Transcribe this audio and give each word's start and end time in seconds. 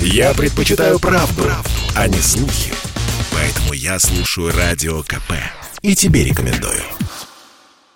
Я 0.00 0.34
предпочитаю 0.34 0.98
правду, 0.98 1.42
правду, 1.42 1.70
а 1.94 2.08
не 2.08 2.20
слухи. 2.20 2.72
Поэтому 3.32 3.72
я 3.72 3.98
слушаю 3.98 4.52
Радио 4.56 5.02
КП. 5.02 5.32
И 5.82 5.94
тебе 5.94 6.24
рекомендую. 6.24 6.82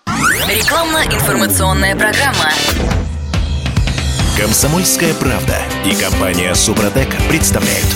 Рекламно-информационная 0.06 1.96
программа. 1.96 2.50
Комсомольская 4.36 5.14
правда 5.14 5.58
и 5.84 5.94
компания 5.94 6.54
Супротек 6.54 7.08
представляют. 7.28 7.86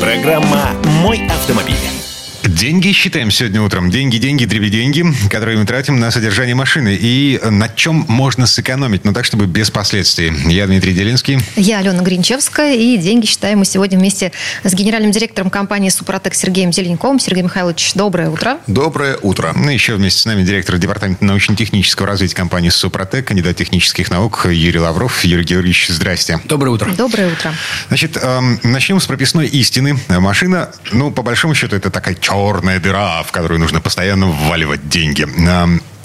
Программа 0.00 0.70
«Мой 0.84 1.26
автомобиль». 1.28 2.01
Деньги 2.44 2.90
считаем 2.92 3.30
сегодня 3.30 3.62
утром. 3.62 3.90
Деньги, 3.90 4.16
деньги, 4.16 4.44
деньги, 4.44 5.04
которые 5.30 5.58
мы 5.58 5.64
тратим 5.64 6.00
на 6.00 6.10
содержание 6.10 6.56
машины. 6.56 6.98
И 7.00 7.40
на 7.42 7.68
чем 7.68 8.04
можно 8.08 8.46
сэкономить, 8.46 9.04
но 9.04 9.12
так, 9.12 9.24
чтобы 9.24 9.46
без 9.46 9.70
последствий. 9.70 10.32
Я 10.50 10.66
Дмитрий 10.66 10.92
Делинский. 10.92 11.38
Я 11.54 11.78
Алена 11.78 12.02
Гринчевская. 12.02 12.74
И 12.74 12.96
деньги 12.96 13.26
считаем 13.26 13.60
мы 13.60 13.64
сегодня 13.64 13.98
вместе 13.98 14.32
с 14.64 14.74
генеральным 14.74 15.12
директором 15.12 15.50
компании 15.50 15.88
«Супротек» 15.88 16.34
Сергеем 16.34 16.72
Зеленковым. 16.72 17.20
Сергей 17.20 17.44
Михайлович, 17.44 17.92
доброе 17.94 18.28
утро. 18.28 18.58
Доброе 18.66 19.18
утро. 19.22 19.52
Ну, 19.54 19.70
еще 19.70 19.94
вместе 19.94 20.20
с 20.20 20.24
нами 20.24 20.42
директор 20.42 20.78
департамента 20.78 21.24
научно-технического 21.24 22.08
развития 22.08 22.34
компании 22.34 22.70
«Супротек», 22.70 23.26
кандидат 23.28 23.56
технических 23.56 24.10
наук 24.10 24.46
Юрий 24.50 24.80
Лавров. 24.80 25.24
Юрий 25.24 25.44
Георгиевич, 25.44 25.88
здрасте. 25.88 26.40
Доброе 26.44 26.70
утро. 26.70 26.90
Доброе 26.90 27.32
утро. 27.32 27.54
Значит, 27.88 28.18
эм, 28.20 28.58
начнем 28.64 28.98
с 28.98 29.06
прописной 29.06 29.46
истины. 29.46 29.96
Машина, 30.08 30.70
ну, 30.90 31.12
по 31.12 31.22
большому 31.22 31.54
счету, 31.54 31.76
это 31.76 31.90
такая 31.90 32.14
черная 32.32 32.80
дыра, 32.80 33.22
в 33.22 33.32
которую 33.32 33.60
нужно 33.60 33.80
постоянно 33.80 34.26
вваливать 34.26 34.88
деньги. 34.88 35.26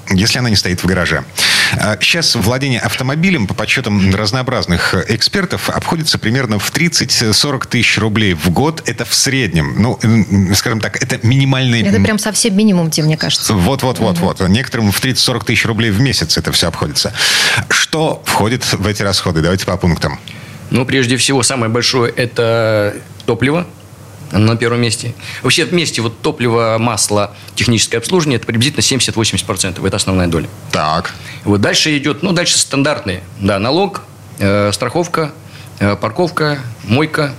Если 0.10 0.40
она 0.40 0.50
не 0.50 0.56
стоит 0.56 0.84
в 0.84 0.86
гараже. 0.86 1.26
Сейчас 2.00 2.36
владение 2.36 2.80
автомобилем, 2.80 3.46
по 3.46 3.54
подсчетам 3.54 4.16
разнообразных 4.16 4.96
экспертов, 5.10 5.70
обходится 5.70 6.18
примерно 6.18 6.60
в 6.60 6.72
30-40 6.72 7.68
тысяч 7.68 7.98
рублей 7.98 8.34
в 8.34 8.50
год. 8.52 8.84
Это 8.86 9.04
в 9.04 9.14
среднем. 9.14 9.76
Ну, 9.78 10.00
скажем 10.56 10.80
так, 10.80 11.02
это 11.04 11.20
минимальный... 11.28 11.82
Это 11.82 12.00
прям 12.00 12.20
совсем 12.20 12.56
минимум, 12.56 12.90
тебе, 12.90 13.08
мне 13.08 13.18
кажется. 13.18 13.54
Вот-вот-вот. 13.54 14.20
вот. 14.20 14.40
Некоторым 14.48 14.94
в 14.94 15.04
30-40 15.04 15.44
тысяч 15.46 15.66
рублей 15.66 15.92
в 15.92 16.00
месяц 16.00 16.38
это 16.38 16.54
все 16.54 16.70
обходится. 16.70 17.12
Что 17.68 18.24
входит 18.26 18.64
в 18.72 18.88
эти 18.88 19.02
расходы? 19.04 19.42
Давайте 19.42 19.66
по 19.66 19.76
пунктам. 19.76 20.22
Ну, 20.70 20.86
прежде 20.86 21.18
всего, 21.18 21.44
самое 21.44 21.70
большое– 21.70 22.14
это 22.16 22.96
топливо, 23.26 23.68
на 24.32 24.56
первом 24.56 24.82
месте. 24.82 25.14
Вообще 25.44 25.66
вместе 25.66 26.02
вот 26.02 26.22
топливо, 26.22 26.78
масло, 26.80 27.36
техническое 27.56 27.98
обслуживание– 27.98 28.38
это 28.38 28.46
приблизительно 28.46 28.82
70-80%. 28.82 29.86
Это 29.86 29.96
основная 29.96 30.28
доля. 30.28 30.48
Так. 30.72 31.14
Вот 31.44 31.62
дальше 31.62 31.98
идет, 31.98 32.24
ну, 32.24 32.34
дальше 32.34 32.58
стандартные. 32.58 33.24
Да, 33.40 33.60
налог, 33.60 34.04
э, 34.40 34.72
страховка, 34.74 35.32
э, 35.80 35.96
парковка, 35.96 36.60
мойка, 36.84 37.34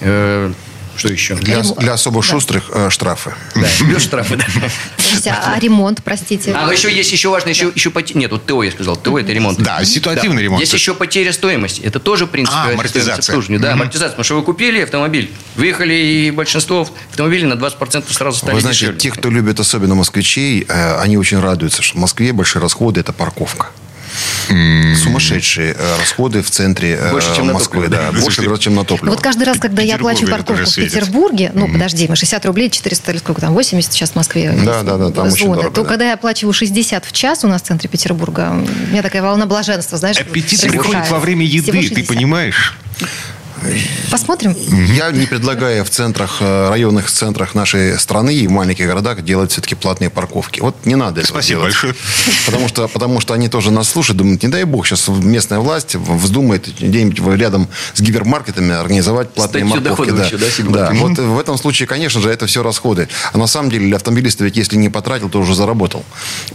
э, 0.00 0.52
что 1.00 1.08
еще? 1.08 1.34
Для, 1.34 1.62
для 1.62 1.94
особо 1.94 2.22
шустрых 2.22 2.70
э, 2.72 2.90
штрафы. 2.90 3.34
Да, 3.54 3.68
без 3.86 4.02
штрафы, 4.02 4.36
да. 4.36 5.42
А, 5.46 5.58
ремонт, 5.58 6.02
простите? 6.04 6.52
А, 6.54 6.70
еще 6.70 6.92
есть 6.94 7.10
еще 7.10 7.30
важно, 7.30 7.48
еще, 7.48 7.72
еще 7.74 7.90
потеря... 7.90 8.18
Нет, 8.18 8.32
вот 8.32 8.44
ТО 8.44 8.62
я 8.62 8.70
сказал, 8.70 8.96
ТО 8.96 9.18
это 9.18 9.32
ремонт. 9.32 9.58
Да, 9.58 9.82
ситуативный 9.84 10.42
ремонт. 10.42 10.60
Есть 10.60 10.74
еще 10.74 10.94
потеря 10.94 11.32
стоимости. 11.32 11.80
Это 11.80 12.00
тоже, 12.00 12.26
в 12.26 12.30
принципе, 12.30 12.58
А, 12.58 12.72
амортизация. 12.74 13.58
Да, 13.58 13.72
амортизация. 13.72 14.10
Потому 14.10 14.24
что 14.24 14.34
вы 14.36 14.42
купили 14.42 14.80
автомобиль, 14.82 15.32
выехали, 15.56 15.94
и 15.94 16.30
большинство 16.30 16.86
автомобилей 17.10 17.46
на 17.46 17.54
20% 17.54 18.12
сразу 18.12 18.38
стали 18.38 18.54
Вы 18.54 18.60
знаете, 18.60 18.92
те, 18.92 19.10
кто 19.10 19.30
любит 19.30 19.58
особенно 19.58 19.94
москвичей, 19.94 20.66
э, 20.68 21.00
они 21.00 21.16
очень 21.16 21.40
радуются, 21.40 21.82
что 21.82 21.96
в 21.96 22.00
Москве 22.00 22.32
большие 22.32 22.60
расходы– 22.60 23.00
это 23.02 23.14
парковка. 23.14 23.70
Сумасшедшие 25.02 25.74
э, 25.78 25.96
расходы 25.98 26.42
в 26.42 26.50
центре 26.50 26.98
э, 27.00 27.10
Больше, 27.12 27.34
чем 27.36 27.46
на 27.46 27.52
Москвы. 27.52 27.84
топливо. 27.84 28.02
Да, 28.02 28.12
больше, 28.12 28.42
Слушайте, 28.42 28.64
чем 28.64 28.74
на 28.74 28.84
топливо. 28.84 29.12
Вот 29.12 29.20
каждый 29.20 29.44
раз, 29.44 29.58
когда 29.58 29.82
я 29.82 29.94
это 29.94 30.04
парковку 30.04 30.64
в. 30.64 30.74
Петербурге, 30.74 31.52
ну, 31.54 31.70
подожди, 31.70 32.06
мы 32.08 32.16
60 32.16 32.44
рублей, 32.46 32.70
400 32.70 33.12
или 33.12 33.18
сколько 33.18 33.40
там, 33.40 33.54
80 33.54 33.92
сейчас 33.92 34.10
в 34.10 34.16
Москве. 34.16 34.52
Да, 34.64 34.82
да, 34.82 34.96
да, 34.96 35.10
там 35.10 35.28
очень 35.28 35.46
зоны, 35.46 35.56
дорого, 35.56 35.74
То 35.74 35.82
да. 35.82 35.88
когда 35.88 36.08
я 36.08 36.14
оплачиваю 36.14 36.52
60 36.52 37.04
в 37.04 37.12
час 37.12 37.44
у 37.44 37.48
нас 37.48 37.62
в 37.62 37.66
центре 37.66 37.88
Петербурга, 37.88 38.52
у 38.52 38.90
меня 38.90 39.02
такая 39.02 39.22
волна 39.22 39.46
блаженства, 39.46 39.98
знаешь. 39.98 40.16
Аппетит 40.18 40.60
приходит 40.62 41.08
во 41.10 41.20
время 41.20 41.44
еды, 41.44 41.70
ты 41.70 41.82
60. 41.82 42.06
понимаешь? 42.06 42.76
Посмотрим. 44.10 44.54
Я 44.94 45.10
не 45.10 45.26
предлагаю 45.26 45.84
в 45.84 45.90
центрах, 45.90 46.38
э, 46.40 46.68
районных 46.70 47.10
центрах 47.10 47.54
нашей 47.54 47.98
страны 47.98 48.34
и 48.34 48.46
в 48.46 48.50
маленьких 48.50 48.86
городах 48.86 49.22
делать 49.22 49.52
все-таки 49.52 49.74
платные 49.74 50.10
парковки. 50.10 50.60
Вот 50.60 50.74
не 50.84 50.94
надо 50.96 51.20
этого 51.20 51.34
Спасибо 51.34 51.60
делать. 51.60 51.74
большое. 51.74 51.94
Потому 52.46 52.68
что, 52.68 52.88
потому 52.88 53.20
что 53.20 53.34
они 53.34 53.48
тоже 53.48 53.70
нас 53.70 53.88
слушают, 53.88 54.18
думают, 54.18 54.42
не 54.42 54.48
дай 54.48 54.64
бог, 54.64 54.86
сейчас 54.86 55.08
местная 55.08 55.58
власть 55.60 55.94
вздумает 55.94 56.68
где-нибудь 56.80 57.20
рядом 57.38 57.68
с 57.94 58.00
гипермаркетами 58.00 58.74
организовать 58.74 59.30
платные 59.30 59.64
Статью 59.66 59.82
доходов 59.82 60.16
Да. 60.16 60.24
еще, 60.24 60.38
да? 60.64 60.90
Да. 60.90 60.92
Вот 60.94 61.18
в 61.18 61.38
этом 61.38 61.56
случае, 61.58 61.86
конечно 61.86 62.20
же, 62.20 62.30
это 62.30 62.46
все 62.46 62.62
расходы. 62.62 63.08
А 63.32 63.38
на 63.38 63.46
самом 63.46 63.70
деле 63.70 63.86
для 63.86 63.96
автомобилиста 63.96 64.44
ведь 64.44 64.56
если 64.56 64.76
не 64.76 64.88
потратил, 64.88 65.28
то 65.28 65.38
уже 65.40 65.54
заработал. 65.54 66.04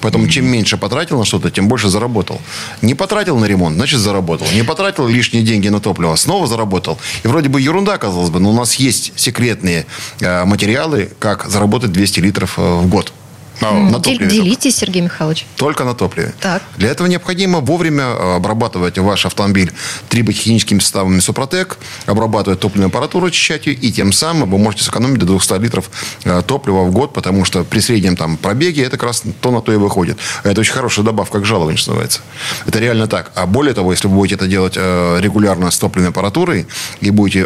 Поэтому 0.01 0.27
чем 0.27 0.45
меньше 0.45 0.77
потратил 0.77 1.19
на 1.19 1.25
что-то, 1.25 1.51
тем 1.51 1.67
больше 1.67 1.89
заработал. 1.89 2.41
Не 2.81 2.95
потратил 2.95 3.37
на 3.37 3.45
ремонт, 3.45 3.75
значит 3.75 3.99
заработал. 3.99 4.47
Не 4.53 4.63
потратил 4.63 5.07
лишние 5.07 5.43
деньги 5.43 5.69
на 5.69 5.79
топливо, 5.79 6.15
снова 6.15 6.47
заработал. 6.47 6.94
И 7.23 7.27
вроде 7.27 7.49
бы 7.49 7.61
ерунда, 7.61 7.97
казалось 7.97 8.29
бы, 8.29 8.39
но 8.39 8.49
у 8.49 8.53
нас 8.53 8.75
есть 8.75 9.13
секретные 9.15 9.85
э, 10.19 10.45
материалы, 10.45 11.09
как 11.19 11.47
заработать 11.49 11.91
200 11.91 12.19
литров 12.19 12.57
э, 12.57 12.61
в 12.61 12.87
год. 12.87 13.13
На 13.61 13.71
Дел- 13.71 13.93
топливе 14.01 14.17
только. 14.19 14.33
Делитесь, 14.33 14.75
Сергей 14.77 15.01
Михайлович. 15.01 15.45
Только 15.55 15.83
на 15.83 15.93
топливе. 15.93 16.33
Так. 16.39 16.61
Для 16.77 16.89
этого 16.89 17.07
необходимо 17.07 17.59
вовремя 17.59 18.03
э, 18.03 18.35
обрабатывать 18.35 18.97
ваш 18.97 19.25
автомобиль 19.25 19.71
триботехническими 20.09 20.79
составами 20.79 21.19
Супротек, 21.19 21.77
обрабатывать 22.05 22.59
топливную 22.59 22.87
аппаратуру, 22.89 23.27
очищать 23.27 23.65
ее, 23.67 23.73
и 23.73 23.91
тем 23.91 24.11
самым 24.11 24.49
вы 24.51 24.57
можете 24.57 24.83
сэкономить 24.83 25.19
до 25.19 25.25
200 25.25 25.59
литров 25.61 25.89
э, 26.23 26.41
топлива 26.45 26.83
в 26.83 26.91
год, 26.91 27.13
потому 27.13 27.45
что 27.45 27.63
при 27.63 27.79
среднем 27.79 28.15
там 28.15 28.37
пробеге 28.37 28.83
это 28.83 28.97
как 28.97 29.03
раз 29.07 29.23
то 29.41 29.51
на 29.51 29.61
то 29.61 29.71
и 29.71 29.77
выходит. 29.77 30.17
Это 30.43 30.61
очень 30.61 30.73
хорошая 30.73 31.05
добавка 31.05 31.39
к 31.39 31.45
жалованию, 31.45 31.77
что 31.77 31.91
называется. 31.91 32.21
Это 32.65 32.79
реально 32.79 33.07
так. 33.07 33.31
А 33.35 33.45
более 33.45 33.73
того, 33.73 33.91
если 33.91 34.07
вы 34.07 34.15
будете 34.15 34.35
это 34.35 34.47
делать 34.47 34.73
э, 34.75 35.19
регулярно 35.21 35.71
с 35.71 35.77
топливной 35.77 36.09
аппаратурой 36.09 36.67
и 37.01 37.09
будете 37.11 37.45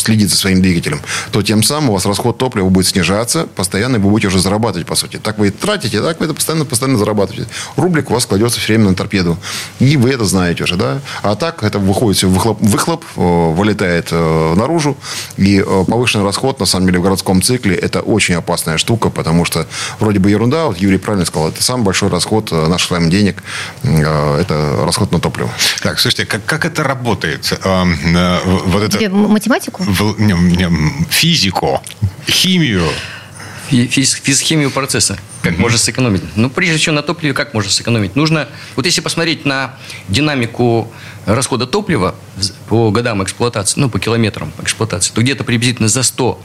следить 0.00 0.30
за 0.30 0.36
своим 0.36 0.62
двигателем, 0.62 1.00
то 1.30 1.42
тем 1.42 1.62
самым 1.62 1.90
у 1.90 1.92
вас 1.94 2.06
расход 2.06 2.38
топлива 2.38 2.68
будет 2.68 2.86
снижаться, 2.86 3.46
постоянно 3.54 3.98
вы 3.98 4.10
будете 4.10 4.28
уже 4.28 4.38
зарабатывать, 4.40 4.86
по 4.86 4.94
сути. 4.94 5.13
Так 5.18 5.38
вы 5.38 5.48
и 5.48 5.50
тратите, 5.50 6.00
так 6.00 6.18
вы 6.20 6.26
это 6.26 6.34
постоянно, 6.34 6.64
постоянно 6.64 6.98
зарабатываете. 6.98 7.48
Рублик 7.76 8.10
у 8.10 8.14
вас 8.14 8.26
кладется 8.26 8.60
все 8.60 8.74
время 8.74 8.90
на 8.90 8.94
торпеду. 8.94 9.38
И 9.80 9.96
вы 9.96 10.10
это 10.10 10.24
знаете 10.24 10.64
уже, 10.64 10.76
да? 10.76 11.00
А 11.22 11.34
так 11.36 11.62
это 11.62 11.78
выходит 11.78 12.22
выхлоп, 12.22 12.58
выхлоп 12.60 13.04
э, 13.16 13.20
вылетает 13.20 14.08
э, 14.10 14.54
наружу. 14.54 14.96
И 15.36 15.58
э, 15.60 15.84
повышенный 15.88 16.24
расход, 16.24 16.60
на 16.60 16.66
самом 16.66 16.86
деле, 16.86 16.98
в 16.98 17.02
городском 17.02 17.42
цикле 17.42 17.74
это 17.76 18.00
очень 18.00 18.34
опасная 18.34 18.78
штука, 18.78 19.10
потому 19.10 19.44
что 19.44 19.66
вроде 19.98 20.18
бы 20.18 20.30
ерунда, 20.30 20.66
вот 20.66 20.78
Юрий 20.78 20.98
правильно 20.98 21.26
сказал, 21.26 21.48
это 21.48 21.62
самый 21.62 21.84
большой 21.84 22.08
расход 22.08 22.50
э, 22.52 22.66
наших 22.68 22.88
с 22.88 22.90
вами 22.90 23.10
денег, 23.10 23.42
э, 23.82 24.38
это 24.40 24.82
расход 24.84 25.10
на 25.12 25.20
топливо. 25.20 25.50
Так, 25.82 25.98
слушайте, 25.98 26.26
как, 26.26 26.44
как 26.44 26.64
это 26.64 26.82
работает? 26.84 27.58
Вот 27.64 28.82
это... 28.82 29.10
Математику? 29.10 29.82
в- 29.84 30.20
не, 30.20 30.32
не, 30.32 30.68
физику, 31.08 31.82
химию. 32.28 32.88
Фи- 33.74 33.88
физ- 33.88 34.20
физхимию 34.22 34.70
процесса. 34.70 35.18
Как 35.42 35.58
можно 35.58 35.78
сэкономить? 35.78 36.22
Ну, 36.36 36.48
прежде 36.48 36.78
всего, 36.78 36.94
на 36.94 37.02
топливе 37.02 37.34
как 37.34 37.54
можно 37.54 37.72
сэкономить? 37.72 38.14
Нужно, 38.14 38.48
вот 38.76 38.86
если 38.86 39.00
посмотреть 39.00 39.44
на 39.44 39.74
динамику 40.08 40.92
расхода 41.26 41.66
топлива 41.66 42.14
по 42.68 42.92
годам 42.92 43.24
эксплуатации, 43.24 43.80
ну, 43.80 43.90
по 43.90 43.98
километрам 43.98 44.52
эксплуатации, 44.62 45.12
то 45.12 45.20
где-то 45.22 45.42
приблизительно 45.42 45.88
за 45.88 46.04
100, 46.04 46.40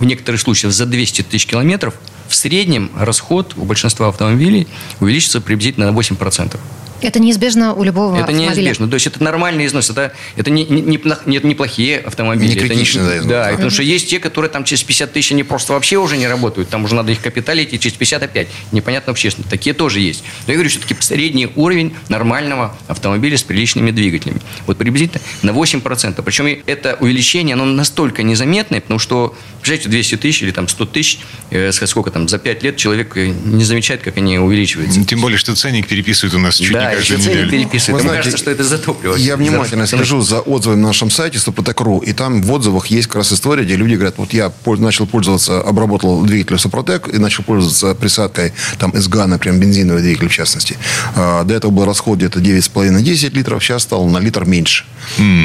в 0.00 0.04
некоторых 0.04 0.40
случаях 0.40 0.72
за 0.72 0.86
200 0.86 1.22
тысяч 1.22 1.46
километров, 1.46 1.94
в 2.26 2.34
среднем 2.34 2.90
расход 2.98 3.54
у 3.56 3.64
большинства 3.64 4.08
автомобилей 4.08 4.66
увеличится 4.98 5.40
приблизительно 5.40 5.92
на 5.92 5.96
8%. 5.96 6.58
Это 7.04 7.18
неизбежно 7.20 7.74
у 7.74 7.82
любого 7.82 8.14
Это 8.14 8.24
автомобиля. 8.24 8.54
неизбежно. 8.54 8.88
То 8.88 8.94
есть 8.94 9.06
это 9.06 9.22
нормальный 9.22 9.66
износ. 9.66 9.90
Это, 9.90 10.12
это 10.36 10.50
не, 10.50 10.64
не, 10.64 10.80
не 10.80 11.00
нет, 11.26 11.44
неплохие 11.44 11.98
автомобили. 11.98 12.48
Не 12.48 12.56
Это 12.56 12.66
критичный, 12.66 13.04
да, 13.04 13.16
износ, 13.16 13.26
Да, 13.28 13.48
потому 13.52 13.70
что 13.70 13.82
есть 13.82 14.08
те, 14.08 14.18
которые 14.18 14.50
там 14.50 14.64
через 14.64 14.82
50 14.82 15.12
тысяч 15.12 15.32
они 15.32 15.42
просто 15.42 15.72
вообще 15.72 15.96
уже 15.96 16.16
не 16.16 16.26
работают. 16.26 16.68
Там 16.68 16.84
уже 16.84 16.94
надо 16.94 17.12
их 17.12 17.20
капиталить, 17.20 17.72
и 17.72 17.78
через 17.78 17.96
50 17.96 18.22
опять. 18.22 18.48
Непонятно 18.72 19.10
вообще, 19.10 19.30
что 19.30 19.42
такие 19.42 19.74
тоже 19.74 20.00
есть. 20.00 20.24
Но 20.46 20.52
я 20.52 20.54
говорю, 20.54 20.70
все-таки 20.70 20.96
средний 21.00 21.48
уровень 21.54 21.94
нормального 22.08 22.76
автомобиля 22.88 23.36
с 23.36 23.42
приличными 23.42 23.90
двигателями. 23.90 24.40
Вот 24.66 24.78
приблизительно 24.78 25.22
на 25.42 25.50
8%. 25.50 26.22
Причем 26.22 26.62
это 26.66 26.96
увеличение, 27.00 27.54
оно 27.54 27.64
настолько 27.64 28.22
незаметное, 28.22 28.80
потому 28.80 28.98
что, 28.98 29.36
представляете, 29.60 29.88
200 29.88 30.16
тысяч 30.16 30.42
или 30.42 30.50
там 30.50 30.68
100 30.68 30.86
тысяч, 30.86 31.18
э, 31.50 31.72
сколько 31.72 32.10
там, 32.10 32.28
за 32.28 32.38
5 32.38 32.62
лет 32.62 32.76
человек 32.76 33.16
э, 33.16 33.26
не 33.26 33.64
замечает, 33.64 34.02
как 34.02 34.16
они 34.16 34.38
увеличиваются. 34.38 35.04
Тем 35.04 35.20
более, 35.20 35.38
что 35.38 35.54
ценник 35.54 35.86
переписывают 35.86 36.34
у 36.34 36.38
нас 36.38 36.56
чуть 36.56 36.72
Да, 36.72 36.93
не 36.93 36.93
каждую 36.96 37.18
неделю. 37.20 37.50
переписывают. 37.50 37.86
Вы 37.86 37.92
Мне 38.04 38.10
знаете, 38.10 38.30
кажется, 38.30 38.38
что 38.38 38.50
это 38.50 38.64
за 38.64 38.78
топливо. 38.78 39.14
Я 39.16 39.36
внимательно 39.36 39.86
За- 39.86 39.96
слежу 39.96 40.20
за 40.22 40.40
отзывами 40.40 40.80
на 40.80 40.88
нашем 40.88 41.10
сайте 41.10 41.38
Супротек.ру, 41.38 41.98
и 42.00 42.12
там 42.12 42.42
в 42.42 42.52
отзывах 42.52 42.86
есть 42.88 43.06
как 43.08 43.16
раз 43.16 43.32
история, 43.32 43.64
где 43.64 43.76
люди 43.76 43.94
говорят, 43.94 44.14
вот 44.18 44.32
я 44.32 44.52
начал 44.66 45.06
пользоваться, 45.06 45.60
обработал 45.60 46.22
двигатель 46.22 46.58
Супротек 46.58 47.08
и 47.12 47.18
начал 47.18 47.42
пользоваться 47.44 47.94
присадкой 47.94 48.52
там 48.78 48.92
СГА, 48.94 49.26
например, 49.26 49.60
бензиновый 49.60 50.02
двигатель 50.02 50.28
в 50.28 50.32
частности. 50.32 50.76
А, 51.16 51.44
До 51.44 51.54
этого 51.54 51.70
был 51.70 51.84
расход 51.84 52.18
где-то 52.18 52.40
9,5-10 52.40 53.34
литров, 53.34 53.62
сейчас 53.62 53.82
стал 53.82 54.06
на 54.08 54.18
литр 54.18 54.44
меньше. 54.44 54.84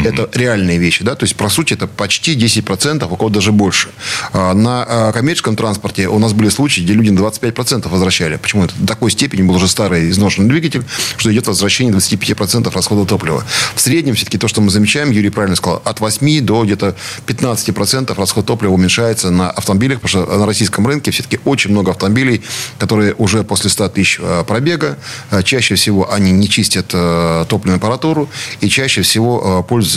Это 0.06 0.30
реальные 0.34 0.78
вещи, 0.78 1.04
да, 1.04 1.16
то 1.16 1.26
есть, 1.26 1.36
по 1.36 1.50
сути, 1.50 1.74
это 1.74 1.86
почти 1.88 2.34
10%, 2.36 3.12
у 3.12 3.16
кого 3.18 3.30
даже 3.30 3.52
больше. 3.52 3.90
А, 4.34 4.54
На 4.54 4.86
а, 4.88 5.12
коммерческом 5.12 5.56
транспорте 5.56 6.08
у 6.08 6.18
нас 6.20 6.34
были 6.34 6.50
случаи, 6.50 6.82
где 6.82 6.94
люди 6.94 7.10
на 7.10 7.20
25% 7.20 7.90
возвращали. 7.90 8.38
Почему 8.38 8.64
это? 8.66 8.74
До 8.78 8.88
такой 8.88 9.12
степени 9.12 9.42
был 9.42 9.56
уже 9.56 9.68
старый 9.68 10.10
изношенный 10.10 10.50
двигатель, 10.50 10.84
что 11.18 11.30
идет 11.40 11.48
возвращение 11.48 11.94
25% 11.94 12.72
расхода 12.74 13.06
топлива. 13.06 13.44
В 13.76 13.82
среднем 13.82 14.16
все-таки 14.16 14.38
то, 14.38 14.48
что 14.48 14.62
мы 14.62 14.70
замечаем, 14.70 15.12
Юрий 15.12 15.30
правильно 15.30 15.56
сказал, 15.56 15.82
от 15.86 16.00
8 16.00 16.42
до 16.42 16.64
где-то 16.64 16.96
15% 17.26 18.14
расход 18.16 18.46
топлива 18.46 18.74
уменьшается 18.74 19.32
на 19.32 19.50
автомобилях, 19.50 20.02
потому 20.02 20.26
что 20.26 20.38
на 20.38 20.46
российском 20.46 20.86
рынке 20.86 21.12
все-таки 21.12 21.40
очень 21.46 21.72
много 21.72 21.92
автомобилей, 21.92 22.42
которые 22.78 23.14
уже 23.16 23.44
после 23.44 23.70
100 23.70 23.90
тысяч 23.90 24.20
э, 24.20 24.44
пробега, 24.48 24.98
э, 25.32 25.44
чаще 25.44 25.76
всего 25.76 26.12
они 26.12 26.32
не 26.32 26.50
чистят 26.50 26.92
э, 26.94 27.46
топливную 27.48 27.78
аппаратуру 27.78 28.30
и 28.62 28.70
чаще 28.70 29.02
всего 29.02 29.64
пользуются 29.68 29.90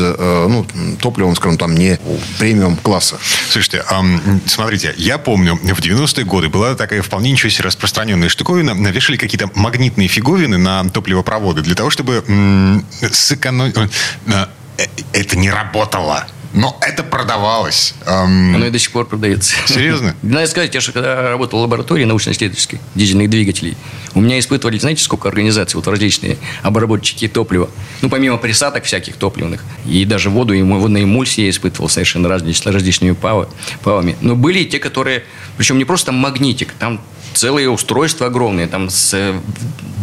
ну, 0.48 0.66
топливом, 1.00 1.34
скажем, 1.36 1.58
там 1.58 1.74
не 1.74 1.98
премиум 2.38 2.76
класса. 2.76 3.16
Слушайте, 3.50 3.84
смотрите, 4.46 4.94
я 4.96 5.18
помню, 5.18 5.56
в 5.56 5.80
90-е 5.80 6.24
годы 6.24 6.48
была 6.48 6.74
такая 6.74 7.02
вполне 7.02 7.32
ничего 7.32 7.50
себе 7.50 7.64
распространенная 7.64 8.28
штуковина. 8.28 8.74
Навешали 8.74 9.16
какие-то 9.16 9.50
магнитные 9.54 10.08
фиговины 10.08 10.58
на 10.58 10.84
топливопроводы 11.22 11.62
для 11.62 11.74
того, 11.74 11.90
чтобы 11.90 12.22
сэкономить... 13.12 13.76
э, 13.76 14.46
э, 14.78 14.84
Это 15.12 15.38
не 15.38 15.50
работало, 15.50 16.26
но 16.54 16.76
это 16.82 17.02
продавалось. 17.02 17.94
Ам, 18.06 18.54
Оно 18.56 18.66
и 18.66 18.70
до 18.70 18.78
сих 18.78 18.90
пор 18.92 19.06
продается. 19.06 19.54
Серьезно? 19.66 20.14
Надо 20.22 20.46
сказать, 20.46 20.74
я 20.74 20.80
же 20.80 20.92
когда 20.92 21.30
работал 21.30 21.60
в 21.60 21.62
лаборатории 21.62 22.04
научно-исследовательской 22.04 22.80
дизельных 22.94 23.30
двигателей, 23.30 23.76
у 24.14 24.20
меня 24.20 24.38
испытывали, 24.38 24.78
знаете, 24.78 25.02
сколько 25.02 25.28
организаций, 25.28 25.76
вот 25.76 25.86
различные 25.88 26.36
обработчики 26.62 27.28
топлива. 27.28 27.70
Ну, 28.02 28.10
помимо 28.10 28.36
присадок 28.36 28.84
всяких 28.84 29.16
топливных. 29.16 29.64
И 29.86 30.04
даже 30.04 30.28
воду, 30.30 30.52
и 30.52 30.62
водные 30.62 31.04
эмульсии 31.04 31.44
я 31.44 31.50
испытывал 31.50 31.88
совершенно 31.88 32.26
различ- 32.26 32.70
различными 32.70 33.12
павами. 33.12 34.16
Но 34.20 34.36
были 34.36 34.60
и 34.60 34.66
те, 34.66 34.78
которые, 34.78 35.24
причем 35.56 35.78
не 35.78 35.84
просто 35.84 36.12
магнитик, 36.12 36.72
там 36.78 37.00
целые 37.34 37.70
устройства 37.70 38.26
огромные, 38.26 38.66
там 38.66 38.90
с 38.90 39.14
э, 39.14 39.38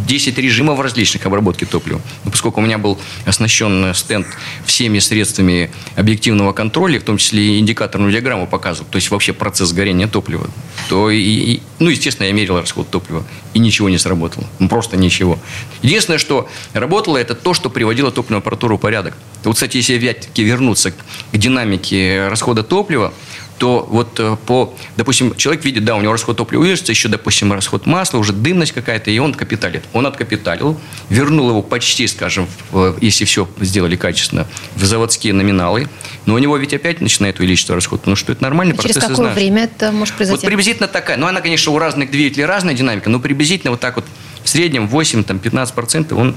10 0.06 0.38
режимов 0.38 0.80
различных 0.80 1.24
обработки 1.26 1.64
топлива. 1.64 2.00
Но 2.24 2.30
поскольку 2.30 2.60
у 2.60 2.64
меня 2.64 2.78
был 2.78 2.98
оснащен 3.26 3.94
стенд 3.94 4.26
всеми 4.64 4.98
средствами 4.98 5.70
объективного 5.96 6.52
контроля, 6.52 6.98
в 6.98 7.04
том 7.04 7.16
числе 7.18 7.56
и 7.56 7.58
индикаторную 7.58 8.12
диаграмму 8.12 8.46
показывал, 8.46 8.88
то 8.90 8.96
есть 8.96 9.10
вообще 9.10 9.32
процесс 9.32 9.72
горения 9.72 10.08
топлива, 10.08 10.48
то, 10.88 11.10
и, 11.10 11.18
и- 11.20 11.62
ну, 11.78 11.90
естественно, 11.90 12.26
я 12.26 12.32
мерил 12.32 12.58
расход 12.58 12.90
топлива, 12.90 13.24
и 13.54 13.58
ничего 13.58 13.88
не 13.88 13.98
сработало. 13.98 14.44
Ну, 14.58 14.68
просто 14.68 14.96
ничего. 14.96 15.38
Единственное, 15.82 16.18
что 16.18 16.48
работало, 16.72 17.16
это 17.16 17.34
то, 17.34 17.54
что 17.54 17.70
приводило 17.70 18.10
топливную 18.10 18.38
аппаратуру 18.40 18.76
в 18.76 18.80
порядок. 18.80 19.14
Вот, 19.44 19.54
кстати, 19.54 19.76
если 19.78 19.96
опять-таки 19.96 20.42
вернуться 20.42 20.90
к 20.90 20.94
динамике 21.32 22.28
расхода 22.28 22.62
топлива, 22.62 23.12
то 23.60 23.86
вот 23.90 24.18
э, 24.18 24.36
по, 24.46 24.74
допустим, 24.96 25.36
человек 25.36 25.64
видит, 25.66 25.84
да, 25.84 25.94
у 25.94 26.00
него 26.00 26.12
расход 26.12 26.38
топлива 26.38 26.62
увеличится, 26.62 26.92
еще, 26.92 27.08
допустим, 27.08 27.52
расход 27.52 27.84
масла, 27.84 28.16
уже 28.16 28.32
дымность 28.32 28.72
какая-то, 28.72 29.10
и 29.10 29.18
он 29.18 29.34
капиталит. 29.34 29.84
Он 29.92 30.06
откапиталил, 30.06 30.80
вернул 31.10 31.50
его 31.50 31.60
почти, 31.62 32.06
скажем, 32.06 32.48
в- 32.70 32.96
если 33.02 33.26
все 33.26 33.46
сделали 33.60 33.96
качественно, 33.96 34.46
в 34.76 34.84
заводские 34.86 35.34
номиналы, 35.34 35.88
но 36.24 36.34
у 36.34 36.38
него 36.38 36.56
ведь 36.56 36.72
опять 36.72 37.02
начинает 37.02 37.38
увеличиться 37.38 37.74
расход, 37.74 38.00
потому 38.00 38.16
что 38.16 38.32
это 38.32 38.42
нормальный 38.42 38.74
Через 38.78 38.94
процесс. 38.96 39.10
какое 39.10 39.34
время 39.34 39.64
это 39.64 39.92
может 39.92 40.12
Вот 40.14 40.16
произойти? 40.16 40.46
приблизительно 40.46 40.88
такая. 40.88 41.18
Ну, 41.18 41.26
она, 41.26 41.42
конечно, 41.42 41.70
у 41.72 41.78
разных 41.78 42.10
двигателей 42.10 42.46
разная 42.46 42.72
динамика, 42.74 43.10
но 43.10 43.20
приблизительно 43.20 43.72
вот 43.72 43.80
так 43.80 43.96
вот 43.96 44.06
в 44.42 44.48
среднем 44.48 44.86
8-15% 44.86 46.14
он 46.18 46.34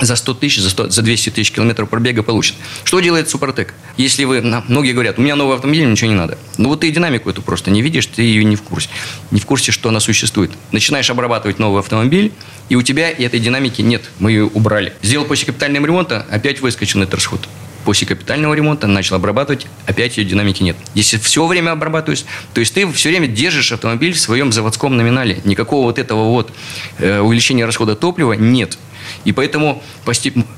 за 0.00 0.16
100 0.16 0.34
тысяч, 0.34 0.60
за, 0.60 0.70
100, 0.70 0.90
за 0.90 1.02
200 1.02 1.30
тысяч 1.30 1.52
километров 1.52 1.88
пробега 1.88 2.22
получит. 2.22 2.56
Что 2.84 3.00
делает 3.00 3.28
Супротек? 3.28 3.74
Если 3.96 4.24
вы, 4.24 4.40
многие 4.40 4.92
говорят, 4.92 5.18
у 5.18 5.22
меня 5.22 5.36
новый 5.36 5.56
автомобиль, 5.56 5.84
ничего 5.84 6.10
не 6.10 6.16
надо. 6.16 6.38
Ну 6.58 6.68
вот 6.68 6.80
ты 6.80 6.90
динамику 6.90 7.30
эту 7.30 7.42
просто 7.42 7.70
не 7.70 7.82
видишь, 7.82 8.06
ты 8.06 8.22
ее 8.22 8.44
не 8.44 8.56
в 8.56 8.62
курсе. 8.62 8.88
Не 9.30 9.40
в 9.40 9.46
курсе, 9.46 9.72
что 9.72 9.88
она 9.88 10.00
существует. 10.00 10.50
Начинаешь 10.72 11.10
обрабатывать 11.10 11.58
новый 11.58 11.80
автомобиль, 11.80 12.32
и 12.68 12.76
у 12.76 12.82
тебя 12.82 13.10
этой 13.10 13.40
динамики 13.40 13.82
нет, 13.82 14.02
мы 14.18 14.32
ее 14.32 14.44
убрали. 14.44 14.92
Сделал 15.02 15.24
после 15.24 15.46
капитального 15.46 15.86
ремонта, 15.86 16.26
опять 16.30 16.60
выскочил 16.60 17.02
этот 17.02 17.14
расход. 17.14 17.48
После 17.84 18.06
капитального 18.06 18.52
ремонта 18.52 18.86
начал 18.86 19.16
обрабатывать, 19.16 19.66
опять 19.86 20.18
ее 20.18 20.24
динамики 20.24 20.62
нет. 20.62 20.76
Если 20.94 21.16
все 21.16 21.46
время 21.46 21.70
обрабатываешь, 21.72 22.24
то 22.52 22.60
есть 22.60 22.74
ты 22.74 22.90
все 22.92 23.08
время 23.08 23.26
держишь 23.26 23.72
автомобиль 23.72 24.12
в 24.12 24.20
своем 24.20 24.52
заводском 24.52 24.96
номинале. 24.96 25.40
Никакого 25.44 25.86
вот 25.86 25.98
этого 25.98 26.24
вот 26.24 26.52
э, 26.98 27.20
увеличения 27.20 27.64
расхода 27.64 27.96
топлива 27.96 28.34
нет. 28.34 28.76
И 29.24 29.32
поэтому, 29.32 29.82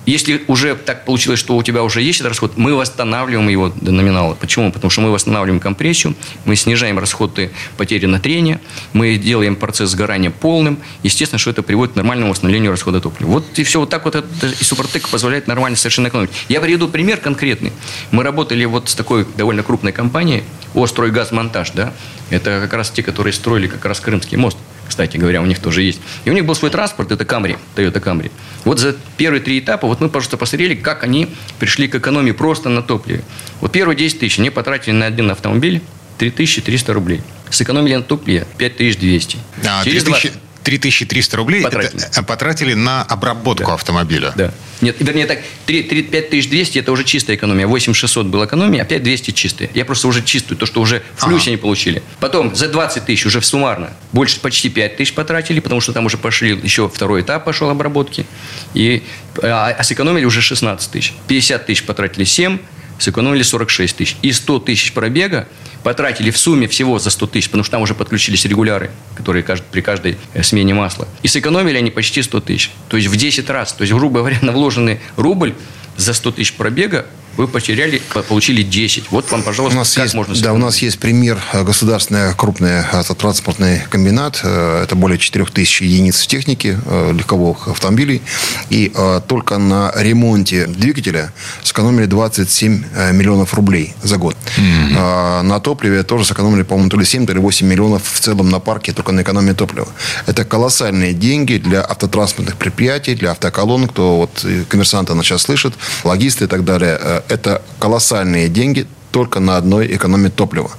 если 0.06 0.42
уже 0.46 0.74
так 0.76 1.04
получилось, 1.04 1.40
что 1.40 1.56
у 1.56 1.62
тебя 1.62 1.82
уже 1.82 2.00
есть 2.00 2.20
этот 2.20 2.30
расход, 2.30 2.56
мы 2.56 2.74
восстанавливаем 2.74 3.48
его 3.48 3.68
до 3.68 3.92
номинала. 3.92 4.34
Почему? 4.34 4.70
Потому 4.70 4.90
что 4.90 5.00
мы 5.00 5.10
восстанавливаем 5.10 5.60
компрессию, 5.60 6.14
мы 6.44 6.56
снижаем 6.56 6.98
расходы 6.98 7.50
потери 7.76 8.06
на 8.06 8.20
трение, 8.20 8.60
мы 8.92 9.16
делаем 9.16 9.56
процесс 9.56 9.90
сгорания 9.90 10.30
полным. 10.30 10.78
Естественно, 11.02 11.38
что 11.38 11.50
это 11.50 11.62
приводит 11.62 11.94
к 11.94 11.96
нормальному 11.96 12.30
восстановлению 12.30 12.70
расхода 12.70 13.00
топлива. 13.00 13.30
Вот 13.30 13.58
и 13.58 13.64
все. 13.64 13.80
Вот 13.80 13.90
так 13.90 14.04
вот 14.04 14.14
это, 14.14 14.28
и 14.46 14.64
Супротек 14.64 15.08
позволяет 15.08 15.46
нормально 15.46 15.76
совершенно 15.76 16.08
экономить. 16.08 16.30
Я 16.48 16.60
приведу 16.60 16.88
пример 16.88 17.18
конкретный. 17.18 17.72
Мы 18.10 18.22
работали 18.22 18.64
вот 18.64 18.88
с 18.88 18.94
такой 18.94 19.26
довольно 19.36 19.62
крупной 19.62 19.92
компанией, 19.92 20.44
Остройгазмонтаж, 20.74 21.72
да? 21.72 21.92
Это 22.30 22.60
как 22.62 22.72
раз 22.72 22.90
те, 22.90 23.02
которые 23.02 23.32
строили 23.32 23.66
как 23.66 23.84
раз 23.84 24.00
Крымский 24.00 24.38
мост 24.38 24.56
кстати 24.92 25.16
говоря, 25.16 25.40
у 25.40 25.46
них 25.46 25.58
тоже 25.58 25.80
есть. 25.80 26.02
И 26.26 26.30
у 26.30 26.34
них 26.34 26.44
был 26.44 26.54
свой 26.54 26.70
транспорт, 26.70 27.12
это 27.12 27.24
Камри, 27.24 27.56
Toyota 27.74 27.98
Camry. 27.98 28.30
Вот 28.66 28.78
за 28.78 28.94
первые 29.16 29.40
три 29.40 29.58
этапа 29.58 29.86
вот 29.86 30.02
мы 30.02 30.10
просто 30.10 30.36
посмотрели, 30.36 30.74
как 30.74 31.02
они 31.02 31.28
пришли 31.58 31.88
к 31.88 31.94
экономии 31.94 32.32
просто 32.32 32.68
на 32.68 32.82
топливе. 32.82 33.22
Вот 33.62 33.72
первые 33.72 33.96
10 33.96 34.18
тысяч 34.18 34.38
они 34.38 34.50
потратили 34.50 34.92
на 34.92 35.06
один 35.06 35.30
автомобиль 35.30 35.80
3300 36.18 36.92
рублей. 36.92 37.22
Сэкономили 37.48 37.94
на 37.96 38.02
топливе 38.02 38.46
5200. 38.58 39.38
а, 39.66 39.82
Через 39.82 40.04
3000 40.04 40.28
20 40.28 40.51
3300 40.62 41.36
рублей 41.36 41.62
Потратили. 41.62 42.02
это, 42.04 42.22
потратили 42.22 42.74
на 42.74 43.02
обработку 43.02 43.66
Да. 43.66 43.74
автомобиля. 43.74 44.32
Да. 44.36 44.52
Нет, 44.80 44.96
вернее 45.00 45.26
так, 45.26 45.40
3, 45.66 45.82
3, 45.84 46.02
5200 46.02 46.78
это 46.78 46.92
уже 46.92 47.04
чистая 47.04 47.36
экономия. 47.36 47.66
8600 47.66 48.26
была 48.26 48.46
экономия, 48.46 48.82
а 48.82 48.84
5200 48.84 49.30
чистая. 49.32 49.70
Я 49.74 49.84
просто 49.84 50.08
уже 50.08 50.22
чистую, 50.22 50.58
то, 50.58 50.66
что 50.66 50.80
уже 50.80 51.02
в 51.16 51.24
плюсе 51.26 51.42
Ага. 51.42 51.50
они 51.50 51.56
получили. 51.56 52.02
Потом 52.20 52.54
за 52.54 52.68
20 52.68 53.04
тысяч 53.06 53.24
уже 53.26 53.40
суммарно 53.42 53.90
больше 54.12 54.40
почти 54.40 54.68
5 54.68 54.96
тысяч 54.96 55.14
потратили, 55.14 55.60
потому 55.60 55.80
что 55.80 55.92
там 55.92 56.06
уже 56.06 56.16
пошли, 56.16 56.58
еще 56.62 56.88
второй 56.88 57.22
этап 57.22 57.44
пошел 57.44 57.70
обработки. 57.70 58.26
И, 58.74 59.02
а, 59.42 59.68
а 59.78 59.82
сэкономили 59.84 60.24
уже 60.24 60.40
16 60.42 60.90
тысяч. 60.90 61.14
50 61.28 61.66
тысяч 61.66 61.84
потратили 61.84 62.24
7, 62.24 62.58
сэкономили 62.98 63.42
46 63.42 63.96
тысяч. 63.96 64.16
И 64.22 64.32
100 64.32 64.58
тысяч 64.60 64.92
пробега 64.92 65.48
потратили 65.82 66.30
в 66.30 66.38
сумме 66.38 66.68
всего 66.68 66.98
за 66.98 67.10
100 67.10 67.26
тысяч, 67.26 67.46
потому 67.48 67.64
что 67.64 67.72
там 67.72 67.82
уже 67.82 67.94
подключились 67.94 68.44
регуляры, 68.44 68.90
которые 69.16 69.42
кажд- 69.44 69.64
при 69.70 69.80
каждой 69.80 70.16
э, 70.34 70.42
смене 70.42 70.74
масла. 70.74 71.08
И 71.22 71.28
сэкономили 71.28 71.76
они 71.76 71.90
почти 71.90 72.22
100 72.22 72.40
тысяч. 72.40 72.70
То 72.88 72.96
есть 72.96 73.08
в 73.08 73.16
10 73.16 73.50
раз. 73.50 73.72
То 73.72 73.82
есть, 73.82 73.92
грубо 73.92 74.20
говоря, 74.20 74.38
на 74.42 74.52
вложенный 74.52 75.00
рубль 75.16 75.54
за 75.96 76.14
100 76.14 76.32
тысяч 76.32 76.52
пробега 76.54 77.06
вы 77.36 77.48
потеряли, 77.48 78.00
по- 78.12 78.22
получили 78.22 78.62
10. 78.62 79.10
Вот 79.10 79.30
вам, 79.30 79.40
У 79.40 79.44
пожалуйста, 79.44 79.78
нас, 79.78 79.94
как 79.94 80.04
есть, 80.04 80.14
можно 80.14 80.34
да, 80.40 80.52
у 80.52 80.58
нас 80.58 80.78
есть 80.82 80.98
пример 80.98 81.38
э, 81.52 81.62
государственный 81.64 82.34
крупный 82.34 82.80
автотранспортный 82.92 83.80
комбинат. 83.90 84.40
Э, 84.44 84.82
Это 84.84 84.94
более 84.96 85.18
4000 85.18 85.82
единиц 85.84 86.26
техники 86.26 86.78
э, 86.84 87.12
легковых 87.12 87.68
автомобилей. 87.68 88.22
И 88.70 88.92
э, 88.94 89.20
только 89.26 89.58
на 89.58 89.92
ремонте 89.96 90.66
двигателя 90.66 91.32
сэкономили 91.62 92.06
27 92.06 92.84
э, 92.94 93.12
миллионов 93.12 93.54
рублей 93.54 93.94
за 94.02 94.16
год. 94.16 94.36
Э, 94.58 95.42
На 95.42 95.60
топливе 95.60 96.02
тоже 96.02 96.24
сэкономили, 96.24 96.62
по-моему, 96.62 96.90
то 96.90 96.96
ли 96.98 97.04
7, 97.04 97.26
то 97.26 97.32
ли 97.32 97.38
8 97.40 97.66
миллионов 97.66 98.02
в 98.04 98.20
целом 98.20 98.50
на 98.50 98.58
парке 98.60 98.92
только 98.92 99.12
на 99.12 99.22
экономии 99.22 99.52
топлива. 99.52 99.88
Это 100.26 100.44
колоссальные 100.44 101.12
деньги 101.12 101.56
для 101.58 101.80
автотранспортных 101.82 102.56
предприятий, 102.56 103.14
для 103.14 103.30
автоколонн, 103.32 103.88
кто 103.88 104.16
вот 104.16 104.44
э, 104.44 104.64
коммерсанты 104.68 105.14
нас 105.14 105.24
сейчас 105.26 105.42
слышит, 105.42 105.74
логисты 106.04 106.44
и 106.44 106.46
так 106.48 106.64
далее. 106.64 107.21
Это 107.28 107.62
колоссальные 107.78 108.48
деньги 108.48 108.86
только 109.12 109.40
на 109.40 109.56
одной 109.56 109.94
экономии 109.94 110.30
топлива. 110.30 110.70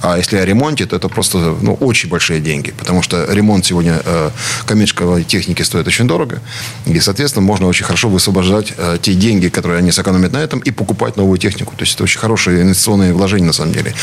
А 0.00 0.16
если 0.16 0.38
о 0.38 0.44
ремонте, 0.44 0.86
то 0.86 0.96
это 0.96 1.08
просто 1.08 1.56
ну, 1.60 1.74
очень 1.74 2.08
большие 2.08 2.40
деньги, 2.40 2.72
потому 2.72 3.02
что 3.02 3.26
ремонт 3.30 3.66
сегодня 3.66 4.00
э, 4.04 4.30
коммерческой 4.64 5.24
техники 5.24 5.62
стоит 5.62 5.86
очень 5.86 6.08
дорого, 6.08 6.40
и, 6.86 6.98
соответственно, 7.00 7.46
можно 7.46 7.66
очень 7.66 7.84
хорошо 7.84 8.08
высвобождать 8.08 8.72
э, 8.76 8.98
те 9.00 9.14
деньги, 9.14 9.48
которые 9.48 9.78
они 9.78 9.92
сэкономят 9.92 10.32
на 10.32 10.38
этом, 10.38 10.60
и 10.60 10.70
покупать 10.70 11.16
новую 11.16 11.38
технику. 11.38 11.74
То 11.76 11.82
есть 11.82 11.94
это 11.94 12.04
очень 12.04 12.18
хорошие 12.18 12.62
инвестиционные 12.62 13.12
вложения 13.12 13.46
на 13.46 13.52
самом 13.52 13.72
деле. 13.72 13.94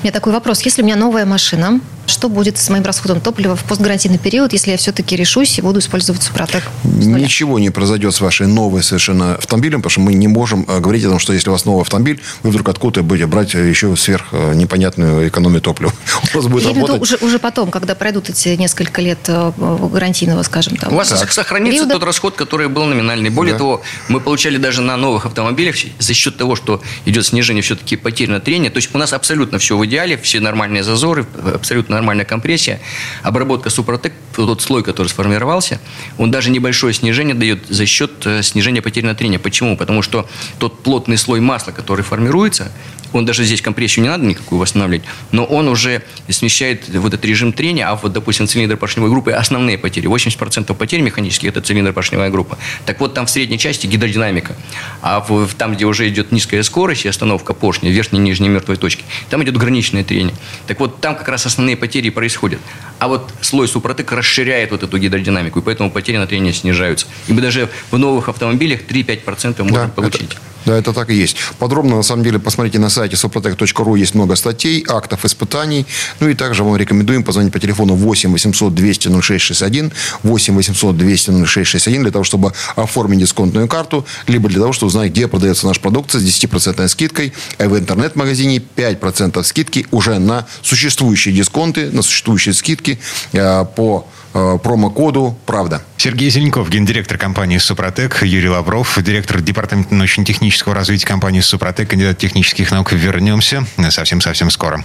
У 0.00 0.02
меня 0.02 0.12
такой 0.12 0.32
вопрос. 0.32 0.62
Если 0.62 0.82
у 0.82 0.84
меня 0.84 0.96
новая 0.96 1.24
машина, 1.24 1.80
что 2.24 2.30
будет 2.30 2.56
с 2.56 2.70
моим 2.70 2.84
расходом 2.84 3.20
топлива 3.20 3.54
в 3.54 3.64
постгарантийный 3.64 4.16
период, 4.16 4.54
если 4.54 4.70
я 4.70 4.78
все-таки 4.78 5.14
решусь 5.14 5.58
и 5.58 5.60
буду 5.60 5.80
использовать 5.80 6.22
Супротек? 6.22 6.62
Ничего 6.84 7.58
не 7.58 7.68
произойдет 7.68 8.14
с 8.14 8.22
вашей 8.22 8.46
новой 8.46 8.82
совершенно 8.82 9.34
автомобилем, 9.34 9.82
потому 9.82 9.90
что 9.90 10.00
мы 10.00 10.14
не 10.14 10.26
можем 10.26 10.64
э, 10.66 10.80
говорить 10.80 11.04
о 11.04 11.10
том, 11.10 11.18
что 11.18 11.34
если 11.34 11.50
у 11.50 11.52
вас 11.52 11.66
новый 11.66 11.82
автомобиль, 11.82 12.22
вы 12.42 12.48
вдруг 12.48 12.66
откуда-то 12.70 13.02
будете 13.02 13.26
брать 13.26 13.54
э, 13.54 13.68
еще 13.68 13.94
сверх 13.94 14.28
э, 14.32 14.54
непонятную 14.54 15.28
экономию 15.28 15.60
топлива. 15.60 15.92
У 16.32 16.36
вас 16.38 16.46
будет 16.46 16.62
Я 16.64 16.70
имею 16.70 16.86
в 16.86 16.88
виду 16.88 16.94
работать... 16.94 17.02
уже, 17.02 17.26
уже 17.26 17.38
потом, 17.38 17.70
когда 17.70 17.94
пройдут 17.94 18.30
эти 18.30 18.56
несколько 18.56 19.02
лет 19.02 19.18
гарантийного, 19.28 20.42
скажем, 20.44 20.78
там. 20.78 20.94
У 20.94 20.96
вас 20.96 21.10
так, 21.10 21.30
сохранится 21.30 21.80
периода. 21.80 21.96
тот 21.96 22.04
расход, 22.04 22.36
который 22.36 22.70
был 22.70 22.86
номинальный. 22.86 23.28
Более 23.28 23.52
Да. 23.52 23.58
того, 23.58 23.82
мы 24.08 24.20
получали 24.20 24.56
даже 24.56 24.80
на 24.80 24.96
новых 24.96 25.26
автомобилях 25.26 25.74
за 25.98 26.14
счет 26.14 26.38
того, 26.38 26.56
что 26.56 26.80
идет 27.04 27.26
снижение 27.26 27.62
все-таки 27.62 27.96
потерь 27.96 28.30
на 28.30 28.40
трение. 28.40 28.70
То 28.70 28.78
есть 28.78 28.88
у 28.94 28.96
нас 28.96 29.12
абсолютно 29.12 29.58
все 29.58 29.76
в 29.76 29.84
идеале, 29.84 30.16
все 30.16 30.40
нормальные 30.40 30.84
зазоры, 30.84 31.26
абсолютно 31.54 31.96
нормальная 32.14 32.24
компрессия. 32.24 32.80
Обработка 33.22 33.70
Супротек, 33.70 34.12
тот 34.36 34.62
слой, 34.62 34.82
который 34.82 35.08
сформировался, 35.08 35.80
он 36.18 36.30
даже 36.30 36.50
небольшое 36.50 36.94
снижение 36.94 37.34
дает 37.34 37.66
за 37.68 37.86
счет 37.86 38.12
э, 38.26 38.42
снижения 38.42 38.82
потерь 38.82 39.04
на 39.04 39.14
трение. 39.14 39.38
Почему? 39.38 39.76
Потому 39.76 40.02
что 40.02 40.28
тот 40.58 40.82
плотный 40.82 41.16
слой 41.16 41.40
масла, 41.40 41.72
который 41.72 42.02
формируется, 42.02 42.70
он 43.14 43.24
даже 43.24 43.44
здесь 43.44 43.62
компрессию 43.62 44.02
не 44.02 44.08
надо 44.08 44.24
никакую 44.24 44.58
восстанавливать, 44.58 45.04
но 45.30 45.44
он 45.44 45.68
уже 45.68 46.02
смещает 46.28 46.88
вот 46.88 47.14
этот 47.14 47.24
режим 47.24 47.52
трения, 47.52 47.88
а 47.88 47.94
вот, 47.94 48.12
допустим, 48.12 48.46
цилиндр 48.48 48.76
поршневой 48.76 49.10
группы 49.10 49.30
основные 49.30 49.78
потери. 49.78 50.08
80% 50.08 50.74
потерь 50.74 51.00
механических– 51.00 51.48
это 51.50 51.60
цилиндр 51.60 51.92
поршневая 51.92 52.30
группа. 52.30 52.58
Так 52.86 53.00
вот, 53.00 53.14
там 53.14 53.26
в 53.26 53.30
средней 53.30 53.58
части 53.58 53.86
гидродинамика. 53.86 54.56
А 55.00 55.20
в- 55.20 55.54
там, 55.54 55.74
где 55.74 55.84
уже 55.84 56.08
идет 56.08 56.32
низкая 56.32 56.62
скорость 56.64 57.04
и 57.04 57.08
остановка 57.08 57.54
поршня, 57.54 57.90
верхней 57.90 58.18
и 58.18 58.22
нижней 58.22 58.48
мертвой 58.48 58.76
точки, 58.76 59.04
там 59.30 59.42
идет 59.44 59.56
граничное 59.56 60.02
трение. 60.02 60.34
Так 60.66 60.80
вот, 60.80 61.00
там 61.00 61.14
как 61.14 61.28
раз 61.28 61.46
основные 61.46 61.76
потери 61.76 62.03
и 62.08 62.10
происходят. 62.10 62.60
А 62.98 63.08
вот 63.08 63.30
слой 63.40 63.68
супротек 63.68 64.12
расширяет 64.12 64.70
вот 64.70 64.82
эту 64.82 64.98
гидродинамику, 64.98 65.58
и 65.58 65.62
поэтому 65.62 65.90
потери 65.90 66.16
на 66.16 66.26
трение 66.26 66.52
снижаются. 66.52 67.06
И 67.28 67.32
мы 67.32 67.40
даже 67.40 67.68
в 67.90 67.98
новых 67.98 68.28
автомобилях 68.28 68.80
3-5% 68.88 69.62
можем 69.64 69.86
Да, 69.86 69.88
получить. 69.88 70.22
это- 70.22 70.36
да, 70.64 70.78
это 70.78 70.94
так 70.94 71.10
и 71.10 71.14
есть. 71.14 71.36
Подробно, 71.58 71.96
на 71.96 72.02
самом 72.02 72.22
деле, 72.24 72.38
посмотрите 72.38 72.78
на 72.78 72.88
сайте 72.88 73.16
suprotec.ru, 73.16 73.98
есть 73.98 74.14
много 74.14 74.34
статей, 74.36 74.82
актов, 74.88 75.26
испытаний. 75.26 75.84
Ну 76.20 76.28
и 76.30 76.34
также 76.34 76.64
вам 76.64 76.76
рекомендуем 76.76 77.22
позвонить 77.22 77.52
по 77.52 77.58
телефону 77.58 77.94
8 77.94 78.32
800 78.32 78.74
200 78.74 79.08
0661, 79.20 79.92
8 80.22 80.54
800 80.56 80.96
200 80.96 81.30
0661 81.44 82.02
для 82.02 82.10
того, 82.12 82.24
чтобы 82.24 82.52
оформить 82.76 83.18
дисконтную 83.20 83.68
карту, 83.68 84.06
либо 84.26 84.48
для 84.48 84.60
того, 84.60 84.72
чтобы 84.72 84.88
узнать, 84.88 85.10
где 85.10 85.28
продается 85.28 85.66
наш 85.66 85.80
продукт 85.80 86.12
с 86.12 86.22
10% 86.22 86.88
скидкой, 86.88 87.34
а 87.58 87.68
в 87.68 87.78
интернет-магазине 87.78 88.62
5% 88.74 89.44
скидки 89.44 89.86
уже 89.90 90.18
на 90.18 90.46
существующие 90.62 91.34
дисконты, 91.34 91.83
на 91.90 92.02
существующие 92.02 92.54
скидки 92.54 92.98
э, 93.32 93.64
по 93.76 94.06
э, 94.34 94.58
промокоду 94.62 95.36
«Правда». 95.46 95.82
Сергей 95.96 96.28
Зеленков, 96.28 96.68
гендиректор 96.68 97.16
компании 97.16 97.58
«Супротек», 97.58 98.22
Юрий 98.22 98.48
Лавров, 98.48 98.98
директор 99.02 99.40
департамента 99.40 99.94
научно-технического 99.94 100.74
развития 100.74 101.06
компании 101.06 101.40
«Супротек», 101.40 101.90
кандидат 101.90 102.18
технических 102.18 102.70
наук. 102.70 102.92
Вернемся 102.92 103.66
совсем-совсем 103.90 104.50
скоро. 104.50 104.84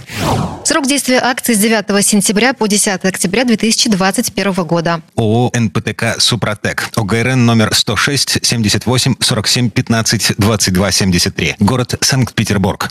Срок 0.64 0.86
действия 0.86 1.18
акции 1.18 1.54
с 1.54 1.58
9 1.58 2.06
сентября 2.06 2.54
по 2.54 2.66
10 2.66 3.04
октября 3.04 3.44
2021 3.44 4.52
года. 4.64 5.02
ООО 5.16 5.50
«НПТК 5.54 6.18
Супротек». 6.18 6.88
ОГРН 6.96 7.44
номер 7.44 7.74
106 7.74 8.38
78 8.42 9.16
47 9.20 9.70
15 9.70 10.32
22 10.38 10.90
73. 10.90 11.56
Город 11.58 11.94
Санкт-Петербург. 12.00 12.90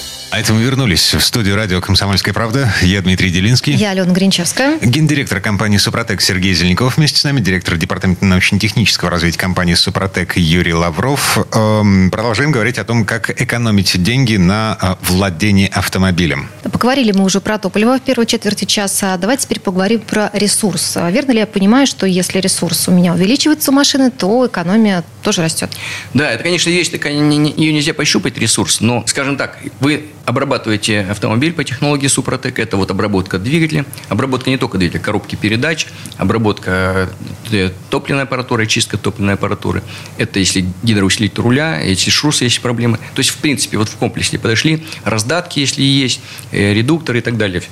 А 0.31 0.39
это 0.39 0.53
мы 0.53 0.61
вернулись 0.61 1.13
в 1.13 1.19
студию 1.19 1.57
радио 1.57 1.81
«Комсомольская 1.81 2.33
правда». 2.33 2.73
Я 2.81 3.01
Дмитрий 3.01 3.31
Делинский. 3.31 3.73
Я 3.73 3.89
Алена 3.89 4.13
Гринчевская. 4.13 4.79
Гендиректор 4.81 5.41
компании 5.41 5.75
«Супротек» 5.75 6.21
Сергей 6.21 6.53
Зеленков 6.53 6.95
вместе 6.95 7.19
с 7.19 7.25
нами, 7.25 7.41
директор 7.41 7.75
департамента 7.75 8.23
научно-технического 8.23 9.11
развития 9.11 9.37
компании 9.37 9.73
«Супротек» 9.73 10.37
Юрий 10.37 10.73
Лавров. 10.73 11.37
Эм, 11.53 12.09
Продолжаем 12.11 12.53
говорить 12.53 12.77
о 12.77 12.85
том, 12.85 13.03
как 13.03 13.41
экономить 13.41 14.01
деньги 14.01 14.37
на 14.37 14.77
э, 14.81 14.95
владении 15.05 15.69
автомобилем. 15.69 16.49
Поговорили 16.63 17.11
мы 17.11 17.25
уже 17.25 17.41
про 17.41 17.57
топливо 17.57 17.97
в 17.97 18.01
первой 18.01 18.25
четверти 18.25 18.63
часа. 18.63 19.17
Давайте 19.17 19.43
теперь 19.43 19.59
поговорим 19.59 19.99
про 19.99 20.29
ресурс. 20.31 20.95
А 20.95 21.11
Верно 21.11 21.33
ли 21.33 21.39
я 21.39 21.45
понимаю, 21.45 21.85
что 21.87 22.05
если 22.05 22.39
ресурс 22.39 22.87
у 22.87 22.91
меня 22.91 23.13
увеличивается 23.15 23.71
у 23.71 23.73
машины, 23.73 24.09
то 24.11 24.47
экономия 24.47 25.03
тоже 25.23 25.41
растет? 25.41 25.71
Да, 26.13 26.31
это, 26.31 26.43
конечно, 26.43 26.69
вещь 26.69 26.87
такая, 26.87 27.11
ее 27.11 27.73
нельзя 27.73 27.93
пощупать, 27.93 28.37
ресурс, 28.37 28.79
но, 28.79 29.03
скажем 29.07 29.35
так, 29.35 29.59
вы 29.81 30.05
обрабатываете 30.25 31.01
автомобиль 31.01 31.53
по 31.53 31.63
технологии 31.63 32.07
Супротек, 32.07 32.59
это 32.59 32.77
вот 32.77 32.91
обработка 32.91 33.39
двигателя, 33.39 33.85
обработка 34.09 34.49
не 34.49 34.57
только 34.57 34.77
двигателя, 34.77 35.01
коробки 35.01 35.35
передач, 35.35 35.87
обработка 36.17 37.09
э, 37.51 37.71
топливной 37.89 38.23
аппаратуры, 38.23 38.65
чистка 38.67 38.97
топливной 38.97 39.33
аппаратуры, 39.33 39.83
это 40.17 40.39
если 40.39 40.65
гидроусилитель 40.83 41.41
руля, 41.41 41.79
если 41.79 42.09
шрусы 42.09 42.45
есть 42.45 42.61
проблемы. 42.61 42.97
То 43.15 43.19
есть, 43.19 43.31
в 43.31 43.37
принципе, 43.37 43.77
вот 43.77 43.89
в 43.89 43.95
комплексе 43.97 44.37
подошли, 44.37 44.83
раздатки, 45.03 45.59
если 45.59 45.81
есть, 45.81 46.21
э, 46.51 46.73
редукторы 46.73 47.19
и 47.19 47.21
так 47.21 47.37
далее. 47.37 47.63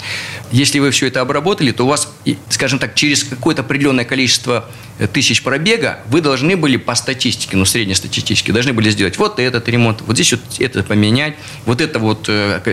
Если 0.51 0.79
вы 0.79 0.91
все 0.91 1.07
это 1.07 1.21
обработали, 1.21 1.71
то 1.71 1.85
у 1.85 1.87
вас, 1.87 2.11
скажем 2.49 2.79
так, 2.79 2.95
через 2.95 3.23
какое-то 3.23 3.61
определенное 3.61 4.05
количество 4.05 4.69
э, 4.97 5.07
тысяч 5.07 5.43
пробега 5.43 5.99
вы 6.07 6.21
должны 6.21 6.57
были 6.57 6.77
по 6.77 6.95
статистике, 6.95 7.57
ну, 7.57 7.65
среднестатистически, 7.65 8.51
должны 8.51 8.73
были 8.73 8.89
сделать 8.89 9.17
вот 9.17 9.39
этот 9.39 9.69
ремонт, 9.69 10.01
вот 10.01 10.15
здесь 10.15 10.31
вот 10.33 10.41
это 10.59 10.83
поменять, 10.83 11.35
вот 11.65 11.81
это 11.81 11.99
вот 11.99 12.27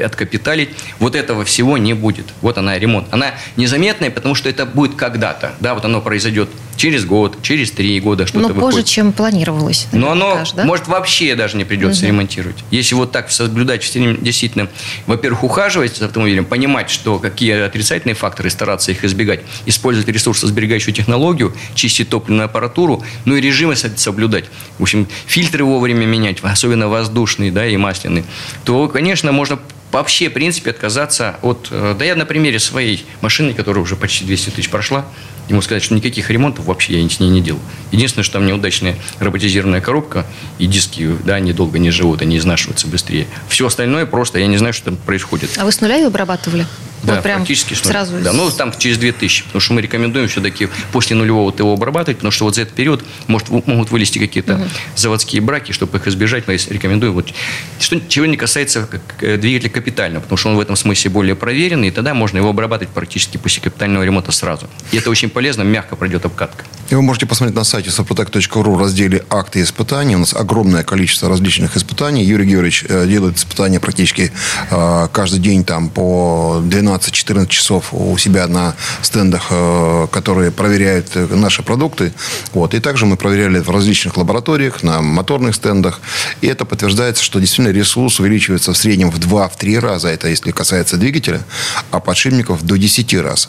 откапиталить, 0.05 0.71
вот 0.99 1.15
этого 1.15 1.45
всего 1.45 1.79
не 1.79 1.95
будет. 1.95 2.27
Вот 2.43 2.59
она 2.59 2.79
ремонт. 2.79 3.09
Она 3.11 3.35
незаметная, 3.57 4.11
потому 4.11 4.35
что 4.35 4.49
это 4.49 4.67
будет 4.67 4.95
когда-то, 4.95 5.55
да, 5.61 5.75
вот 5.75 5.85
оно 5.85 6.01
произойдет 6.01 6.49
через 6.77 7.07
год, 7.07 7.39
через 7.43 7.71
три 7.71 7.99
года, 8.01 8.27
что-то 8.27 8.49
Но 8.49 8.49
позже, 8.49 8.61
выходит. 8.67 8.87
чем 8.87 9.13
планировалось. 9.13 9.87
Но 9.93 10.11
оно, 10.11 10.45
да? 10.55 10.65
может, 10.65 10.89
вообще 10.89 11.35
даже 11.35 11.57
не 11.57 11.65
придется 11.65 12.01
Мгм. 12.03 12.09
ремонтировать. 12.09 12.57
Если 12.71 12.95
вот 12.95 13.13
так 13.13 13.31
соблюдать, 13.31 13.81
действительно, 14.21 14.69
во-первых, 15.07 15.43
ухаживать 15.45 15.97
за 15.97 16.05
автомобилем, 16.07 16.45
понимать, 16.45 16.91
что 16.91 17.19
какие 17.19 17.53
отрицательные 17.65 18.15
факторы, 18.15 18.51
стараться 18.51 18.91
их 18.91 19.05
избегать, 19.05 19.41
использовать 19.65 20.09
ресурсосберегающую 20.09 20.93
технологию, 20.95 21.55
чистить 21.75 22.11
топливную 22.11 22.45
аппаратуру, 22.45 23.03
ну 23.25 23.37
и 23.37 23.41
режимы 23.41 23.75
со- 23.75 23.97
соблюдать. 23.97 24.45
В 24.79 24.83
общем, 24.83 25.09
фильтры 25.27 25.65
вовремя 25.65 26.05
менять, 26.05 26.39
особенно 26.43 26.89
воздушные 26.89 27.51
да, 27.53 27.67
и 27.67 27.77
масляные, 27.79 28.25
то, 28.65 28.87
конечно, 28.89 29.33
можно 29.33 29.56
вообще, 29.93 30.29
в 30.29 30.33
принципе, 30.33 30.71
отказаться 30.71 31.37
от... 31.43 31.69
э, 31.71 31.95
Да 31.99 32.05
я 32.05 32.15
на 32.17 32.27
примере 32.27 32.59
своей 32.59 33.05
машины, 33.21 33.55
которая 33.55 33.83
уже 33.83 33.97
почти 33.97 34.25
200 34.25 34.51
тысяч 34.51 34.69
прошла, 34.69 35.07
ему 35.49 35.63
сказать, 35.63 35.83
что 35.83 35.95
никаких 35.95 36.29
ремонтов 36.31 36.65
вообще 36.67 37.01
я 37.01 37.09
с 37.09 37.21
ней 37.21 37.31
не 37.31 37.41
делал. 37.41 37.61
Единственное, 37.93 38.25
что 38.25 38.35
там 38.35 38.47
неудачная 38.47 38.97
роботизированная 39.21 39.81
коробка 39.81 40.27
и 40.59 40.67
диски, 40.67 41.17
да, 41.25 41.37
они 41.37 41.53
долго 41.53 41.79
не 41.79 41.91
живут, 41.91 42.21
они 42.21 42.37
изнашиваются 42.37 42.89
быстрее. 42.89 43.27
Все 43.49 43.67
остальное 43.67 44.07
просто, 44.07 44.39
я 44.39 44.47
не 44.49 44.57
знаю, 44.59 44.73
что 44.75 44.87
там 44.87 44.97
происходит. 44.97 45.51
А 45.57 45.65
вы 45.65 45.73
с 45.73 45.81
нуля 45.81 45.97
ее 45.97 46.09
обрабатывали? 46.09 46.67
Да, 47.03 47.15
вот 47.15 47.23
прям 47.23 47.39
практически 47.39 47.75
нуля. 47.75 47.85
сразу. 47.85 48.19
Да, 48.21 48.33
ну 48.33 48.51
там 48.51 48.73
через 48.77 48.99
2000, 48.99 49.45
потому 49.45 49.61
что 49.61 49.73
мы 49.75 49.83
рекомендуем 49.83 50.29
все-таки 50.29 50.69
после 50.93 51.17
нулевого 51.17 51.53
ТО 51.53 51.73
обрабатывать, 51.73 52.19
потому 52.19 52.33
что 52.33 52.45
вот 52.45 52.55
за 52.55 52.63
этот 52.63 52.75
период 52.75 53.05
может, 53.27 53.49
могут 53.51 53.91
вылезти 53.91 54.19
какие-то 54.19 54.69
заводские 54.97 55.43
браки, 55.43 55.73
чтобы 55.73 55.99
их 55.99 56.07
избежать, 56.07 56.49
мы 56.49 56.57
рекомендуем. 56.57 57.13
Вот, 57.13 57.33
что, 57.79 58.01
чего 58.09 58.27
не 58.27 58.37
касается 58.37 58.87
как, 58.87 59.03
э, 59.23 59.37
двигателя 59.37 59.71
капитального, 59.71 60.23
потому 60.23 60.37
что 60.37 60.51
он 60.51 60.57
в 60.57 60.61
этом 60.61 60.77
смысле 60.77 61.11
более 61.11 61.35
проверенный, 61.35 61.89
и 61.89 61.91
тогда 61.91 62.15
можно 62.15 62.39
его 62.39 62.51
обрабатывать 62.51 62.93
практически 62.93 63.37
после 63.37 63.63
капитального 63.63 64.03
ремонта 64.03 64.33
сразу. 64.33 64.69
И 64.93 64.97
это 64.97 65.11
очень 65.11 65.31
полезно, 65.31 65.63
мягко 65.63 65.97
пройдет 65.97 66.25
обкатка. 66.25 66.65
И 66.89 66.95
вы 66.95 67.03
можете 67.03 67.27
посмотреть 67.27 67.57
на 67.57 67.65
сайте 67.65 67.91
suprotec.ru 67.91 68.75
в 68.75 68.81
разделе 68.81 69.25
«Акты 69.29 69.61
и 69.61 69.63
испытания». 69.63 70.17
У 70.17 70.21
нас 70.21 70.35
огромное 70.35 70.85
количество 70.85 71.29
различных 71.29 71.77
испытаний. 71.77 72.25
Юрий 72.25 72.47
Георгиевич 72.47 72.85
э, 72.89 73.07
делает 73.07 73.37
испытания 73.37 73.81
практически 73.81 74.33
э, 74.71 75.09
каждый 75.13 75.41
день 75.41 75.65
там, 75.65 75.89
по 75.89 76.63
12-14 76.97 77.49
часов 77.49 77.89
у 77.93 78.17
себя 78.19 78.47
на 78.47 78.75
стендах, 79.03 79.47
э, 79.51 80.07
которые 80.11 80.51
проверяют 80.51 81.11
э, 81.15 81.27
наши 81.35 81.63
продукты. 81.63 82.13
Вот. 82.53 82.75
И 82.75 82.81
также 82.81 83.07
мы 83.07 83.17
проверяли 83.17 83.59
в 83.59 83.71
различных 83.71 84.17
лабораториях, 84.17 84.83
на 84.83 85.01
моторных 85.03 85.55
стендах. 85.55 86.01
И 86.41 86.47
это 86.47 86.65
подтверждается, 86.65 87.23
что 87.23 87.41
действительно 87.41 87.75
ресурс 87.75 88.21
увеличивается 88.21 88.73
в 88.73 88.77
среднем 88.77 89.11
в 89.11 89.19
2-3 89.19 89.79
раза. 89.81 90.09
Это 90.09 90.29
если 90.29 90.51
касается 90.51 90.97
двигателя, 90.97 91.43
а 91.91 92.01
подшипников 92.01 92.63
до 92.63 92.77
10 92.77 93.15
раз. 93.15 93.49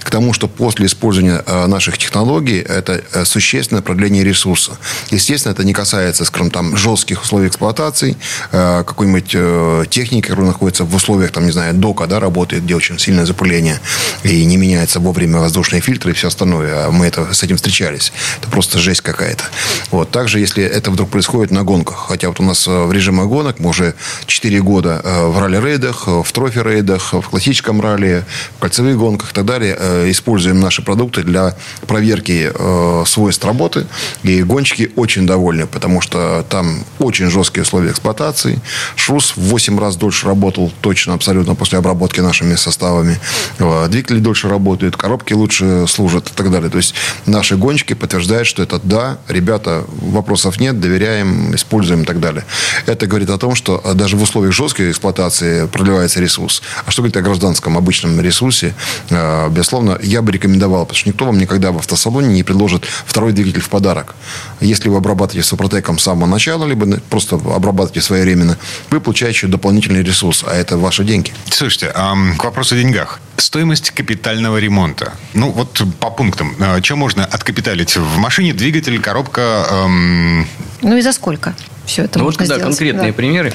К 0.00 0.10
тому, 0.10 0.32
что 0.32 0.48
после 0.48 0.86
использования 0.86 1.42
э, 1.46 1.66
наших 1.66 1.98
технологий 1.98 2.58
это 2.58 3.02
существенное 3.24 3.82
продление 3.82 4.24
ресурса. 4.24 4.72
Естественно, 5.10 5.52
это 5.52 5.64
не 5.64 5.72
касается, 5.72 6.24
скажем, 6.24 6.50
там, 6.50 6.76
жестких 6.76 7.22
условий 7.22 7.48
эксплуатации, 7.48 8.16
какой-нибудь 8.50 9.90
техники, 9.90 10.26
которая 10.26 10.48
находится 10.48 10.84
в 10.84 10.94
условиях, 10.94 11.32
там, 11.32 11.44
не 11.46 11.52
знаю, 11.52 11.74
дока, 11.74 12.06
да, 12.06 12.20
работает, 12.20 12.64
где 12.64 12.74
очень 12.78 12.98
сильное 12.98 13.26
запыление 13.26 13.80
и 14.22 14.44
не 14.44 14.56
меняется 14.56 15.00
вовремя 15.00 15.38
воздушные 15.38 15.80
фильтры 15.82 16.12
и 16.12 16.14
все 16.14 16.28
остальное. 16.28 16.86
А 16.86 16.90
мы 16.90 17.06
это, 17.06 17.34
с 17.34 17.42
этим 17.42 17.56
встречались. 17.56 18.12
Это 18.40 18.48
просто 18.48 18.78
жесть 18.78 19.02
какая-то. 19.02 19.44
Вот. 19.90 20.10
Также, 20.10 20.40
если 20.40 20.64
это 20.64 20.90
вдруг 20.90 21.10
происходит 21.10 21.50
на 21.50 21.62
гонках, 21.62 22.06
хотя 22.08 22.28
вот 22.28 22.40
у 22.40 22.42
нас 22.42 22.66
в 22.66 22.90
режиме 22.92 23.24
гонок 23.24 23.58
мы 23.58 23.70
уже 23.70 23.94
4 24.26 24.62
года 24.62 25.02
в 25.04 25.38
ралли-рейдах, 25.38 26.06
в 26.06 26.32
трофи-рейдах, 26.32 27.12
в 27.12 27.28
классическом 27.28 27.80
ралли, 27.80 28.24
в 28.56 28.60
кольцевых 28.60 28.96
гонках 28.96 29.32
и 29.32 29.34
так 29.34 29.44
далее 29.44 29.76
используем 30.10 30.60
наши 30.60 30.82
продукты 30.82 31.22
для 31.22 31.56
проверки 31.86 32.50
э, 32.54 33.04
свойств 33.06 33.44
работы. 33.44 33.86
И 34.22 34.42
гонщики 34.42 34.90
очень 34.96 35.26
довольны, 35.26 35.66
потому 35.66 36.00
что 36.00 36.44
там 36.48 36.84
очень 36.98 37.30
жесткие 37.30 37.62
условия 37.62 37.90
эксплуатации. 37.90 38.60
Шрус 38.96 39.34
в 39.36 39.40
8 39.40 39.78
раз 39.78 39.96
дольше 39.96 40.26
работал 40.26 40.72
точно, 40.80 41.14
абсолютно 41.14 41.54
после 41.54 41.78
обработки 41.78 42.20
нашими 42.20 42.54
составами. 42.68 43.18
Э, 43.58 43.88
двигатели 43.88 44.18
дольше 44.18 44.48
работают, 44.48 44.96
коробки 44.96 45.32
лучше 45.32 45.86
служат 45.88 46.30
и 46.30 46.34
так 46.34 46.50
далее. 46.50 46.70
То 46.70 46.78
есть 46.78 46.94
наши 47.26 47.56
гонщики 47.56 47.94
подтверждают, 47.94 48.46
что 48.46 48.62
это 48.62 48.80
да, 48.82 49.18
ребята, 49.28 49.84
вопросов 49.88 50.60
нет, 50.60 50.80
доверяем, 50.80 51.54
используем 51.54 52.02
и 52.02 52.04
так 52.04 52.20
далее. 52.20 52.44
Это 52.86 53.06
говорит 53.06 53.30
о 53.30 53.38
том, 53.38 53.54
что 53.54 53.82
даже 53.94 54.16
в 54.16 54.22
условиях 54.22 54.52
жесткой 54.52 54.90
эксплуатации 54.90 55.66
продлевается 55.66 56.20
ресурс. 56.20 56.62
А 56.86 56.90
что 56.90 57.02
говорит 57.02 57.16
о 57.16 57.22
гражданском 57.22 57.76
обычном 57.76 58.20
ресурсе? 58.20 58.74
Э, 59.10 59.48
безусловно, 59.48 59.98
я 60.02 60.22
бы 60.22 60.32
рекомендовал, 60.32 60.84
потому 60.84 60.98
что 60.98 61.08
никто 61.08 61.24
вам 61.24 61.38
никогда 61.38 61.72
в 61.72 61.78
автосалоне 61.78 62.28
не 62.28 62.42
предложит 62.42 62.84
второй 63.06 63.32
двигатель 63.32 63.60
в 63.60 63.68
подарок. 63.68 64.14
Если 64.60 64.88
вы 64.88 64.96
обрабатываете 64.96 65.46
Супротеком 65.48 65.98
с 65.98 66.02
самого 66.02 66.26
начала, 66.26 66.64
либо 66.66 66.86
просто 67.10 67.36
обрабатываете 67.36 68.00
своевременно, 68.00 68.58
вы 68.90 69.00
получаете 69.00 69.46
дополнительный 69.46 70.02
ресурс, 70.02 70.44
а 70.46 70.54
это 70.54 70.76
ваши 70.76 71.04
деньги. 71.04 71.32
Слушайте, 71.50 71.92
эм, 71.94 72.36
к 72.36 72.44
вопросу 72.44 72.57
о 72.60 72.76
деньгах. 72.76 73.20
Стоимость 73.36 73.90
капитального 73.90 74.58
ремонта. 74.58 75.12
Ну, 75.34 75.50
вот 75.50 75.80
по 76.00 76.10
пунктам. 76.10 76.54
Э, 76.58 76.82
что 76.82 76.96
можно 76.96 77.24
откапиталить 77.24 77.96
в 77.96 78.18
машине? 78.18 78.52
Двигатель, 78.52 79.00
коробка? 79.00 79.66
Эм... 79.70 80.46
Ну 80.82 80.96
и 80.96 81.00
за 81.00 81.12
сколько 81.12 81.54
все 81.86 82.04
это 82.04 82.18
ну, 82.18 82.24
можно 82.26 82.42
вот, 82.42 82.48
да, 82.48 82.54
сделать? 82.56 82.76
конкретные 82.76 83.12
Да. 83.12 83.16
примеры 83.16 83.54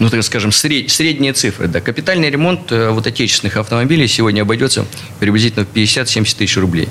ну, 0.00 0.08
так 0.08 0.24
скажем, 0.24 0.50
сред, 0.50 0.90
средние 0.90 1.34
цифры. 1.34 1.68
Да. 1.68 1.80
Капитальный 1.82 2.30
ремонт 2.30 2.72
э, 2.72 2.88
вот 2.88 3.06
отечественных 3.06 3.58
автомобилей 3.58 4.08
сегодня 4.08 4.42
обойдется 4.42 4.86
приблизительно 5.20 5.66
в 5.66 5.68
50-70 5.76 6.36
тысяч 6.38 6.56
рублей. 6.56 6.88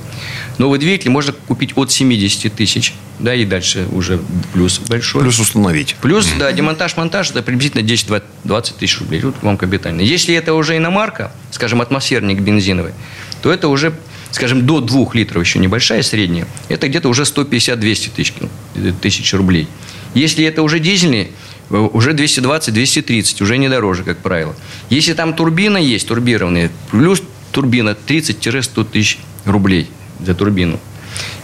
Новый 0.60 0.78
двигатель 0.78 1.10
можно 1.10 1.34
купить 1.34 1.76
от 1.76 1.92
70 1.92 2.54
тысяч, 2.54 2.94
да, 3.18 3.34
и 3.34 3.46
дальше 3.46 3.88
уже 3.92 4.20
плюс 4.54 4.80
большой. 4.88 5.24
Плюс 5.24 5.40
установить. 5.40 5.96
Плюс, 6.02 6.28
да, 6.38 6.52
демонтаж-монтаж 6.52 7.32
это 7.32 7.42
приблизительно 7.42 7.82
10-20 7.82 8.74
тысяч 8.78 9.00
рублей. 9.00 9.22
Тут 9.22 9.42
вам 9.42 9.58
капитально. 9.58 10.02
Если 10.02 10.36
это 10.36 10.54
уже 10.54 10.78
иномарка, 10.78 11.32
скажем, 11.50 11.82
атмосферник 11.82 12.42
бензиновый, 12.42 12.94
то 13.42 13.52
это 13.52 13.70
уже, 13.70 13.92
скажем, 14.30 14.68
до 14.68 14.82
2 14.82 15.08
литров 15.14 15.44
еще 15.44 15.58
небольшая, 15.58 16.04
средняя, 16.04 16.48
это 16.68 16.88
где-то 16.88 17.10
уже 17.10 17.24
150-200 17.24 18.12
тысяч, 18.16 18.34
э, 18.76 18.94
тысяч 19.02 19.34
рублей. 19.34 19.68
Если 20.14 20.46
это 20.46 20.64
уже 20.64 20.80
дизельный, 20.80 21.32
э, 21.70 21.78
уже 21.78 22.14
220-230, 22.14 23.42
уже 23.42 23.58
не 23.58 23.70
дороже, 23.70 24.04
как 24.04 24.18
правило. 24.20 24.56
Если 24.90 25.14
там 25.14 25.34
турбина 25.34 25.78
есть, 25.78 26.08
турбированная, 26.08 26.72
плюс 26.92 27.22
турбина 27.52 27.96
30-100 28.08 28.86
тысяч 28.86 29.20
рублей 29.46 29.90
за 30.20 30.34
турбину. 30.36 30.80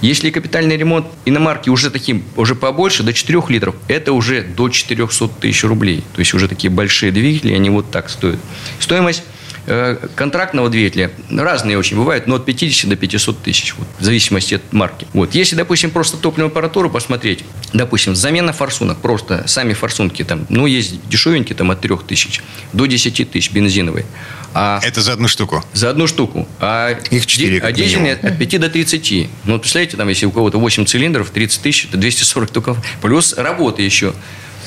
Если 0.01 0.29
капитальный 0.29 0.77
ремонт 0.77 1.07
иномарки 1.25 1.69
уже 1.69 1.89
таким, 1.89 2.23
уже 2.35 2.55
побольше, 2.55 3.03
до 3.03 3.13
4 3.13 3.41
литров, 3.49 3.75
это 3.87 4.13
уже 4.13 4.43
до 4.43 4.69
400 4.69 5.27
тысяч 5.27 5.63
рублей. 5.63 6.03
То 6.13 6.19
есть 6.19 6.33
уже 6.33 6.47
такие 6.47 6.69
большие 6.69 7.11
двигатели, 7.11 7.53
они 7.53 7.69
вот 7.69 7.91
так 7.91 8.09
стоят. 8.09 8.39
Стоимость 8.79 9.23
контрактного 10.15 10.69
двигателя 10.69 11.11
разные 11.29 11.77
очень 11.77 11.97
бывают, 11.97 12.27
но 12.27 12.35
от 12.35 12.45
50 12.45 12.89
до 12.89 12.95
500 12.95 13.41
тысяч, 13.41 13.73
вот, 13.77 13.87
в 13.99 14.03
зависимости 14.03 14.55
от 14.55 14.73
марки. 14.73 15.07
Вот. 15.13 15.33
Если, 15.35 15.55
допустим, 15.55 15.91
просто 15.91 16.17
топливную 16.17 16.49
аппаратуру 16.51 16.89
посмотреть, 16.89 17.43
допустим, 17.73 18.15
замена 18.15 18.53
форсунок, 18.53 18.99
просто 18.99 19.43
сами 19.47 19.73
форсунки 19.73 20.23
там, 20.23 20.45
ну, 20.49 20.65
есть 20.67 21.07
дешевенькие 21.09 21.55
там 21.55 21.71
от 21.71 21.81
3 21.81 21.95
тысяч 22.07 22.41
до 22.73 22.85
10 22.85 23.31
тысяч 23.31 23.51
бензиновые. 23.51 24.05
А 24.53 24.79
Это 24.83 25.01
за 25.01 25.13
одну 25.13 25.27
штуку. 25.27 25.63
за 25.73 25.89
одну 25.89 26.07
штуку. 26.07 26.47
А, 26.59 26.91
Их 27.11 27.25
четыре, 27.25 27.55
ди- 27.55 27.59
как 27.59 27.69
а 27.69 27.71
дизельные 27.73 28.13
от 28.13 28.37
5 28.37 28.57
до 28.59 28.69
30. 28.69 29.29
Ну, 29.43 29.53
вот 29.53 29.61
представляете, 29.61 29.97
там, 29.97 30.07
если 30.07 30.25
у 30.27 30.31
кого-то 30.31 30.59
8 30.59 30.85
цилиндров, 30.85 31.29
30 31.31 31.61
тысяч, 31.61 31.85
это 31.85 31.97
240 31.97 32.51
только. 32.51 32.75
Плюс 33.01 33.33
работы 33.33 33.81
еще 33.81 34.13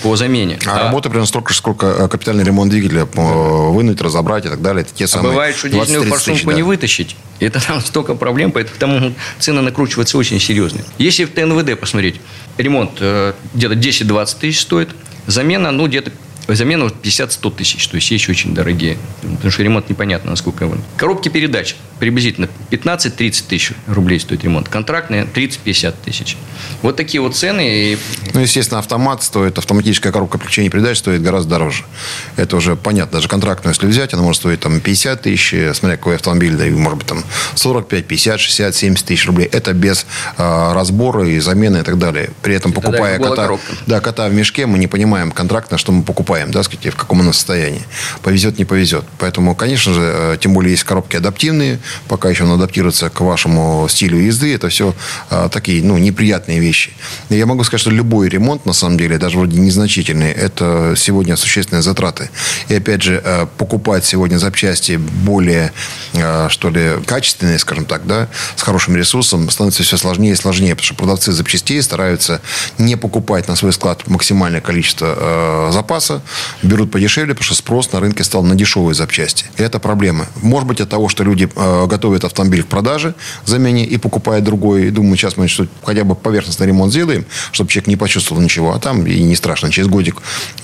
по 0.03 0.17
замене. 0.17 0.59
А, 0.67 0.85
работа 0.85 1.09
примерно 1.09 1.27
столько 1.27 1.53
же, 1.53 1.59
сколько 1.59 1.87
э, 1.87 2.09
капитальный 2.09 2.45
ремонт 2.45 2.71
двигателя 2.71 3.03
э, 3.03 3.71
вынуть, 3.71 4.01
разобрать 4.01 4.47
и 4.47 4.49
так 4.49 4.63
далее. 4.63 4.83
Это 4.83 4.93
те 4.95 5.05
А 5.05 5.09
самые 5.09 5.33
бывает, 5.33 5.57
что 5.57 5.69
20-30 5.69 5.81
дизельную 5.81 6.09
форсунку 6.09 6.51
да. 6.51 6.57
не 6.57 6.63
вытащить. 6.63 7.17
Это 7.41 7.65
там 7.65 7.81
столько 7.81 8.15
проблем, 8.15 8.53
поэтому 8.53 9.15
цены 9.39 9.63
накручиваются 9.63 10.19
очень 10.19 10.41
серьезные. 10.41 10.85
Если 10.99 11.25
в 11.25 11.31
ТНВД 11.31 11.79
посмотреть, 11.79 12.21
ремонт 12.57 12.93
э, 13.01 13.33
где-то 13.55 13.75
10-20 13.75 14.37
тысяч 14.41 14.61
стоит, 14.61 14.91
замена, 15.27 15.71
ну, 15.71 15.87
где-то 15.87 16.13
замена 16.55 16.85
вот 16.85 16.95
50-100 17.03 17.57
тысяч, 17.57 17.87
то 17.89 17.97
есть 17.97 18.11
вещи 18.11 18.31
очень 18.31 18.55
дорогие, 18.55 18.97
потому 19.21 19.51
что 19.51 19.63
ремонт 19.63 19.89
непонятно, 19.89 20.31
насколько 20.31 20.65
он. 20.65 20.83
Коробки 20.97 21.29
передач 21.29 21.77
приблизительно 21.99 22.49
15-30 22.71 23.45
тысяч 23.49 23.73
рублей 23.87 24.21
стоит 24.21 24.45
ремонт, 24.45 24.69
контрактные 24.69 25.25
30-50 25.25 25.95
тысяч. 26.05 26.37
Вот 26.83 26.97
такие 26.97 27.21
вот 27.21 27.37
цены, 27.37 27.93
и 27.93 27.99
Ну, 28.35 28.41
естественно, 28.41 28.79
автомат 28.79 29.23
стоит, 29.23 29.59
автоматическая 29.59 30.13
коробка 30.13 30.39
включения 30.39 30.71
передач 30.71 30.99
стоит 30.99 31.23
гораздо 31.23 31.51
дороже. 31.51 31.85
Это 32.37 32.57
уже 32.57 32.77
понятно. 32.77 33.19
Даже 33.19 33.29
контрактную, 33.29 33.75
если 33.75 33.87
взять, 33.87 34.15
она 34.15 34.23
может 34.23 34.41
стоить 34.41 34.61
там 34.61 34.81
50 34.81 35.23
тысяч, 35.23 35.55
смотря 35.75 35.97
какой 35.97 36.15
автомобиль, 36.15 36.55
да, 36.55 36.67
и 36.67 36.71
может 36.71 36.99
быть 36.99 37.07
там 37.09 37.25
45, 37.55 38.07
50, 38.07 38.41
60, 38.41 38.75
70 38.75 39.07
тысяч 39.07 39.27
рублей. 39.27 39.49
Это 39.51 39.73
без 39.73 40.07
а, 40.37 40.75
разбора 40.75 41.29
и 41.29 41.39
замены 41.41 41.79
и 41.79 41.83
так 41.83 41.99
далее. 41.99 42.31
При 42.43 42.55
этом, 42.55 42.73
покупая 42.73 43.19
кота, 43.19 43.43
коробка. 43.43 43.73
да, 43.87 44.01
кота 44.01 44.29
в 44.29 44.35
мешке, 44.35 44.67
мы 44.67 44.79
не 44.79 44.87
понимаем 44.87 45.33
контрактно, 45.33 45.79
что 45.79 45.93
мы 45.93 46.03
покупаем, 46.03 46.38
да, 46.47 46.63
сказать, 46.63 46.93
в 46.95 46.97
каком 46.97 47.21
оно 47.21 47.33
состоянии. 47.33 47.83
Повезет, 48.23 48.59
не 48.59 48.65
повезет. 48.65 49.05
Поэтому, 49.19 49.55
конечно 49.55 49.93
же, 49.93 50.01
э, 50.03 50.37
тем 50.41 50.55
более 50.55 50.73
есть 50.73 50.85
коробки 50.85 51.17
адаптивные, 51.17 51.79
пока 52.09 52.31
еще 52.31 52.45
он 52.45 52.53
адаптируется 52.53 53.11
к 53.11 53.21
вашему 53.21 53.87
стилю 53.89 54.19
езды, 54.19 54.55
это 54.55 54.69
все 54.69 54.95
а, 55.31 55.49
такие, 55.49 55.83
ну, 55.83 55.99
неприятные 55.99 56.59
вещи. 56.61 56.93
Я 57.29 57.47
могу 57.47 57.65
сказать, 57.65 57.81
что 57.81 57.91
любой 57.91 58.29
ремонт, 58.29 58.67
на 58.67 58.73
самом 58.73 58.99
деле, 58.99 59.19
даже 59.19 59.39
вроде 59.39 59.59
незначительный, 59.59 60.33
это 60.33 60.95
сегодня 60.97 61.37
существенные 61.37 61.83
затраты. 61.83 62.31
И 62.69 62.75
опять 62.75 63.03
же, 63.03 63.21
э, 63.25 63.47
покупать 63.57 64.05
сегодня 64.05 64.39
запчасти 64.39 64.97
более, 64.97 65.73
э, 66.15 66.49
что 66.51 66.71
ли, 66.71 67.03
качественные, 67.07 67.59
скажем 67.59 67.85
так, 67.85 68.07
да, 68.07 68.29
с 68.57 68.63
хорошим 68.63 68.97
ресурсом, 68.97 69.51
становится 69.51 69.83
все 69.83 69.97
сложнее 69.97 70.33
и 70.33 70.37
сложнее, 70.37 70.75
потому 70.75 70.85
что 70.85 70.95
продавцы 70.95 71.33
запчастей 71.33 71.83
стараются 71.83 72.41
не 72.79 72.97
покупать 72.97 73.49
на 73.49 73.57
свой 73.57 73.73
склад 73.73 74.07
максимальное 74.07 74.61
количество 74.61 75.15
э, 75.17 75.71
запаса, 75.73 76.23
берут 76.63 76.91
подешевле, 76.91 77.35
потому 77.35 77.45
что 77.45 77.55
спрос 77.55 77.93
на 77.93 78.01
рынке 78.01 78.25
стал 78.25 78.43
на 78.43 78.55
дешевые 78.55 78.95
запчасти. 78.95 79.47
И 79.57 79.63
это 79.63 79.79
проблема. 79.79 80.27
Может 80.43 80.69
быть, 80.69 80.81
от 80.81 80.89
того, 80.89 81.09
что 81.09 81.25
люди 81.25 81.49
э, 81.55 81.87
готовят 81.87 82.25
автомобиль 82.25 82.63
к 82.63 82.67
продаже, 82.67 83.15
замене 83.45 83.85
и 83.85 83.97
покупают 83.97 84.45
другой, 84.45 84.89
и 84.89 84.91
думают, 84.91 85.19
сейчас 85.19 85.37
мы 85.37 85.49
что 85.49 85.67
хотя 85.85 86.05
бы 86.05 86.15
поверхностный 86.15 86.67
ремонт 86.67 86.93
сделаем, 86.93 87.25
чтобы 87.53 87.71
человек 87.71 87.89
не 87.89 87.97
почувствовал 87.97 88.43
ничего, 88.43 88.75
а 88.75 88.79
там 88.79 89.07
и 89.07 89.23
не 89.23 89.37
страшно, 89.37 89.71
через 89.71 89.89
годик 89.89 90.23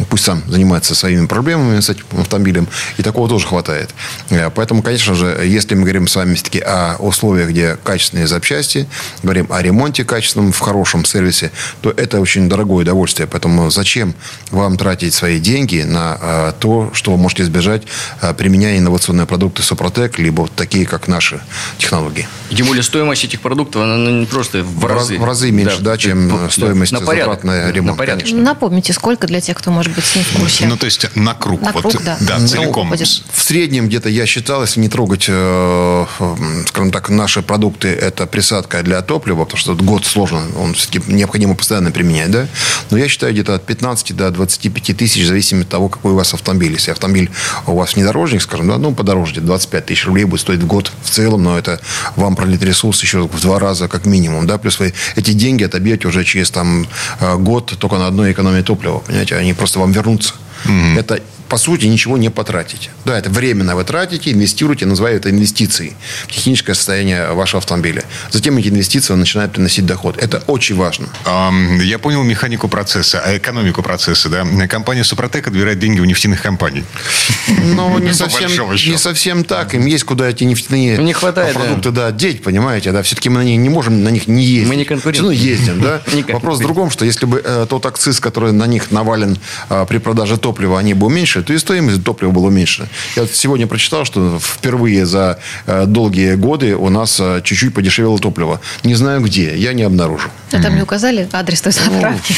пусть 0.09 0.25
сам 0.25 0.43
занимается 0.49 0.95
своими 0.95 1.27
проблемами 1.27 1.81
с 1.81 1.91
этим 1.91 2.05
автомобилем, 2.19 2.69
и 2.99 3.03
такого 3.03 3.29
тоже 3.29 3.47
хватает. 3.47 3.91
Э, 4.31 4.51
Поэтому, 4.55 4.83
конечно 4.83 5.15
же, 5.15 5.41
если 5.45 5.75
мы 5.75 5.83
говорим 5.83 6.07
с 6.07 6.17
вами 6.17 6.35
все-таки 6.35 6.61
о 6.61 6.97
условиях, 6.99 7.51
где 7.51 7.77
качественные 7.83 8.27
запчасти, 8.27 8.87
говорим 9.23 9.47
о 9.51 9.63
ремонте 9.63 10.05
качественном 10.05 10.53
в 10.53 10.61
хорошем 10.61 11.05
сервисе, 11.05 11.51
то 11.81 11.91
это 11.91 12.21
очень 12.21 12.49
дорогое 12.49 12.83
удовольствие. 12.83 13.27
Поэтому 13.27 13.71
зачем 13.71 14.15
вам 14.51 14.77
тратить 14.77 15.15
свои 15.15 15.39
деньги 15.39 15.54
на 15.85 16.19
э, 16.21 16.53
то, 16.59 16.91
что 16.93 17.13
вы 17.13 17.17
можете 17.17 17.43
избежать, 17.43 17.83
э, 18.21 18.35
применяя 18.35 18.79
инновационные 18.79 19.27
продукты 19.27 19.63
Супротек, 19.63 20.19
либо 20.19 20.49
такие, 20.49 20.87
как 20.87 21.09
наши 21.09 21.41
технологии? 21.79 22.27
Тем 22.57 22.67
более 22.67 22.83
стоимость 22.83 23.25
этих 23.25 23.41
продуктов, 23.41 23.83
она 23.83 23.97
ну, 23.97 24.21
не 24.21 24.27
просто 24.27 24.63
в, 24.63 24.81
В 24.81 24.85
раз- 24.87 24.99
разы. 25.03 25.19
в 25.19 25.25
разы 25.25 25.51
меньше, 25.51 25.81
да, 25.81 25.97
чем, 25.97 26.29
Да, 26.29 26.51
стоимость 26.51 26.93
на 26.93 27.01
порядок, 27.01 27.35
затрат 27.41 27.45
на 27.45 27.53
да, 27.67 27.73
ремонт, 27.73 27.99
порядок. 27.99 28.23
конечно. 28.25 28.43
Напомните, 28.43 28.93
сколько 28.93 29.27
для 29.27 29.41
тех, 29.41 29.57
кто, 29.57 29.71
может 29.71 29.93
быть, 29.95 30.05
не 30.17 30.23
в 30.23 30.33
курсе. 30.39 30.67
Ну, 30.67 30.77
то 30.77 30.87
есть 30.87 31.07
на 31.17 31.35
круг. 31.35 31.61
На 31.63 31.73
вот, 31.73 31.83
круг, 31.83 32.03
да. 32.05 32.17
Да, 32.21 32.39
Ну, 32.39 32.47
целиком. 32.49 32.89
уходит. 32.89 33.09
В 33.33 33.43
среднем 33.43 33.89
где-то 33.89 34.09
я 34.09 34.27
считал, 34.27 34.63
если 34.63 34.81
не 34.81 34.89
трогать, 34.89 35.27
э, 35.29 36.07
э, 36.19 36.37
скажем 36.69 36.91
так, 36.93 37.09
наши 37.11 37.43
продукты, 37.43 37.89
это 37.89 38.27
присадка 38.27 38.83
для 38.83 39.01
топлива, 39.03 39.45
потому 39.45 39.59
что 39.59 39.75
год 39.75 40.07
сложно, 40.07 40.43
он 40.59 40.75
все-таки 40.75 41.03
необходимо 41.13 41.55
постоянно 41.55 41.91
применять, 41.91 42.31
да. 42.31 42.47
Но 42.91 42.99
я 42.99 43.09
считаю 43.09 43.33
где-то 43.33 43.55
от 43.55 43.65
15 43.67 44.13
до 44.13 44.31
25 44.31 44.93
тысяч, 44.95 45.23
в 45.25 45.27
зависимости 45.27 45.67
от 45.67 45.71
того, 45.71 45.89
какой 45.89 46.13
у 46.13 46.17
вас 46.17 46.35
автомобиль. 46.35 46.73
Если 46.73 46.91
автомобиль 46.91 47.31
у 47.67 47.77
вас 47.77 47.95
внедорожник, 47.95 48.43
скажем, 48.43 48.69
да, 48.69 48.79
ну, 48.79 48.93
подороже, 48.95 49.33
где-то 49.33 49.47
25 49.47 49.87
тысяч 49.87 50.07
рублей 50.07 50.25
будет 50.25 50.41
стоить 50.41 50.61
в 50.61 50.67
год 50.67 50.91
в 51.03 51.11
целом, 51.11 51.43
но 51.43 51.59
это 51.59 51.81
вам 52.17 52.37
ресурс 52.45 53.03
еще 53.03 53.27
в 53.27 53.41
два 53.41 53.59
раза 53.59 53.89
как 53.89 54.07
минимум, 54.07 54.47
да, 54.47 54.59
плюс 54.59 54.79
вы 54.79 54.95
эти 55.17 55.33
деньги 55.33 55.65
отобьете 55.65 56.09
уже 56.09 56.25
через 56.25 56.51
там 56.51 56.87
э, 57.21 57.37
год 57.37 57.75
только 57.79 57.99
на 57.99 58.07
одной 58.07 58.33
экономии 58.33 58.63
топлива, 58.63 58.99
понимаете, 58.99 59.37
они 59.37 59.55
просто 59.55 59.79
вам 59.79 59.93
вернутся. 59.93 60.35
Mm-hmm. 60.65 60.99
Это 60.99 61.21
по 61.49 61.59
сути, 61.59 61.87
ничего 61.87 62.17
не 62.17 62.31
потратите. 62.31 62.91
Да, 63.05 63.19
это 63.19 63.31
временно 63.31 63.77
вы 63.77 63.85
тратите, 63.85 64.33
инвестируете, 64.33 64.87
называю 64.87 65.17
это 65.17 65.31
инвестицией 65.31 65.95
в 66.27 66.33
техническое 66.33 66.75
состояние 66.75 67.33
вашего 67.33 67.59
автомобиля. 67.59 68.03
Затем 68.31 68.57
эти 68.57 68.69
инвестиции 68.69 69.15
начинают 69.15 69.53
приносить 69.53 69.87
доход. 69.87 70.17
Это 70.17 70.43
очень 70.47 70.75
важно. 70.75 71.09
Я 71.83 71.99
понял 71.99 72.23
механику 72.23 72.69
процесса, 72.69 73.23
а 73.25 73.37
экономику 73.37 73.83
процесса. 73.83 74.29
Да? 74.29 74.45
Компания 74.69 75.05
Супротек 75.05 75.47
отбирает 75.47 75.79
деньги 75.79 76.01
у 76.01 76.05
нефтяных 76.05 76.43
компаний. 76.43 76.85
Ну, 77.49 77.99
не 77.99 78.13
совсем, 78.15 78.51
не 78.73 78.97
совсем 78.97 79.45
так. 79.45 79.75
Им 79.75 79.87
есть 79.87 80.05
куда 80.05 80.29
эти 80.31 80.45
нефтяные 80.45 80.99
не 80.99 81.13
хватает, 81.13 81.55
продукты 81.55 81.91
да. 81.91 82.11
Да, 82.11 82.13
деть, 82.13 82.43
понимаете. 82.43 82.93
Да? 82.93 83.03
Все-таки 83.03 83.29
мы 83.29 83.39
на 83.39 83.45
них 83.45 83.59
не 83.59 83.69
можем 83.69 84.03
на 84.03 84.09
них 84.09 84.27
не 84.27 84.45
ездить. 84.45 84.69
Мы 84.69 84.77
не 84.77 84.85
конкуренты. 84.85 85.23
Ну, 85.23 85.31
ездим, 85.31 85.81
да? 85.81 86.03
Вопрос 86.29 86.59
в 86.59 86.63
другом, 86.63 86.91
что 86.91 87.05
если 87.05 87.27
бы 87.27 87.41
э, 87.45 87.67
тот 87.69 87.87
акциз, 87.87 88.19
который 88.19 88.53
на 88.53 88.67
них 88.67 88.91
навален 88.91 89.39
э, 89.69 89.87
при 89.89 89.99
продаже 89.99 90.37
топлива, 90.55 90.79
они 90.79 90.95
бы 90.95 91.07
уменьшили, 91.07 91.43
то 91.43 91.53
и 91.53 91.59
стоимость 91.59 92.05
топлива 92.05 92.31
была 92.31 92.47
уменьшена. 92.47 92.87
Я 93.17 93.27
сегодня 93.27 93.67
прочитал, 93.67 94.05
что 94.05 94.39
впервые 94.41 95.05
за 95.05 95.41
э, 95.67 95.87
долгие 95.87 96.35
годы 96.37 96.77
у 96.77 96.91
нас 96.91 97.19
э, 97.21 97.41
чуть-чуть 97.43 97.75
подешевело 97.75 98.19
топливо. 98.19 98.61
Не 98.85 98.95
знаю 98.95 99.21
где, 99.21 99.57
я 99.57 99.73
не 99.73 99.83
обнаружил. 99.83 100.31
А 100.53 100.63
там 100.63 100.77
не 100.77 100.83
указали 100.83 101.29
адрес 101.33 101.61
той 101.61 101.73
заправки? 101.73 102.35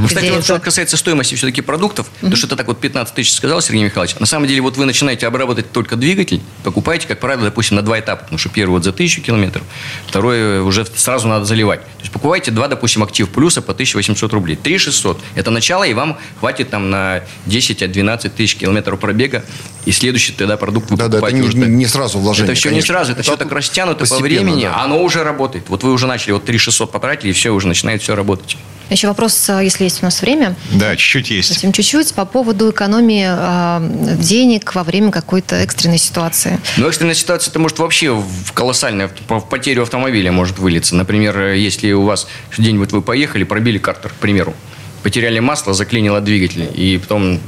Ну, 0.00 0.08
кстати, 0.08 0.30
вот 0.30 0.44
что 0.44 0.58
касается 0.58 0.96
стоимости 0.96 1.34
все-таки 1.34 1.60
продуктов, 1.60 2.06
то, 2.20 2.34
что 2.36 2.46
это 2.46 2.56
так 2.56 2.66
вот 2.68 2.80
15 2.80 3.14
тысяч 3.14 3.32
сказал 3.34 3.60
Сергей 3.60 3.84
Михайлович, 3.84 4.16
на 4.18 4.26
самом 4.26 4.46
деле 4.46 4.62
вот 4.62 4.76
вы 4.76 4.86
начинаете 4.86 5.26
обрабатывать 5.26 5.70
только 5.72 5.96
двигатель, 5.96 6.40
покупаете, 6.62 7.06
как 7.06 7.20
правило, 7.20 7.44
допустим, 7.44 7.76
на 7.76 7.82
два 7.82 8.00
этапа, 8.00 8.22
потому 8.22 8.38
что 8.38 8.48
первый 8.48 8.72
вот 8.72 8.84
за 8.84 8.92
тысячу 8.92 9.20
километров, 9.20 9.64
второй 10.06 10.60
уже 10.60 10.86
сразу 10.96 11.28
надо 11.28 11.44
заливать. 11.44 11.80
То 11.80 12.00
есть 12.00 12.12
покупаете 12.12 12.50
два, 12.50 12.68
допустим, 12.68 13.02
актив 13.02 13.28
плюса 13.28 13.60
по 13.60 13.72
1800 13.72 14.32
рублей. 14.32 14.56
3 14.56 14.78
600. 14.78 15.20
Это 15.34 15.50
начало, 15.50 15.84
и 15.84 15.92
вам 15.92 16.18
хватит 16.40 16.70
там 16.70 16.90
на 16.90 17.22
10-12 17.58 18.30
тысяч 18.30 18.56
километров 18.56 18.98
пробега, 18.98 19.44
и 19.84 19.92
следующий 19.92 20.32
тогда 20.32 20.56
продукт 20.56 20.90
вы 20.90 20.96
да, 20.96 21.04
покупаете 21.08 21.42
да, 21.42 21.48
это 21.48 21.58
не, 21.58 21.66
не 21.66 21.86
сразу 21.86 22.18
вложение. 22.18 22.52
Это 22.52 22.58
все 22.58 22.68
конечно. 22.68 22.84
не 22.84 22.94
сразу, 22.94 23.12
это, 23.12 23.20
это 23.20 23.30
все 23.30 23.36
так 23.36 23.52
растянуто 23.52 24.06
по 24.06 24.18
времени, 24.18 24.62
да. 24.62 24.82
оно 24.82 25.02
уже 25.02 25.22
работает. 25.24 25.64
Вот 25.68 25.82
вы 25.82 25.92
уже 25.92 26.06
начали, 26.06 26.32
вот 26.32 26.44
3 26.44 26.58
600 26.58 26.92
потратили, 26.92 27.30
и 27.30 27.32
все, 27.32 27.50
уже 27.50 27.68
начинает 27.68 28.02
все 28.02 28.14
работать. 28.14 28.56
Еще 28.90 29.06
вопрос, 29.06 29.50
а, 29.50 29.62
если 29.62 29.84
есть 29.84 30.02
у 30.02 30.06
нас 30.06 30.22
время. 30.22 30.56
Да, 30.72 30.96
чуть-чуть 30.96 31.30
есть. 31.30 31.48
Совсем 31.48 31.72
чуть-чуть 31.72 32.14
по 32.14 32.24
поводу 32.24 32.70
экономии 32.70 33.26
э, 33.28 34.16
денег 34.16 34.74
во 34.74 34.82
время 34.82 35.10
какой-то 35.10 35.56
экстренной 35.56 35.98
ситуации. 35.98 36.58
Ну, 36.78 36.88
экстренная 36.88 37.14
ситуация, 37.14 37.50
это 37.50 37.58
может 37.58 37.78
вообще 37.78 38.12
в 38.12 38.52
колоссальную 38.52 39.10
в 39.28 39.40
потерю 39.40 39.82
автомобиля 39.82 40.32
может 40.32 40.58
вылиться. 40.58 40.96
Например, 40.96 41.52
если 41.52 41.92
у 41.92 42.04
вас 42.04 42.26
день-вот 42.56 42.92
вы 42.92 43.02
поехали, 43.02 43.44
пробили 43.44 43.78
картер, 43.78 44.10
к 44.10 44.14
примеру 44.14 44.54
потеряли 45.02 45.38
масло, 45.38 45.74
заклинило 45.74 46.20
двигатель. 46.20 46.68
И 46.74 46.98
потом... 46.98 47.40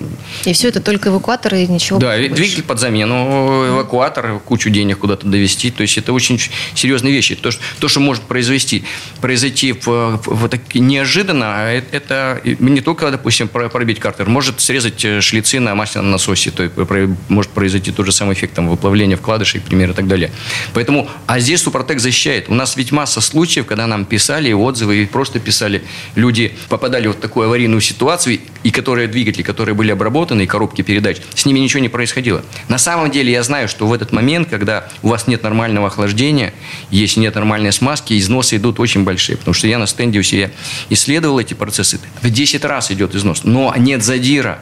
И 0.44 0.52
все 0.52 0.68
это 0.68 0.80
только 0.80 1.08
эвакуатор 1.08 1.54
и 1.54 1.66
ничего 1.66 1.98
Да, 1.98 2.16
больше. 2.16 2.34
двигатель 2.34 2.62
под 2.62 2.78
замену, 2.80 3.68
эвакуатор, 3.68 4.40
кучу 4.40 4.70
денег 4.70 4.98
куда-то 4.98 5.26
довести. 5.26 5.70
То 5.70 5.82
есть 5.82 5.98
это 5.98 6.12
очень 6.12 6.40
серьезные 6.74 7.12
вещи. 7.12 7.34
То, 7.34 7.50
что, 7.50 7.62
то, 7.78 7.88
что 7.88 8.00
может 8.00 8.22
произвести, 8.22 8.84
произойти 9.20 9.72
в, 9.72 10.20
в, 10.24 10.48
так, 10.48 10.74
неожиданно, 10.74 11.46
а 11.46 11.82
это 11.92 12.40
не 12.44 12.80
только, 12.80 13.10
допустим, 13.10 13.48
пробить 13.48 13.98
картер, 14.00 14.28
может 14.28 14.60
срезать 14.60 15.04
э, 15.04 15.20
шлицы 15.20 15.60
на 15.60 15.74
масляном 15.74 16.10
насосе. 16.10 16.50
То 16.50 16.64
есть 16.64 16.74
может 17.28 17.52
произойти 17.52 17.92
тот 17.92 18.06
же 18.06 18.12
самый 18.12 18.34
эффект 18.34 18.54
там, 18.54 18.68
выплавления 18.68 19.16
вкладышей, 19.16 19.60
пример 19.60 19.90
и 19.90 19.94
так 19.94 20.06
далее. 20.06 20.30
Поэтому, 20.74 21.08
а 21.26 21.40
здесь 21.40 21.62
Супротек 21.62 22.00
защищает. 22.00 22.48
У 22.48 22.54
нас 22.54 22.76
ведь 22.76 22.92
масса 22.92 23.20
случаев, 23.20 23.66
когда 23.66 23.86
нам 23.86 24.04
писали 24.04 24.52
отзывы 24.52 25.02
и 25.02 25.06
просто 25.06 25.40
писали, 25.40 25.82
люди 26.14 26.52
попадали 26.68 27.08
в 27.08 27.14
такое 27.14 27.39
такую 27.40 27.48
аварийную 27.48 27.80
ситуацию, 27.80 28.38
и 28.64 28.70
которые 28.70 29.08
двигатели, 29.08 29.42
которые 29.42 29.74
были 29.74 29.90
обработаны, 29.92 30.42
и 30.42 30.46
коробки 30.46 30.82
передач, 30.82 31.16
с 31.34 31.46
ними 31.46 31.58
ничего 31.58 31.80
не 31.80 31.88
происходило. 31.88 32.44
На 32.68 32.76
самом 32.76 33.10
деле 33.10 33.32
я 33.32 33.42
знаю, 33.42 33.66
что 33.66 33.86
в 33.86 33.94
этот 33.94 34.12
момент, 34.12 34.50
когда 34.50 34.84
у 35.02 35.08
вас 35.08 35.26
нет 35.26 35.42
нормального 35.42 35.86
охлаждения, 35.86 36.52
если 36.90 37.20
нет 37.20 37.34
нормальной 37.34 37.72
смазки, 37.72 38.18
износы 38.18 38.56
идут 38.56 38.78
очень 38.78 39.04
большие. 39.04 39.38
Потому 39.38 39.54
что 39.54 39.68
я 39.68 39.78
на 39.78 39.86
стенде 39.86 40.18
у 40.18 40.22
себя 40.22 40.50
исследовал 40.90 41.38
эти 41.40 41.54
процессы. 41.54 41.98
В 42.20 42.30
10 42.30 42.62
раз 42.66 42.90
идет 42.90 43.14
износ. 43.14 43.44
Но 43.44 43.74
нет 43.78 44.04
задира. 44.04 44.58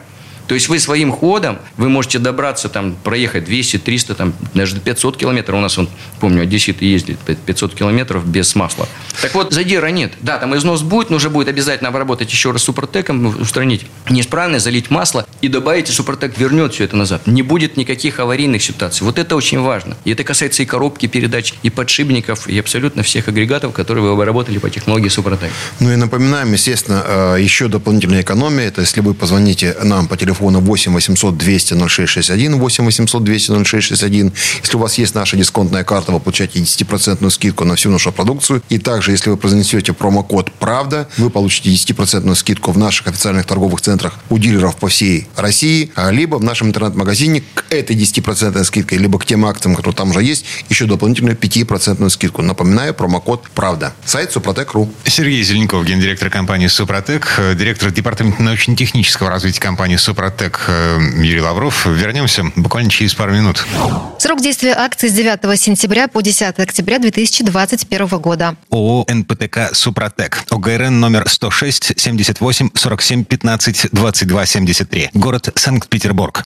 То 0.49 0.55
есть 0.55 0.67
вы 0.67 0.79
своим 0.79 1.11
ходом, 1.11 1.59
вы 1.77 1.89
можете 1.89 2.17
добраться, 2.17 2.69
там, 2.69 2.95
проехать 2.95 3.45
200, 3.45 3.77
300, 3.77 4.15
там, 4.15 4.33
даже 4.55 4.79
500 4.79 5.15
километров. 5.15 5.59
У 5.59 5.61
нас, 5.61 5.77
он, 5.77 5.87
помню, 6.19 6.41
одесситы 6.41 6.85
ездят 6.85 7.19
500 7.19 7.75
километров 7.75 8.27
без 8.27 8.55
масла. 8.55 8.87
Так 9.21 9.35
вот, 9.35 9.53
задира 9.53 9.91
нет. 9.91 10.13
Да, 10.21 10.39
там 10.39 10.57
износ 10.57 10.81
будет, 10.81 11.11
но 11.11 11.17
уже 11.17 11.29
будет 11.29 11.49
обязательно 11.49 11.89
обработать 11.89 12.31
еще 12.31 12.49
раз 12.49 12.63
супротеком, 12.63 13.27
устранить 13.39 13.85
неисправность, 14.09 14.65
залить 14.65 14.89
масло 14.89 15.27
и 15.41 15.49
добавить, 15.49 15.87
и 15.87 15.91
супротек 15.91 16.35
вернет 16.39 16.73
все 16.73 16.85
это 16.85 16.95
назад. 16.95 17.27
Не 17.27 17.43
будет 17.43 17.77
никаких 17.77 18.19
аварийных 18.19 18.63
ситуаций. 18.63 19.05
Вот 19.05 19.19
это 19.19 19.35
очень 19.35 19.59
важно. 19.59 19.97
И 20.03 20.13
это 20.13 20.23
касается 20.23 20.63
и 20.63 20.65
коробки 20.65 21.05
передач, 21.05 21.53
и 21.61 21.69
подшипников, 21.69 22.47
и 22.47 22.57
абсолютно 22.57 23.03
всех 23.03 23.27
агрегатов, 23.27 23.73
которые 23.73 24.03
вы 24.03 24.13
обработали 24.13 24.57
по 24.57 24.71
технологии 24.71 25.09
супротек. 25.09 25.51
Ну 25.79 25.93
и 25.93 25.95
напоминаем, 25.95 26.51
естественно, 26.51 27.03
э, 27.05 27.37
еще 27.39 27.67
дополнительная 27.67 28.21
экономия. 28.21 28.65
Это 28.65 28.81
если 28.81 29.01
вы 29.01 29.13
позвоните 29.13 29.77
нам 29.83 30.07
по 30.07 30.17
телефону 30.17 30.38
телефона 30.39 30.59
8 30.59 30.93
800 30.93 31.37
200 31.37 31.73
0661, 31.89 32.59
8 32.59 32.85
800 32.85 33.23
200 33.23 33.63
0661. 33.65 34.31
Если 34.61 34.77
у 34.77 34.79
вас 34.79 34.97
есть 34.97 35.15
наша 35.15 35.37
дисконтная 35.37 35.83
карта, 35.83 36.11
вы 36.11 36.19
получаете 36.19 36.59
10% 36.59 37.29
скидку 37.29 37.65
на 37.65 37.75
всю 37.75 37.89
нашу 37.89 38.11
продукцию. 38.11 38.61
И 38.69 38.77
также, 38.77 39.11
если 39.11 39.29
вы 39.29 39.37
произнесете 39.37 39.93
промокод 39.93 40.51
«Правда», 40.53 41.07
вы 41.17 41.29
получите 41.29 41.69
10% 41.69 42.35
скидку 42.35 42.71
в 42.71 42.77
наших 42.77 43.07
официальных 43.07 43.45
торговых 43.45 43.81
центрах 43.81 44.19
у 44.29 44.37
дилеров 44.37 44.77
по 44.77 44.87
всей 44.87 45.27
России, 45.35 45.91
а 45.95 46.11
либо 46.11 46.37
в 46.37 46.43
нашем 46.43 46.67
интернет-магазине 46.69 47.43
к 47.53 47.65
этой 47.69 47.95
10% 47.95 48.63
скидкой, 48.63 48.97
либо 48.97 49.19
к 49.19 49.25
тем 49.25 49.45
акциям, 49.45 49.75
которые 49.75 49.95
там 49.95 50.11
уже 50.11 50.23
есть, 50.23 50.45
еще 50.69 50.85
дополнительную 50.85 51.35
5% 51.35 52.09
скидку. 52.09 52.41
Напоминаю, 52.41 52.93
промокод 52.93 53.49
«Правда». 53.53 53.93
Сайт 54.05 54.31
Супротек.ру. 54.31 54.89
Сергей 55.03 55.43
Зеленков, 55.43 55.85
гендиректор 55.85 56.29
компании 56.29 56.67
«Супротек», 56.67 57.39
директор 57.55 57.91
департамента 57.91 58.41
научно-технического 58.41 59.29
развития 59.29 59.59
компании 59.59 59.97
«Супротек» 59.97 60.28
Супротек 60.29 60.65
э, 60.67 60.99
Юрий 61.23 61.41
Лавров. 61.41 61.87
Вернемся 61.87 62.43
буквально 62.55 62.91
через 62.91 63.15
пару 63.15 63.33
минут. 63.33 63.65
Срок 64.19 64.41
действия 64.41 64.75
акции 64.75 65.07
с 65.07 65.13
9 65.13 65.59
сентября 65.59 66.07
по 66.07 66.21
10 66.21 66.59
октября 66.59 66.99
2021 66.99 68.07
года. 68.19 68.55
ООО 68.69 69.05
«НПТК 69.07 69.73
Супротек». 69.73 70.43
ОГРН 70.51 70.99
номер 70.99 71.27
106 71.27 71.99
78 71.99 72.69
47 72.75 73.23
15 73.23 73.87
22 73.91 74.45
73. 74.45 75.09
Город 75.15 75.49
Санкт-Петербург. 75.55 76.43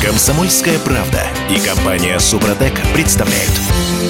Комсомольская 0.00 0.78
правда 0.78 1.26
и 1.50 1.58
компания 1.58 2.20
«Супротек» 2.20 2.74
представляют. 2.94 3.52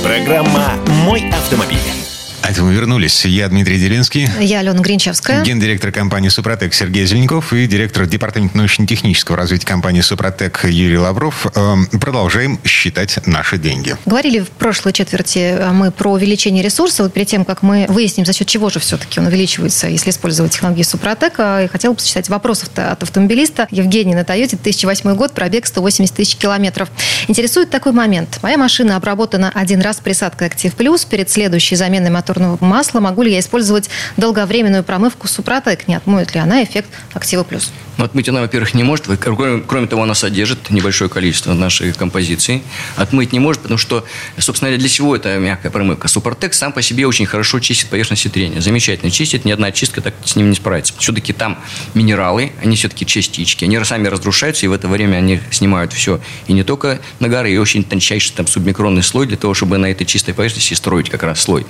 Программа 0.02 0.74
«Мой 0.86 1.30
автомобиль». 1.30 2.07
А 2.42 2.51
это 2.51 2.62
мы 2.62 2.72
вернулись. 2.72 3.24
Я 3.24 3.48
Дмитрий 3.48 3.79
Делинский. 3.79 4.29
Я 4.40 4.61
Алена 4.61 4.81
Гринчевская. 4.81 5.44
Гендиректор 5.44 5.92
компании 5.92 6.29
«Супротек» 6.29 6.72
Сергей 6.72 7.05
Зеленков 7.05 7.53
и 7.53 7.66
директор 7.66 8.07
департамента 8.07 8.57
научно-технического 8.57 9.37
развития 9.37 9.66
компании 9.66 10.01
«Супротек» 10.01 10.64
Юрий 10.64 10.96
Лавров. 10.96 11.46
Эм, 11.55 11.87
продолжаем 11.87 12.59
считать 12.64 13.18
наши 13.27 13.59
деньги. 13.59 13.96
Говорили 14.07 14.40
в 14.40 14.51
прошлой 14.51 14.92
четверти 14.92 15.38
э, 15.38 15.72
мы 15.72 15.90
про 15.90 16.12
увеличение 16.12 16.62
ресурса. 16.62 17.03
Вот 17.03 17.12
перед 17.12 17.29
тем, 17.29 17.44
как 17.44 17.62
мы 17.62 17.85
выясним, 17.88 18.24
за 18.24 18.33
счет 18.33 18.46
чего 18.46 18.70
же 18.70 18.79
все-таки 18.79 19.20
он 19.20 19.27
увеличивается, 19.27 19.88
если 19.88 20.11
использовать 20.11 20.53
технологии 20.53 20.85
«Супротек», 20.85 21.35
э, 21.38 21.59
я 21.62 21.68
хотела 21.68 21.92
бы 21.92 22.01
сочетать 22.01 22.31
вопросов 22.31 22.70
от 22.77 23.03
автомобилиста. 23.03 23.68
Евгений 23.70 24.14
на 24.14 24.24
«Тойоте», 24.24 24.57
2008 24.57 25.14
год, 25.16 25.33
пробег 25.33 25.66
180 25.66 26.14
тысяч 26.14 26.37
километров. 26.37 26.88
Интересует 27.27 27.68
такой 27.68 27.92
момент. 27.92 28.38
Моя 28.42 28.57
машина 28.57 28.96
обработана 28.96 29.51
один 29.55 29.83
раз 29.83 29.98
присадкой 29.98 30.46
«Актив 30.46 30.72
Плюс». 30.74 31.05
Перед 31.05 31.31
следующей 31.31 31.77
заменой 31.77 32.11
мотора 32.11 32.27
моторного 32.28 32.58
масла, 32.64 33.00
могу 33.00 33.22
ли 33.22 33.32
я 33.32 33.40
использовать 33.40 33.88
долговременную 34.16 34.84
промывку 34.84 35.26
Супротек? 35.26 35.88
Не 35.88 35.94
отмоет 35.94 36.34
ли 36.34 36.40
она 36.40 36.62
эффект 36.62 36.90
Актива 37.14 37.42
Плюс? 37.42 37.72
Ну, 37.96 38.04
отмыть 38.04 38.28
она, 38.28 38.42
во-первых, 38.42 38.74
не 38.74 38.84
может. 38.84 39.06
Кроме, 39.18 39.86
того, 39.86 40.02
она 40.02 40.14
содержит 40.14 40.70
небольшое 40.70 41.10
количество 41.10 41.52
нашей 41.52 41.92
композиции. 41.92 42.62
Отмыть 42.96 43.32
не 43.32 43.40
может, 43.40 43.62
потому 43.62 43.78
что, 43.78 44.04
собственно 44.38 44.70
говоря, 44.70 44.80
для 44.80 44.88
чего 44.88 45.16
это 45.16 45.36
мягкая 45.38 45.72
промывка? 45.72 46.06
Супротек 46.06 46.54
сам 46.54 46.72
по 46.72 46.80
себе 46.80 47.06
очень 47.06 47.26
хорошо 47.26 47.58
чистит 47.58 47.88
поверхности 47.88 48.28
трения. 48.28 48.60
Замечательно 48.60 49.10
чистит, 49.10 49.44
ни 49.44 49.50
одна 49.50 49.72
чистка 49.72 50.00
так 50.00 50.14
с 50.24 50.36
ним 50.36 50.50
не 50.50 50.56
справится. 50.56 50.94
Все-таки 50.98 51.32
там 51.32 51.58
минералы, 51.94 52.52
они 52.62 52.76
все-таки 52.76 53.04
частички. 53.04 53.64
Они 53.64 53.82
сами 53.84 54.06
разрушаются, 54.06 54.66
и 54.66 54.68
в 54.68 54.72
это 54.72 54.86
время 54.86 55.16
они 55.16 55.40
снимают 55.50 55.92
все. 55.92 56.20
И 56.46 56.52
не 56.52 56.62
только 56.62 57.00
на 57.18 57.28
горы, 57.28 57.52
и 57.52 57.56
очень 57.56 57.82
тончайший 57.82 58.32
там 58.36 58.46
субмикронный 58.46 59.02
слой 59.02 59.26
для 59.26 59.36
того, 59.36 59.54
чтобы 59.54 59.78
на 59.78 59.86
этой 59.86 60.04
чистой 60.04 60.34
поверхности 60.34 60.74
строить 60.74 61.10
как 61.10 61.24
раз 61.24 61.40
слой. 61.40 61.66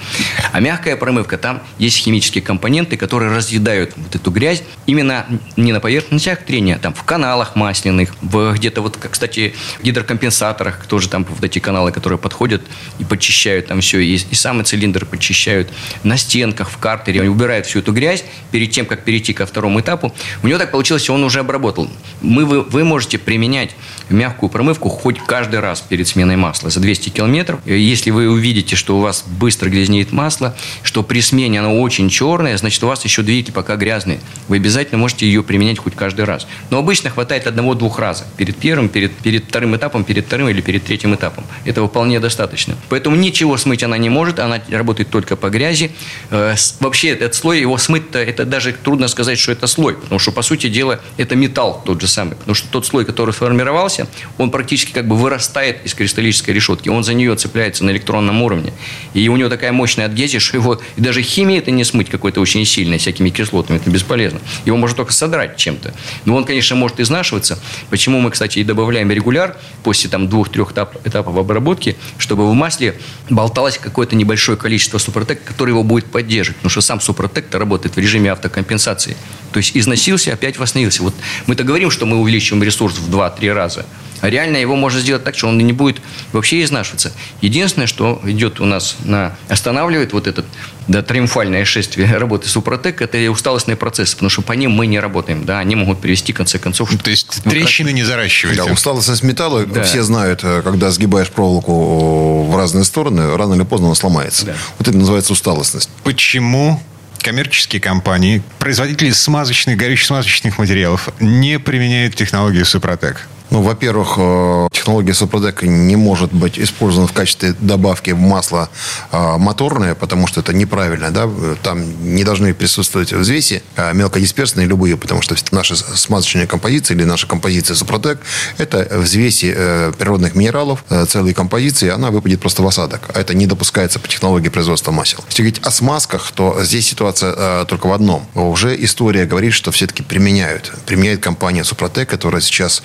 А 0.53 0.61
мягкая 0.61 0.97
промывка, 0.97 1.39
там 1.39 1.63
есть 1.79 1.99
химические 1.99 2.43
компоненты, 2.43 2.97
которые 2.97 3.33
разъедают 3.35 3.93
вот 3.97 4.15
эту 4.15 4.31
грязь 4.31 4.63
именно 4.87 5.27
не 5.57 5.73
на 5.73 5.81
поверхностях 5.81 6.45
трения, 6.45 6.77
а 6.77 6.79
там 6.79 6.95
в 6.95 7.03
каналах 7.05 7.57
масляных, 7.57 8.15
в 8.23 8.53
где-то 8.55 8.83
вот, 8.83 8.97
кстати, 8.97 9.55
в 9.79 9.83
гидрокомпенсаторах 9.83 10.87
тоже 10.87 11.09
там 11.09 11.25
вот 11.25 11.43
эти 11.43 11.59
каналы, 11.59 11.93
которые 11.93 12.19
подходят 12.19 12.63
и 12.99 13.05
подчищают 13.05 13.67
там 13.67 13.81
все, 13.81 14.01
и, 14.01 14.15
и 14.15 14.35
самый 14.35 14.65
цилиндр 14.65 15.05
подчищают, 15.05 15.71
на 16.03 16.17
стенках, 16.17 16.71
в 16.71 16.79
картере, 16.79 17.21
они 17.21 17.29
убирают 17.29 17.67
всю 17.67 17.81
эту 17.81 17.93
грязь 17.93 18.25
перед 18.51 18.71
тем, 18.71 18.87
как 18.87 19.05
перейти 19.05 19.33
ко 19.33 19.47
второму 19.47 19.81
этапу. 19.81 20.15
У 20.43 20.49
него 20.49 20.59
так 20.59 20.71
получилось, 20.71 21.09
он 21.11 21.25
уже 21.25 21.41
обработал. 21.41 21.91
Мы, 22.21 22.45
вы, 22.45 22.63
вы 22.63 22.85
можете 22.85 23.19
применять 23.19 23.75
мягкую 24.09 24.51
промывку 24.51 24.89
хоть 24.89 25.19
каждый 25.19 25.61
раз 25.61 25.81
перед 25.81 26.09
сменой 26.09 26.37
масла 26.37 26.71
за 26.71 26.81
200 26.81 27.11
километров. 27.11 27.61
Если 27.67 28.11
вы 28.11 28.29
увидите, 28.29 28.77
что 28.77 28.97
у 28.97 29.01
вас 29.01 29.25
быстро 29.27 29.69
грязнеет 29.69 30.13
масло, 30.13 30.38
что 30.83 31.03
при 31.03 31.21
смене 31.21 31.61
оно 31.61 31.81
очень 31.81 32.09
черное, 32.09 32.57
значит, 32.57 32.83
у 32.83 32.87
вас 32.87 33.05
еще 33.05 33.23
двигатель 33.23 33.53
пока 33.53 33.77
грязный. 33.77 34.21
Вы 34.49 34.57
обязательно 34.57 34.99
можете 34.99 35.27
ее 35.27 35.43
применять 35.43 35.79
хоть 35.79 35.95
каждый 35.95 36.25
раз. 36.25 36.47
Но 36.71 36.79
обычно 36.79 37.11
хватает 37.11 37.47
одного-двух 37.47 37.99
раз. 37.99 38.25
Перед 38.37 38.57
первым, 38.57 38.89
перед, 38.89 39.13
перед 39.17 39.45
вторым 39.45 39.77
этапом, 39.77 40.05
перед 40.05 40.27
вторым 40.27 40.49
или 40.49 40.61
перед 40.61 40.85
третьим 40.85 41.15
этапом. 41.15 41.45
Этого 41.65 41.89
вполне 41.89 42.21
достаточно. 42.21 42.77
Поэтому 42.89 43.17
ничего 43.17 43.57
смыть 43.57 43.83
она 43.83 43.99
не 43.99 44.09
может, 44.09 44.39
она 44.39 44.61
работает 44.71 45.11
только 45.11 45.37
по 45.37 45.51
грязи. 45.51 45.91
Э, 46.31 46.55
вообще 46.81 47.09
этот 47.09 47.35
слой, 47.35 47.61
его 47.61 47.79
смыть-то, 47.79 48.19
это 48.19 48.45
даже 48.45 48.73
трудно 48.73 49.09
сказать, 49.09 49.39
что 49.39 49.53
это 49.53 49.67
слой. 49.67 49.95
Потому 49.95 50.19
что, 50.19 50.33
по 50.33 50.43
сути 50.43 50.69
дела, 50.69 51.01
это 51.17 51.37
металл 51.37 51.83
тот 51.85 52.01
же 52.01 52.09
самый. 52.09 52.37
Потому 52.37 52.55
что 52.55 52.69
тот 52.69 52.87
слой, 52.87 53.05
который 53.05 53.33
сформировался, 53.33 54.07
он 54.37 54.51
практически 54.51 54.93
как 54.93 55.07
бы 55.07 55.17
вырастает 55.17 55.85
из 55.85 55.95
кристаллической 55.95 56.55
решетки. 56.55 56.89
Он 56.89 57.05
за 57.05 57.15
нее 57.15 57.35
цепляется 57.37 57.85
на 57.85 57.91
электронном 57.91 58.43
уровне. 58.43 58.73
И 59.15 59.29
у 59.29 59.37
него 59.37 59.49
такая 59.49 59.73
мощная 59.73 60.07
адгезия, 60.07 60.28
что 60.37 60.57
его 60.57 60.81
и 60.97 61.01
даже 61.01 61.23
химия 61.23 61.59
это 61.59 61.71
не 61.71 61.85
смыть 61.85 62.11
какой-то 62.11 62.41
очень 62.41 62.65
сильной, 62.65 62.99
всякими 62.99 63.31
кислотами. 63.31 63.77
Это 63.79 63.91
бесполезно. 63.91 64.41
Его 64.65 64.77
можно 64.77 64.97
только 64.97 65.13
содрать 65.13 65.57
чем-то. 65.57 65.95
Но 66.25 66.37
он, 66.37 66.45
конечно, 66.45 66.77
может 66.77 67.01
изнашиваться. 67.01 67.59
Почему 67.91 68.21
мы, 68.21 68.31
кстати, 68.31 68.59
и 68.59 68.65
добавляем 68.65 69.11
регуляр 69.11 69.57
после 69.83 70.11
там 70.11 70.29
двух-трех 70.29 70.73
этап, 70.73 70.97
этапов 71.07 71.37
обработки, 71.37 71.97
чтобы 72.19 72.51
в 72.51 72.55
масле 72.55 72.95
болталось 73.31 73.79
какое-то 73.79 74.17
небольшое 74.17 74.59
количество 74.59 74.99
супротек, 74.99 75.43
который 75.45 75.71
его 75.71 75.83
будет 75.83 76.07
поддерживать. 76.07 76.57
Потому 76.59 76.71
что 76.71 76.81
сам 76.81 77.01
супротек 77.01 77.55
работает 77.55 77.97
в 77.97 77.99
режиме 77.99 78.33
автокомпенсации. 78.33 79.17
То 79.53 79.59
есть 79.59 79.77
износился, 79.77 80.33
опять 80.33 80.59
восстановился. 80.59 81.03
Вот 81.03 81.15
мы-то 81.47 81.65
говорим, 81.65 81.91
что 81.91 82.07
мы 82.07 82.19
увеличиваем 82.19 82.63
ресурс 82.63 82.97
в 82.99 83.15
2-3 83.15 83.53
раза. 83.53 83.87
А 84.21 84.31
реально 84.31 84.57
его 84.57 84.77
можно 84.77 85.01
сделать 85.01 85.25
так, 85.25 85.37
что 85.37 85.49
он 85.49 85.59
не 85.59 85.73
будет 85.73 86.01
вообще 86.33 86.63
изнашиваться. 86.63 87.13
Единственное, 87.41 87.87
что 87.87 88.21
идет 88.25 88.61
у 88.61 88.65
нас 88.65 88.97
на 89.05 89.37
останавливает 89.49 90.13
вот 90.13 90.27
этот 90.27 90.47
да, 90.89 91.03
триумфальное 91.03 91.65
шествие 91.65 92.09
работы 92.19 92.49
Супротек, 92.49 93.03
это 93.03 93.19
усталостные 93.31 93.77
процессы, 93.77 94.15
потому 94.15 94.31
что 94.31 94.43
по 94.43 94.53
ним 94.53 94.73
мы 94.73 94.87
не 94.87 94.99
работаем. 94.99 95.45
Да, 95.45 95.59
они 95.59 95.75
могут 95.75 96.01
привести, 96.01 96.33
в 96.33 96.37
конце 96.37 96.59
концов... 96.59 96.91
То 97.03 97.11
есть 97.11 97.43
ну, 97.45 97.51
трещины 97.51 97.93
не 97.93 98.05
заращиваете? 98.05 98.65
Да, 98.65 98.73
усталостность 98.73 99.23
металла, 99.23 99.67
да. 99.67 99.83
все 99.83 100.03
знают, 100.03 100.41
э, 100.43 100.63
когда 100.63 100.91
сгибаешь 100.91 101.31
проволоку 101.31 102.45
в 102.45 102.57
разные 102.57 102.85
стороны, 102.85 103.37
рано 103.37 103.55
или 103.55 103.65
поздно 103.65 103.89
она 103.89 103.95
сломается. 103.95 104.47
Да. 104.47 104.55
Вот 104.79 104.89
это 104.89 104.97
называется 104.97 105.33
усталостность. 105.33 105.91
Почему 106.05 106.83
коммерческие 107.23 107.81
компании, 107.81 108.43
производители 108.59 109.11
смазочных, 109.11 109.77
горюче-смазочных 109.77 110.59
материалов 110.59 111.11
не 111.21 111.59
применяют 111.59 112.15
технологию 112.15 112.65
Супротек? 112.65 113.29
Ну, 113.51 113.63
во-первых, 113.63 114.15
э, 114.19 114.69
технология 114.73 115.15
Супродека 115.15 115.67
не 115.67 115.97
может 115.97 116.33
быть 116.33 116.59
использована 116.59 117.09
в 117.09 117.13
качестве 117.13 117.55
добавки 117.59 118.11
в 118.11 118.19
масло 118.19 118.69
э, 119.11 119.37
моторное, 119.39 119.95
потому 119.95 120.27
что 120.27 120.41
это 120.41 120.53
неправильно. 120.53 121.11
Да? 121.11 121.29
Там 121.63 122.15
не 122.15 122.25
должны 122.25 122.53
присутствовать 122.53 123.13
взвеси 123.13 123.63
мелкодисперсные 123.95 124.67
любые, 124.67 124.97
потому 124.97 125.23
что 125.23 125.35
наши 125.51 125.77
смазочные 125.77 126.47
композиции 126.47 126.95
или 126.95 127.05
наша 127.05 127.27
композиция 127.27 127.75
Супротек– 127.75 128.21
это 128.59 128.87
взвеси 128.99 129.53
э, 129.57 129.93
природных 129.99 130.35
минералов, 130.35 130.85
целые 131.09 131.35
композиции, 131.35 131.89
она 131.89 132.11
выпадет 132.11 132.41
просто 132.41 132.63
в 132.63 132.67
осадок. 132.67 133.09
А 133.15 133.21
это 133.21 133.35
не 133.35 133.47
допускается 133.47 133.99
по 133.99 134.09
технологии 134.09 134.49
производства 134.49 134.93
масел. 134.93 135.25
Если 135.29 135.43
говорить 135.43 135.61
о 135.65 135.71
смазках, 135.71 136.31
то 136.33 136.63
здесь 136.63 136.87
ситуация 136.87 137.65
только 137.65 137.87
в 137.87 137.93
одном. 137.93 138.27
Уже 138.35 138.77
история 138.85 139.25
говорит, 139.25 139.53
что 139.53 139.71
все-таки 139.71 140.03
применяют. 140.03 140.73
Применяет 140.87 141.21
компания 141.21 141.65
Супротек, 141.65 142.09
которая 142.09 142.41
сейчас 142.41 142.83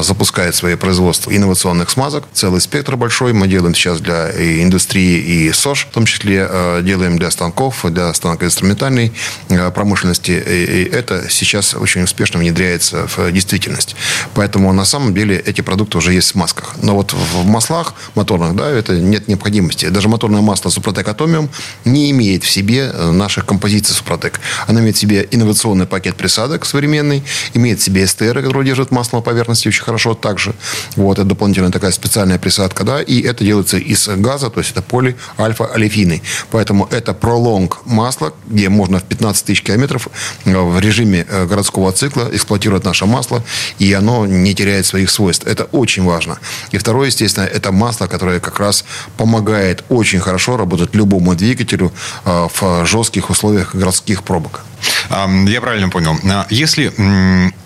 запускает 0.00 0.54
свои 0.54 0.76
производства 0.76 1.34
инновационных 1.36 1.90
смазок. 1.90 2.24
Целый 2.32 2.60
спектр 2.60 2.96
большой. 2.96 3.32
Мы 3.32 3.48
делаем 3.48 3.74
сейчас 3.74 4.00
для 4.00 4.30
индустрии 4.62 5.18
и 5.18 5.52
СОЖ, 5.52 5.86
в 5.86 5.94
том 5.94 6.06
числе 6.06 6.46
э, 6.48 6.80
делаем 6.82 7.18
для 7.18 7.30
станков, 7.30 7.84
для 7.84 8.14
станкоинструментальной 8.14 9.12
э, 9.48 9.70
промышленности. 9.70 10.30
И 10.30 10.88
это 10.90 11.28
сейчас 11.28 11.74
очень 11.74 12.02
успешно 12.02 12.40
внедряется 12.40 13.06
в 13.08 13.30
действительность. 13.32 13.96
Поэтому 14.34 14.72
на 14.72 14.84
самом 14.84 15.14
деле 15.14 15.36
эти 15.36 15.60
продукты 15.60 15.98
уже 15.98 16.12
есть 16.12 16.28
в 16.28 16.30
смазках. 16.30 16.76
Но 16.82 16.94
вот 16.94 17.12
в 17.12 17.44
маслах 17.44 17.94
моторных, 18.14 18.56
да, 18.56 18.70
это 18.70 18.94
нет 18.94 19.28
необходимости. 19.28 19.88
Даже 19.88 20.08
моторное 20.08 20.40
масло 20.40 20.70
Супротек 20.70 21.08
Атомиум 21.08 21.48
не 21.84 22.10
имеет 22.12 22.44
в 22.44 22.50
себе 22.50 22.90
э, 22.92 23.10
наших 23.10 23.46
композиций 23.46 23.94
Супротек. 23.94 24.40
Она 24.66 24.80
имеет 24.80 24.96
в 24.96 24.98
себе 25.00 25.26
инновационный 25.30 25.86
пакет 25.86 26.16
присадок 26.16 26.64
современный, 26.64 27.22
имеет 27.54 27.80
в 27.80 27.82
себе 27.82 28.06
СТР, 28.06 28.42
который 28.42 28.64
держит 28.64 28.90
масло 28.90 29.16
на 29.16 29.22
поверхности 29.22 29.68
очень 29.68 29.81
хорошо 29.82 30.14
также. 30.14 30.54
Вот, 30.96 31.18
это 31.18 31.28
дополнительная 31.28 31.70
такая 31.70 31.92
специальная 31.92 32.38
присадка, 32.38 32.84
да, 32.84 33.02
и 33.02 33.20
это 33.20 33.44
делается 33.44 33.78
из 33.78 34.08
газа, 34.08 34.50
то 34.50 34.60
есть 34.60 34.72
это 34.72 34.82
полиальфа-олефины. 34.82 36.22
Поэтому 36.50 36.88
это 36.90 37.14
пролонг 37.14 37.80
масла, 37.86 38.32
где 38.46 38.68
можно 38.68 38.98
в 38.98 39.04
15 39.04 39.44
тысяч 39.44 39.62
километров 39.62 40.08
э, 40.44 40.56
в 40.56 40.78
режиме 40.80 41.26
э, 41.28 41.46
городского 41.46 41.92
цикла 41.92 42.28
эксплуатировать 42.32 42.84
наше 42.84 43.06
масло, 43.06 43.42
и 43.78 43.92
оно 43.92 44.26
не 44.26 44.54
теряет 44.54 44.86
своих 44.86 45.10
свойств. 45.10 45.46
Это 45.46 45.64
очень 45.64 46.04
важно. 46.04 46.38
И 46.70 46.78
второе, 46.78 47.06
естественно, 47.06 47.44
это 47.44 47.72
масло, 47.72 48.06
которое 48.06 48.40
как 48.40 48.58
раз 48.60 48.84
помогает 49.16 49.84
очень 49.88 50.20
хорошо 50.20 50.56
работать 50.56 50.94
любому 50.94 51.34
двигателю 51.34 51.92
э, 52.24 52.48
в 52.54 52.86
жестких 52.86 53.30
условиях 53.30 53.74
городских 53.74 54.22
пробок. 54.22 54.60
Я 55.10 55.60
правильно 55.60 55.88
понял. 55.88 56.16
А 56.24 56.46
если 56.50 56.92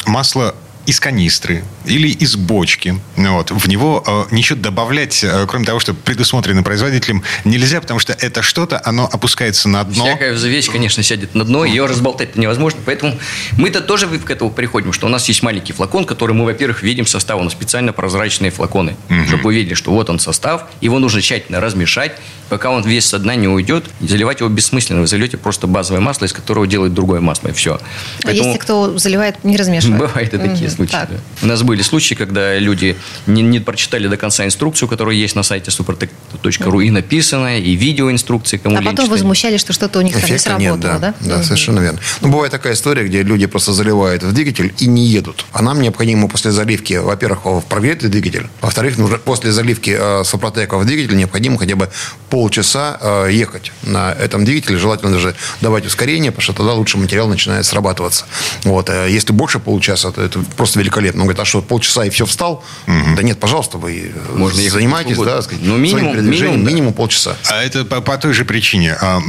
масло 0.07 0.55
из 0.87 1.01
канистры 1.01 1.65
или 1.85 2.09
из 2.09 2.37
бочки. 2.37 2.99
Вот. 3.17 3.51
В 3.51 3.69
него 3.69 4.03
э, 4.07 4.25
ничего 4.31 4.59
добавлять, 4.59 5.23
э, 5.23 5.47
кроме 5.49 5.65
того, 5.65 5.81
что 5.81 5.95
предусмотрено 5.95 6.63
производителем, 6.63 7.23
нельзя, 7.45 7.81
потому 7.81 8.01
что 8.01 8.13
это 8.13 8.43
что-то, 8.43 8.81
оно 8.85 9.09
опускается 9.13 9.69
на 9.69 9.85
дно. 9.85 10.05
Всякая 10.05 10.33
вещь, 10.33 10.71
конечно, 10.71 11.03
сядет 11.03 11.35
на 11.35 11.45
дно, 11.45 11.65
ее 11.65 11.87
разболтать 11.87 12.37
невозможно. 12.37 12.81
Поэтому 12.85 13.19
мы-то 13.57 13.81
тоже 13.81 14.07
к 14.07 14.31
этому 14.31 14.51
приходим, 14.51 14.93
что 14.93 15.07
у 15.07 15.11
нас 15.11 15.27
есть 15.29 15.43
маленький 15.43 15.73
флакон, 15.73 16.05
который 16.05 16.35
мы, 16.35 16.45
во-первых, 16.45 16.83
видим 16.83 17.07
состав, 17.07 17.41
он 17.41 17.51
специально 17.51 17.93
прозрачные 17.93 18.51
флаконы, 18.51 18.97
угу. 19.11 19.27
чтобы 19.27 19.43
вы 19.45 19.55
видели, 19.57 19.75
что 19.75 19.91
вот 19.91 20.09
он 20.09 20.19
состав, 20.19 20.67
его 20.81 20.99
нужно 20.99 21.21
тщательно 21.21 21.61
размешать, 21.61 22.13
пока 22.49 22.71
он 22.71 22.83
весь 22.83 23.07
со 23.07 23.19
дна 23.19 23.35
не 23.35 23.49
уйдет, 23.49 23.85
заливать 24.01 24.41
его 24.41 24.49
бессмысленно. 24.49 25.01
Вы 25.01 25.07
зальете 25.07 25.37
просто 25.37 25.67
базовое 25.67 26.01
масло, 26.01 26.27
из 26.27 26.33
которого 26.33 26.67
делают 26.67 26.95
другое 26.95 27.21
масло, 27.21 27.49
и 27.49 27.53
все. 27.53 27.75
А 27.75 27.81
Поэтому... 28.23 28.49
есть 28.49 28.59
те, 28.59 28.63
кто 28.63 28.99
заливает, 28.99 29.43
не 29.45 29.57
размешивает? 29.57 29.99
Бывают 30.07 30.35
и 30.35 30.39
такие 30.39 30.71
случаи. 30.77 30.93
Да. 30.93 31.09
У 31.43 31.47
нас 31.47 31.63
были 31.63 31.83
случаи, 31.83 32.15
когда 32.15 32.59
люди 32.59 32.97
не, 33.27 33.43
не 33.43 33.61
прочитали 33.61 34.09
до 34.09 34.17
конца 34.17 34.45
инструкцию, 34.45 34.89
которая 34.89 35.17
есть 35.17 35.35
на 35.35 35.43
сайте 35.43 35.71
supertech.ru, 35.71 36.85
и 36.85 36.91
написанная, 36.91 37.59
и 37.59 37.75
видеоинструкции, 37.75 38.59
кому 38.59 38.79
А 38.79 38.83
потом 38.83 39.09
возмущались, 39.09 39.61
что 39.61 39.73
что-то 39.73 39.99
у 39.99 40.03
них 40.03 40.19
там 40.21 40.31
не 40.31 40.39
сработало, 40.39 40.73
нет, 40.73 40.81
да? 40.81 40.99
Да, 40.99 41.15
да 41.21 41.37
угу. 41.37 41.45
совершенно 41.45 41.81
верно. 41.81 42.01
Ну, 42.21 42.29
бывает 42.29 42.53
такая 42.53 42.75
история, 42.75 43.05
где 43.05 43.23
люди 43.23 43.47
просто 43.47 43.73
заливают 43.73 44.23
в 44.23 44.33
двигатель 44.33 44.75
и 44.79 44.87
не 44.87 45.07
едут. 45.07 45.45
А 45.53 45.63
нам 45.63 45.81
необходимо 45.81 46.29
после 46.29 46.51
заливки, 46.51 46.95
во-первых, 46.95 47.65
прогретый 47.65 48.09
двигатель, 48.09 48.47
во-вторых, 48.61 48.99
нужно 48.99 49.19
после 49.19 49.53
заливки 49.53 49.97
э, 49.99 50.25
Супротека 50.25 50.79
в 50.79 50.85
двигатель 50.85 51.17
необходимо 51.17 51.59
хотя 51.59 51.77
бы 51.77 51.89
полчаса 52.31 52.99
э, 53.01 53.29
ехать 53.33 53.73
на 53.83 54.13
этом 54.13 54.45
двигателе. 54.45 54.79
Желательно 54.79 55.13
даже 55.13 55.35
давать 55.61 55.87
ускорение, 55.87 56.31
потому 56.31 56.43
что 56.43 56.53
тогда 56.53 56.73
лучше 56.75 56.99
материал 56.99 57.29
начинает 57.29 57.65
срабатываться. 57.65 58.27
Вот. 58.65 58.91
Э, 58.91 59.09
если 59.11 59.33
больше 59.33 59.59
получаса, 59.59 60.11
то 60.11 60.23
это 60.23 60.41
просто 60.57 60.66
великолепно. 60.75 61.21
Он 61.21 61.27
говорит, 61.27 61.41
а 61.41 61.45
что, 61.45 61.63
полчаса 61.63 62.05
и 62.05 62.11
все 62.11 62.27
встал? 62.27 62.65
Угу. 62.89 63.17
Да 63.17 63.23
нет, 63.23 63.39
пожалуйста, 63.39 63.79
вы 63.79 64.13
Можно 64.35 64.61
занимаетесь, 64.69 65.17
да, 65.19 65.43
сказать, 65.43 65.63
ну, 65.63 65.77
минимум, 65.77 66.17
минимум, 66.29 66.65
да. 66.65 66.71
минимум 66.71 66.93
полчаса. 66.95 67.37
А 67.49 67.63
это 67.63 67.85
по, 67.85 68.01
по 68.01 68.17
той 68.19 68.33
же 68.33 68.45
причине. 68.45 68.97
А, 69.01 69.21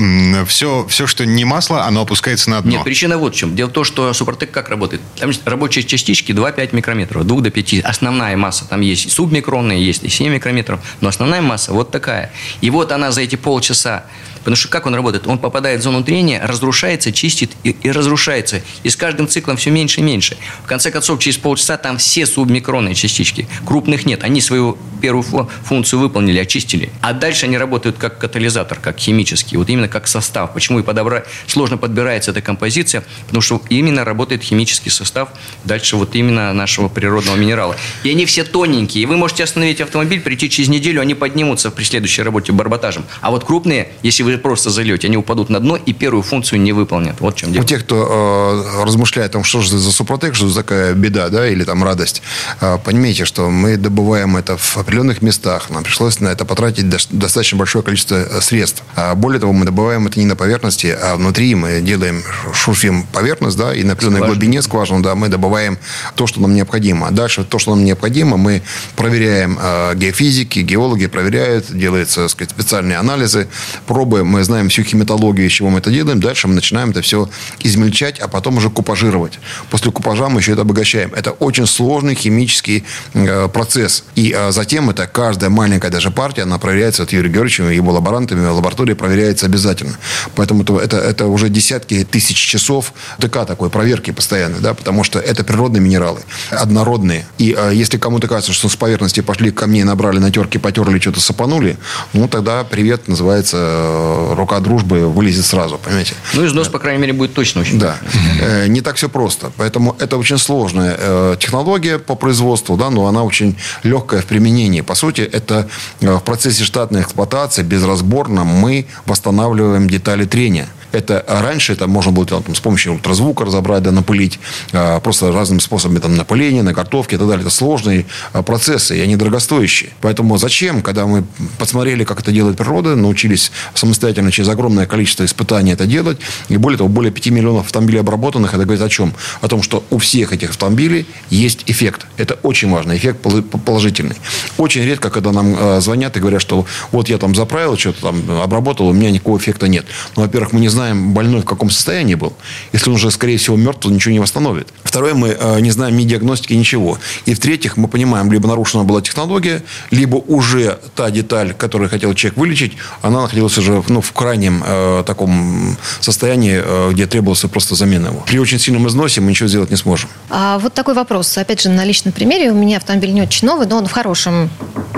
все, 0.47 0.85
все, 0.89 1.05
что 1.05 1.25
не 1.25 1.45
масло, 1.45 1.85
оно 1.85 2.01
опускается 2.01 2.49
на 2.49 2.61
дно. 2.61 2.71
Нет, 2.71 2.83
причина 2.83 3.17
вот 3.17 3.35
в 3.35 3.37
чем. 3.37 3.55
Дело 3.55 3.69
в 3.69 3.73
том, 3.73 3.83
что 3.83 4.11
Супротек 4.13 4.51
как 4.51 4.69
работает? 4.69 5.01
Там 5.19 5.31
рабочие 5.45 5.83
частички 5.83 6.31
2-5 6.31 6.69
микрометров, 6.75 7.25
2 7.25 7.41
до 7.41 7.51
5. 7.51 7.81
Основная 7.83 8.35
масса 8.37 8.65
там 8.65 8.81
есть 8.81 9.05
и 9.05 9.09
субмикронные, 9.09 9.85
есть 9.85 10.03
и 10.03 10.09
7 10.09 10.33
микрометров, 10.33 10.79
но 11.01 11.09
основная 11.09 11.41
масса 11.41 11.73
вот 11.73 11.91
такая. 11.91 12.31
И 12.61 12.69
вот 12.69 12.91
она 12.91 13.11
за 13.11 13.21
эти 13.21 13.35
полчаса 13.35 14.05
Потому 14.47 14.55
что 14.55 14.69
как 14.69 14.85
он 14.85 14.95
работает? 14.95 15.27
Он 15.27 15.39
попадает 15.39 15.81
в 15.81 15.83
зону 15.83 16.05
трения, 16.05 16.41
разрушается, 16.41 17.11
чистит 17.11 17.51
и, 17.65 17.71
и 17.71 17.91
разрушается. 17.91 18.61
И 18.83 18.89
с 18.89 18.95
каждым 18.95 19.27
циклом 19.27 19.57
все 19.57 19.71
меньше 19.71 19.99
и 19.99 20.03
меньше. 20.03 20.37
В 20.63 20.67
конце 20.67 20.89
концов, 20.89 21.19
через 21.19 21.35
полчаса 21.35 21.75
там 21.75 21.97
все 21.97 22.25
субмикронные 22.25 22.95
частички. 22.95 23.45
Крупных 23.65 24.05
нет. 24.05 24.23
Они 24.23 24.39
свою 24.39 24.77
первую 25.01 25.49
функцию 25.65 25.99
выполнили, 25.99 26.39
очистили. 26.39 26.91
А 27.01 27.11
дальше 27.11 27.45
они 27.45 27.57
работают 27.57 27.97
как 27.97 28.19
катализатор, 28.19 28.79
как 28.79 28.97
химический. 28.97 29.57
Вот 29.57 29.67
именно 29.67 29.89
как 29.89 30.07
состав. 30.07 30.53
Почему 30.53 30.79
и 30.79 30.81
подобрать 30.81 31.25
сложно 31.47 31.75
подбирается 31.77 32.31
эта 32.31 32.41
композиция? 32.41 33.03
Потому 33.25 33.41
что 33.41 33.61
именно 33.67 34.05
работает 34.05 34.43
химический 34.43 34.91
состав 34.91 35.27
дальше 35.65 35.97
вот 35.97 36.15
именно 36.15 36.53
нашего 36.53 36.87
природного 36.87 37.35
минерала. 37.35 37.75
И 38.03 38.11
они 38.11 38.25
все 38.25 38.45
тоненькие. 38.45 39.03
И 39.03 39.05
вы 39.07 39.17
можете 39.17 39.43
остановить 39.43 39.81
автомобиль, 39.81 40.21
прийти 40.21 40.49
через 40.49 40.69
неделю, 40.69 41.01
они 41.01 41.15
поднимутся 41.15 41.69
при 41.69 41.83
следующей 41.83 42.21
работе 42.21 42.53
барботажем. 42.53 43.03
А 43.19 43.29
вот 43.29 43.43
крупные, 43.43 43.89
если 44.03 44.23
вы 44.23 44.36
просто 44.37 44.69
зальете, 44.69 45.07
они 45.07 45.17
упадут 45.17 45.49
на 45.49 45.59
дно 45.59 45.75
и 45.75 45.93
первую 45.93 46.23
функцию 46.23 46.61
не 46.61 46.73
выполнят. 46.73 47.19
Вот 47.19 47.35
в 47.35 47.37
чем 47.37 47.51
дело. 47.51 47.63
У 47.63 47.65
тех, 47.65 47.83
кто 47.83 48.63
э, 48.79 48.83
размышляет 48.83 49.31
о 49.31 49.33
том, 49.33 49.43
что 49.43 49.61
же 49.61 49.77
за 49.77 49.91
супротек, 49.91 50.35
что 50.35 50.47
за 50.47 50.61
такая 50.61 50.93
беда, 50.93 51.29
да, 51.29 51.47
или 51.47 51.63
там 51.63 51.83
радость, 51.83 52.21
э, 52.61 52.77
понимаете, 52.83 53.25
что 53.25 53.49
мы 53.49 53.77
добываем 53.77 54.37
это 54.37 54.57
в 54.57 54.77
определенных 54.77 55.21
местах. 55.21 55.69
Нам 55.69 55.83
пришлось 55.83 56.19
на 56.19 56.29
это 56.29 56.45
потратить 56.45 56.89
достаточно 56.89 57.57
большое 57.57 57.83
количество 57.83 58.15
э, 58.15 58.41
средств. 58.41 58.83
А 58.95 59.15
более 59.15 59.39
того, 59.39 59.53
мы 59.53 59.65
добываем 59.65 60.07
это 60.07 60.19
не 60.19 60.25
на 60.25 60.35
поверхности, 60.35 60.87
а 60.87 61.15
внутри 61.15 61.55
мы 61.55 61.81
делаем, 61.81 62.23
шурфим 62.53 63.03
поверхность, 63.03 63.57
да, 63.57 63.73
и 63.73 63.83
на 63.83 63.93
определенной 63.93 64.17
Скважина. 64.17 64.35
глубине 64.35 64.61
скважину, 64.61 65.01
да, 65.01 65.15
мы 65.15 65.29
добываем 65.29 65.77
то, 66.15 66.27
что 66.27 66.41
нам 66.41 66.53
необходимо. 66.53 67.11
Дальше 67.11 67.43
то, 67.43 67.59
что 67.59 67.75
нам 67.75 67.83
необходимо, 67.83 68.37
мы 68.37 68.61
проверяем 68.95 69.57
э, 69.61 69.95
геофизики, 69.95 70.59
геологи 70.59 71.07
проверяют, 71.07 71.65
делаются 71.69 72.21
так 72.21 72.31
сказать, 72.31 72.51
специальные 72.51 72.97
анализы, 72.97 73.47
пробы, 73.85 74.16
мы 74.23 74.43
знаем 74.43 74.69
всю 74.69 74.83
химиологию, 74.83 75.47
из 75.47 75.51
чего 75.53 75.69
мы 75.69 75.79
это 75.79 75.91
делаем. 75.91 76.19
Дальше 76.19 76.47
мы 76.47 76.55
начинаем 76.55 76.91
это 76.91 77.01
все 77.01 77.29
измельчать, 77.59 78.19
а 78.19 78.27
потом 78.27 78.57
уже 78.57 78.69
купажировать. 78.69 79.39
После 79.69 79.91
купажа 79.91 80.29
мы 80.29 80.39
еще 80.39 80.53
это 80.53 80.61
обогащаем. 80.61 81.13
Это 81.13 81.31
очень 81.31 81.67
сложный 81.67 82.15
химический 82.15 82.83
э, 83.13 83.47
процесс. 83.47 84.03
И 84.15 84.33
э, 84.35 84.51
затем 84.51 84.89
это 84.89 85.07
каждая 85.07 85.49
маленькая 85.49 85.91
даже 85.91 86.11
партия, 86.11 86.43
она 86.43 86.57
проверяется 86.57 87.03
от 87.03 87.13
Юрия 87.13 87.29
Георгиевича, 87.29 87.63
его 87.63 87.91
лаборантами 87.91 88.45
лаборатории 88.47 88.93
проверяется 88.93 89.45
обязательно. 89.45 89.97
Поэтому 90.35 90.63
это, 90.63 90.77
это, 90.77 90.97
это 90.97 91.25
уже 91.27 91.49
десятки 91.49 92.03
тысяч 92.03 92.37
часов 92.37 92.93
ТК 93.19 93.45
такой 93.45 93.69
проверки 93.69 94.11
постоянной, 94.11 94.59
да, 94.59 94.73
потому 94.73 95.03
что 95.03 95.19
это 95.19 95.43
природные 95.43 95.81
минералы, 95.81 96.21
однородные. 96.49 97.25
И 97.37 97.55
э, 97.57 97.71
если 97.73 97.97
кому-то 97.97 98.27
кажется, 98.27 98.53
что 98.53 98.69
с 98.69 98.75
поверхности 98.75 99.21
пошли 99.21 99.51
камней, 99.51 99.83
набрали 99.83 100.19
на 100.19 100.31
терки, 100.31 100.57
потерли, 100.57 100.99
что-то 100.99 101.19
сапанули, 101.19 101.77
ну 102.13 102.27
тогда 102.27 102.63
привет, 102.63 103.07
называется, 103.07 104.06
рука 104.35 104.59
дружбы 104.59 105.07
вылезет 105.07 105.45
сразу, 105.45 105.77
понимаете? 105.77 106.13
Ну, 106.33 106.45
износ, 106.45 106.67
по 106.67 106.79
крайней 106.79 107.01
мере, 107.01 107.13
будет 107.13 107.33
точно 107.33 107.61
очень. 107.61 107.79
Да. 107.79 107.97
Э, 108.41 108.67
не 108.67 108.81
так 108.81 108.95
все 108.95 109.09
просто. 109.09 109.51
Поэтому 109.57 109.95
это 109.99 110.17
очень 110.17 110.37
сложная 110.37 110.95
э, 110.97 111.35
технология 111.39 111.99
по 111.99 112.15
производству, 112.15 112.77
да, 112.77 112.89
но 112.89 113.07
она 113.07 113.23
очень 113.23 113.55
легкая 113.83 114.21
в 114.21 114.25
применении. 114.25 114.81
По 114.81 114.95
сути, 114.95 115.21
это 115.21 115.67
э, 116.01 116.15
в 116.15 116.21
процессе 116.21 116.63
штатной 116.63 117.01
эксплуатации 117.01 117.63
безразборно 117.63 118.43
мы 118.43 118.85
восстанавливаем 119.05 119.89
детали 119.89 120.25
трения. 120.25 120.67
Это 120.91 121.19
а 121.27 121.41
раньше 121.41 121.73
это 121.73 121.87
можно 121.87 122.11
было 122.11 122.25
там, 122.25 122.55
с 122.55 122.59
помощью 122.59 122.93
ультразвука 122.93 123.45
разобрать, 123.45 123.83
да, 123.83 123.91
напылить, 123.91 124.39
а, 124.71 124.99
просто 124.99 125.31
разными 125.31 125.59
способами 125.59 125.99
там, 125.99 126.15
напыления, 126.15 126.63
на 126.63 126.73
картовке 126.73 127.15
и 127.15 127.19
так 127.19 127.27
далее. 127.27 127.45
Это 127.45 127.53
сложные 127.53 128.05
а, 128.33 128.41
процессы, 128.41 128.97
и 128.97 129.01
они 129.01 129.15
дорогостоящие. 129.15 129.91
Поэтому 130.01 130.37
зачем, 130.37 130.81
когда 130.81 131.05
мы 131.05 131.25
посмотрели, 131.57 132.03
как 132.03 132.21
это 132.21 132.31
делает 132.31 132.57
природа, 132.57 132.95
научились 132.95 133.51
самостоятельно 133.73 134.31
через 134.31 134.49
огромное 134.49 134.85
количество 134.85 135.25
испытаний 135.25 135.73
это 135.73 135.85
делать, 135.85 136.19
и 136.47 136.57
более 136.57 136.77
того, 136.77 136.89
более 136.89 137.11
5 137.11 137.27
миллионов 137.27 137.65
автомобилей 137.65 137.99
обработанных, 137.99 138.53
это 138.53 138.63
говорит 138.63 138.81
о 138.81 138.89
чем? 138.89 139.13
О 139.41 139.47
том, 139.47 139.61
что 139.61 139.83
у 139.89 139.97
всех 139.97 140.31
этих 140.31 140.51
автомобилей 140.51 141.05
есть 141.29 141.63
эффект. 141.65 142.07
Это 142.15 142.35
очень 142.43 142.69
важно, 142.71 142.95
эффект 142.95 143.19
положительный. 143.65 144.15
Очень 144.57 144.83
редко, 144.83 145.09
когда 145.09 145.31
нам 145.31 145.81
звонят 145.81 146.15
и 146.15 146.19
говорят, 146.19 146.41
что 146.41 146.65
вот 146.91 147.09
я 147.09 147.17
там 147.17 147.35
заправил, 147.35 147.77
что-то 147.77 148.01
там 148.01 148.41
обработал, 148.41 148.87
у 148.87 148.93
меня 148.93 149.11
никакого 149.11 149.37
эффекта 149.37 149.67
нет. 149.67 149.85
Ну, 150.15 150.23
во-первых, 150.23 150.53
мы 150.53 150.59
не 150.59 150.69
знаем, 150.69 150.86
знаем, 150.87 151.13
больной 151.13 151.41
в 151.41 151.45
каком 151.45 151.69
состоянии 151.69 152.15
был. 152.15 152.33
Если 152.73 152.89
он 152.89 152.95
уже, 152.95 153.11
скорее 153.11 153.37
всего, 153.37 153.57
мертв, 153.57 153.81
то 153.81 153.89
ничего 153.89 154.13
не 154.13 154.19
восстановит. 154.19 154.67
Второе, 154.83 155.13
мы 155.13 155.29
э, 155.29 155.59
не 155.59 155.71
знаем 155.71 155.97
ни 155.97 156.03
диагностики, 156.03 156.53
ничего. 156.53 156.97
И 157.25 157.33
в-третьих, 157.33 157.77
мы 157.77 157.87
понимаем, 157.87 158.31
либо 158.31 158.47
нарушена 158.47 158.83
была 158.83 159.01
технология, 159.01 159.63
либо 159.91 160.15
уже 160.15 160.79
та 160.95 161.09
деталь, 161.11 161.53
которую 161.53 161.89
хотел 161.89 162.13
человек 162.13 162.37
вылечить, 162.37 162.77
она 163.01 163.21
находилась 163.21 163.57
уже 163.57 163.83
ну, 163.89 164.01
в 164.01 164.11
крайнем 164.11 164.63
э, 164.65 165.03
таком 165.05 165.77
состоянии, 165.99 166.61
э, 166.63 166.91
где 166.93 167.05
требовалась 167.05 167.41
просто 167.41 167.75
замена 167.75 168.07
его. 168.07 168.23
При 168.25 168.39
очень 168.39 168.59
сильном 168.59 168.87
износе 168.87 169.21
мы 169.21 169.31
ничего 169.31 169.49
сделать 169.49 169.69
не 169.69 169.77
сможем. 169.77 170.09
А 170.29 170.57
вот 170.59 170.73
такой 170.73 170.93
вопрос. 170.93 171.37
Опять 171.37 171.61
же, 171.61 171.69
на 171.69 171.85
личном 171.85 172.13
примере. 172.13 172.51
У 172.51 172.55
меня 172.55 172.77
автомобиль 172.77 173.13
не 173.13 173.21
очень 173.21 173.47
новый, 173.47 173.67
но 173.67 173.77
он 173.77 173.85
в 173.85 173.91
хорошем 173.91 174.49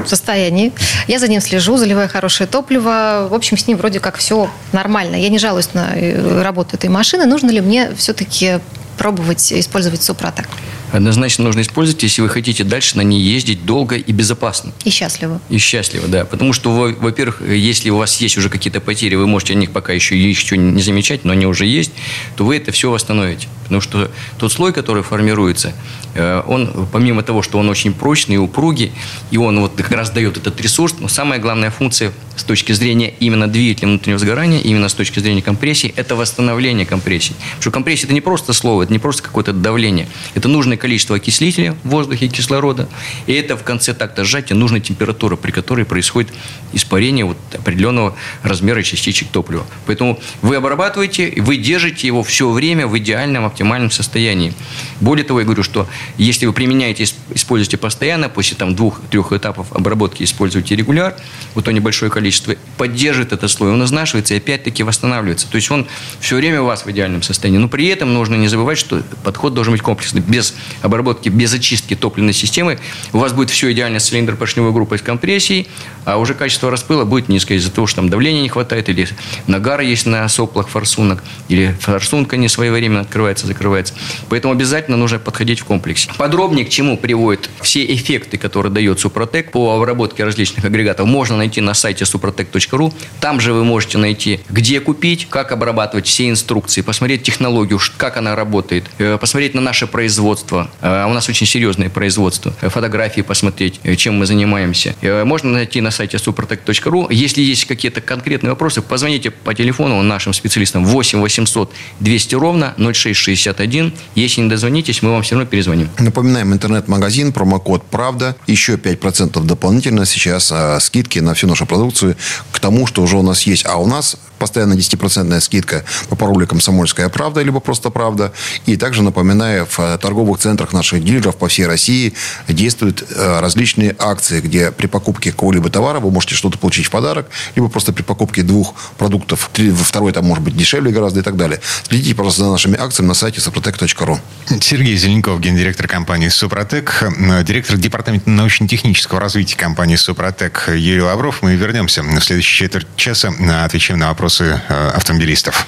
состоянии. 0.06 0.71
Я 1.08 1.19
за 1.19 1.28
ним 1.28 1.41
слежу, 1.41 1.78
заливаю 1.78 2.10
хорошее 2.10 2.47
топливо. 2.47 3.28
В 3.30 3.34
общем, 3.34 3.58
с 3.58 3.67
ним 3.67 3.78
вроде 3.78 3.99
как 3.99 4.17
все 4.17 4.49
нормально. 4.71 5.15
Я 5.15 5.30
не 5.30 5.39
жалуюсь 5.39 5.68
э, 5.73 6.41
работу 6.41 6.75
этой 6.75 6.89
машины. 6.89 7.25
Нужно 7.25 7.49
ли 7.49 7.62
мне 7.62 7.91
все-таки 7.95 8.60
пробовать 8.97 9.51
использовать 9.53 10.01
Супротек? 10.03 10.47
Однозначно 10.91 11.43
нужно 11.43 11.62
использовать, 11.62 12.04
если 12.04 12.21
вы 12.21 12.30
хотите 12.30 12.63
дальше 12.63 12.97
на 12.97 13.02
ней 13.02 13.21
ездить 13.21 13.65
долго 13.65 13.95
и 13.95 14.12
безопасно. 14.12 14.71
И 14.84 14.89
счастливо. 14.89 15.41
И 15.49 15.58
счастливо, 15.58 16.08
да. 16.08 16.25
Потому 16.25 16.54
что, 16.54 16.71
во-первых, 16.71 17.41
если 17.41 17.89
у 17.89 17.97
вас 17.97 18.19
есть 18.21 18.38
уже 18.38 18.49
какие-то 18.49 18.82
потери, 18.82 19.15
вы 19.15 19.28
можете 19.28 19.54
о 19.54 19.56
них 19.56 19.71
пока 19.71 19.93
еще, 19.93 20.17
еще 20.17 20.58
не 20.58 20.82
замечать, 20.82 21.25
но 21.25 21.34
они 21.34 21.45
уже 21.45 21.65
есть, 21.65 21.91
то 22.36 22.45
вы 22.45 22.58
это 22.58 22.71
все 22.71 22.91
восстановите. 22.91 23.47
Потому 23.63 23.82
что 23.82 24.12
тот 24.39 24.52
слой, 24.52 24.73
который 24.73 25.04
формируется, 25.04 25.73
э, 26.15 26.41
он, 26.47 26.88
помимо 26.91 27.21
того, 27.21 27.43
что 27.43 27.60
он 27.60 27.69
очень 27.69 27.93
прочный 27.93 28.36
и 28.36 28.38
упругий, 28.39 28.91
и 29.30 29.38
он 29.38 29.60
вот 29.60 29.73
как 29.75 29.91
раз 29.91 30.10
дает 30.10 30.38
этот 30.38 30.60
ресурс, 30.60 30.95
но 30.99 31.08
самая 31.08 31.39
главная 31.39 31.69
функция 31.69 32.12
с 32.36 32.43
точки 32.43 32.71
зрения 32.71 33.13
именно 33.19 33.47
двигателя 33.47 33.89
внутреннего 33.89 34.17
сгорания, 34.17 34.60
именно 34.60 34.89
с 34.89 34.95
точки 34.95 35.19
зрения 35.19 35.43
компрессии, 35.43 35.93
это 35.95 36.15
восстановление 36.15 36.88
компрессии. 36.88 37.34
Потому 37.34 37.62
что 37.62 37.71
компрессия– 37.71 38.06
это 38.06 38.13
не 38.15 38.21
просто 38.21 38.54
слово, 38.54 38.84
это 38.84 38.91
не 38.91 38.97
просто 38.97 39.21
какое-то 39.21 39.54
давление. 39.54 40.08
Это 40.34 40.47
нужное 40.47 40.78
количество 40.80 41.18
окислителя 41.18 41.76
в 41.84 41.89
воздухе, 41.89 42.28
кислорода, 42.28 42.89
и 43.28 43.34
это 43.34 43.56
в 43.56 43.63
конце 43.63 43.94
такта 43.94 44.24
сжатия 44.24 44.56
нужная 44.56 44.80
температура, 44.80 45.36
при 45.36 45.52
которой 45.52 45.86
происходит 45.86 46.34
испарение 46.74 47.26
вот 47.26 47.38
определенного 47.54 48.15
размера 48.44 48.82
частичек 48.82 49.30
топлива. 49.30 49.65
Поэтому 49.86 50.20
вы 50.42 50.56
обрабатываете, 50.56 51.34
вы 51.38 51.58
держите 51.58 52.08
его 52.08 52.24
все 52.24 52.50
время 52.50 52.88
в 52.88 52.98
идеальном, 52.98 53.46
оптимальном 53.46 53.92
состоянии. 53.92 54.54
Более 55.00 55.24
того, 55.24 55.39
я 55.39 55.46
говорю, 55.46 55.63
что 55.63 55.88
если 56.18 56.46
вы 56.46 56.54
применяете, 56.54 57.06
используете 57.34 57.78
постоянно, 57.78 58.30
после 58.30 58.58
там 58.58 58.76
двух-трех 58.76 59.34
этапов 59.34 59.72
обработки 59.72 60.24
используете 60.24 60.76
регуляр, 60.76 61.15
вот 61.54 61.65
то 61.65 61.72
небольшое 61.72 62.12
количество, 62.12 62.56
поддерживает 62.78 63.34
этот 63.34 63.52
слой, 63.52 63.72
он 63.72 63.84
изнашивается 63.84 64.34
и 64.34 64.38
опять-таки 64.38 64.84
восстанавливается. 64.84 65.48
То 65.50 65.56
есть 65.58 65.70
он 65.70 65.88
все 66.20 66.36
время 66.36 66.62
у 66.62 66.65
вас 66.65 66.86
в 66.86 66.92
идеальном 66.92 67.22
состоянии. 67.22 67.58
Но 67.58 67.68
при 67.68 67.88
этом 67.88 68.13
нужно 68.13 68.36
не 68.36 68.48
забывать, 68.48 68.78
что 68.78 69.04
подход 69.24 69.54
должен 69.54 69.74
быть 69.74 69.82
комплексный. 69.82 70.22
Без 70.22 70.56
обработки, 70.82 71.29
без 71.29 71.53
очистки 71.53 71.95
топливной 71.95 72.34
системы 72.34 72.79
у 73.13 73.19
вас 73.19 73.34
будет 73.34 73.49
все 73.49 73.71
идеально 73.71 73.99
с 73.99 74.08
цилиндр 74.08 74.36
поршневой 74.36 74.71
группой 74.71 74.99
с 74.99 75.01
компрессией, 75.01 75.67
а 76.05 76.17
уже 76.17 76.34
качество 76.34 76.71
распыла 76.71 77.05
будет 77.05 77.29
низкое 77.29 77.58
из-за 77.58 77.71
того, 77.71 77.88
что 77.88 77.97
там 77.97 78.10
давления 78.10 78.41
не 78.41 78.49
хватает, 78.49 78.89
или 78.89 79.08
нагар 79.47 79.82
есть 79.82 80.05
на 80.05 80.27
соплах 80.27 80.67
форсунок, 80.69 81.23
или 81.47 81.75
форсунка 81.79 82.38
не 82.38 82.47
своевременно 82.49 83.01
открывается, 83.01 83.47
закрывается. 83.47 83.93
Поэтому 84.29 84.53
обязательно 84.53 84.97
нужно 84.97 85.19
подходить 85.19 85.60
в 85.60 85.65
комплексе. 85.65 86.10
Подробнее 86.17 86.65
к 86.65 86.69
чему 86.69 86.97
приводят 86.97 87.49
все 87.62 87.86
эффекты, 87.86 88.38
которые 88.38 88.71
дает 88.71 88.99
Супротек 88.99 89.51
по 89.51 89.75
обработке 89.75 90.23
различных 90.23 90.65
агрегатов, 90.65 91.08
можно 91.08 91.38
найти 91.38 91.62
на 91.62 91.73
сайте 91.73 92.05
suprotec.ru. 92.05 92.93
Там 93.19 93.39
же 93.39 93.53
вы 93.53 93.63
можете 93.63 93.97
найти, 93.97 94.41
где 94.49 94.79
купить, 94.79 95.27
как 95.29 95.51
обрабатывать 95.51 96.08
все 96.08 96.29
инструкции, 96.29 96.82
посмотреть 96.82 97.23
технологию, 97.23 97.79
как 97.97 98.17
она 98.17 98.36
работает, 98.36 98.89
э, 98.97 99.17
посмотреть 99.17 99.53
на 99.53 99.62
наше 99.62 99.88
производство. 99.88 100.59
А 100.82 101.08
у 101.08 101.13
нас 101.13 101.30
очень 101.30 101.48
серьезное 101.48 101.89
производство. 101.89 102.54
Э, 102.62 102.69
фотографии 102.69 103.22
посмотреть, 103.22 103.80
э, 103.84 103.95
чем 103.95 104.17
мы 104.17 104.26
занимаемся. 104.26 104.95
Можно 105.02 105.52
найти 105.52 105.82
на 105.82 105.91
сайте 105.91 106.17
suprotec.ru. 106.17 107.08
Если 107.10 107.41
есть 107.41 107.65
какие-то 107.65 108.02
конкретные 108.02 108.50
вопросы, 108.52 108.82
позвоните 108.82 109.32
по 109.32 109.54
телефону 109.54 110.02
нашим 110.02 110.34
специалистам 110.34 110.86
8 110.86 111.19
800 111.19 111.72
200 112.00 112.36
ровно 112.36 112.74
0661. 112.78 113.93
Если 114.15 114.41
не 114.41 114.50
дозвонитесь, 114.50 115.02
мы 115.02 115.12
вам 115.12 115.24
все 115.24 115.36
равно 115.36 115.50
перезвоним. 115.50 115.89
Напоминаем, 115.98 116.54
интернет-магазин, 116.54 117.34
промокод 117.34 117.84
«Правда». 117.89 118.36
Еще 118.48 118.76
5% 118.76 119.43
дополнительно 119.43 120.06
сейчас 120.06 120.52
а, 120.52 120.80
скидки 120.80 121.19
на 121.19 121.34
всю 121.34 121.48
нашу 121.48 121.65
продукцию 121.65 122.15
к 122.52 122.60
тому, 122.60 122.88
что 122.88 123.02
уже 123.02 123.17
у 123.17 123.22
нас 123.22 123.43
есть. 123.43 123.65
А 123.65 123.78
у 123.78 123.88
нас 123.88 124.17
постоянно 124.39 124.73
10% 124.73 125.39
скидка 125.41 125.84
по 126.10 126.15
паролю 126.15 126.47
«Комсомольская 126.47 127.10
правда» 127.10 127.41
либо 127.41 127.60
просто 127.60 127.89
«Правда». 127.89 128.32
И 128.65 128.78
также 128.78 129.04
напоминаю, 129.04 129.67
в 129.69 129.97
торговых 129.97 130.39
центрах 130.39 130.73
наших 130.73 131.04
дилеров 131.04 131.36
по 131.36 131.47
всей 131.47 131.67
России 131.67 132.13
действуют 132.47 133.04
э, 133.10 133.39
различные 133.39 133.95
акции, 133.99 134.41
где 134.41 134.71
при 134.71 134.88
покупке 134.88 135.32
какого-либо 135.32 135.69
товара 135.69 135.99
вы 135.99 136.12
можете 136.12 136.36
что-то 136.36 136.58
получить 136.58 136.88
в 136.88 136.89
подарок, 136.89 137.28
либо 137.56 137.69
просто 137.69 137.93
при 137.93 138.04
покупке 138.04 138.43
двух 138.43 138.73
продуктов, 138.97 139.49
второй 139.84 140.12
там 140.13 140.25
может 140.25 140.43
быть 140.43 140.56
дешевле 140.56 140.91
гораздо 140.91 141.19
и 141.19 141.23
так 141.23 141.38
далее. 141.38 141.60
Следите, 141.88 142.15
пожалуйста, 142.15 142.43
за 142.43 142.52
нашими 142.52 142.80
акциями 142.80 143.10
на 143.10 143.13
сайте 143.13 143.41
супротек.ру. 143.41 144.19
Сергей 144.62 144.95
Зеленков, 144.95 145.39
гендиректор 145.39 145.88
компании 145.88 146.30
«Супротек», 146.30 147.04
э, 147.04 147.43
директор 147.43 147.78
департамента 147.78 148.30
научно-технического 148.30 149.19
развития 149.19 149.58
компании 149.58 149.95
«Супротек» 149.95 150.69
Юрий 150.69 151.02
Лавров. 151.02 151.41
Мы 151.41 151.56
вернемся 151.56 152.04
в 152.04 152.21
следующей 152.21 152.58
четверть 152.58 152.88
часа, 152.95 153.32
э, 153.38 153.63
отвечаем 153.65 153.99
на 153.99 154.10
вопросы 154.30 154.62
автомобилистов. 154.96 155.65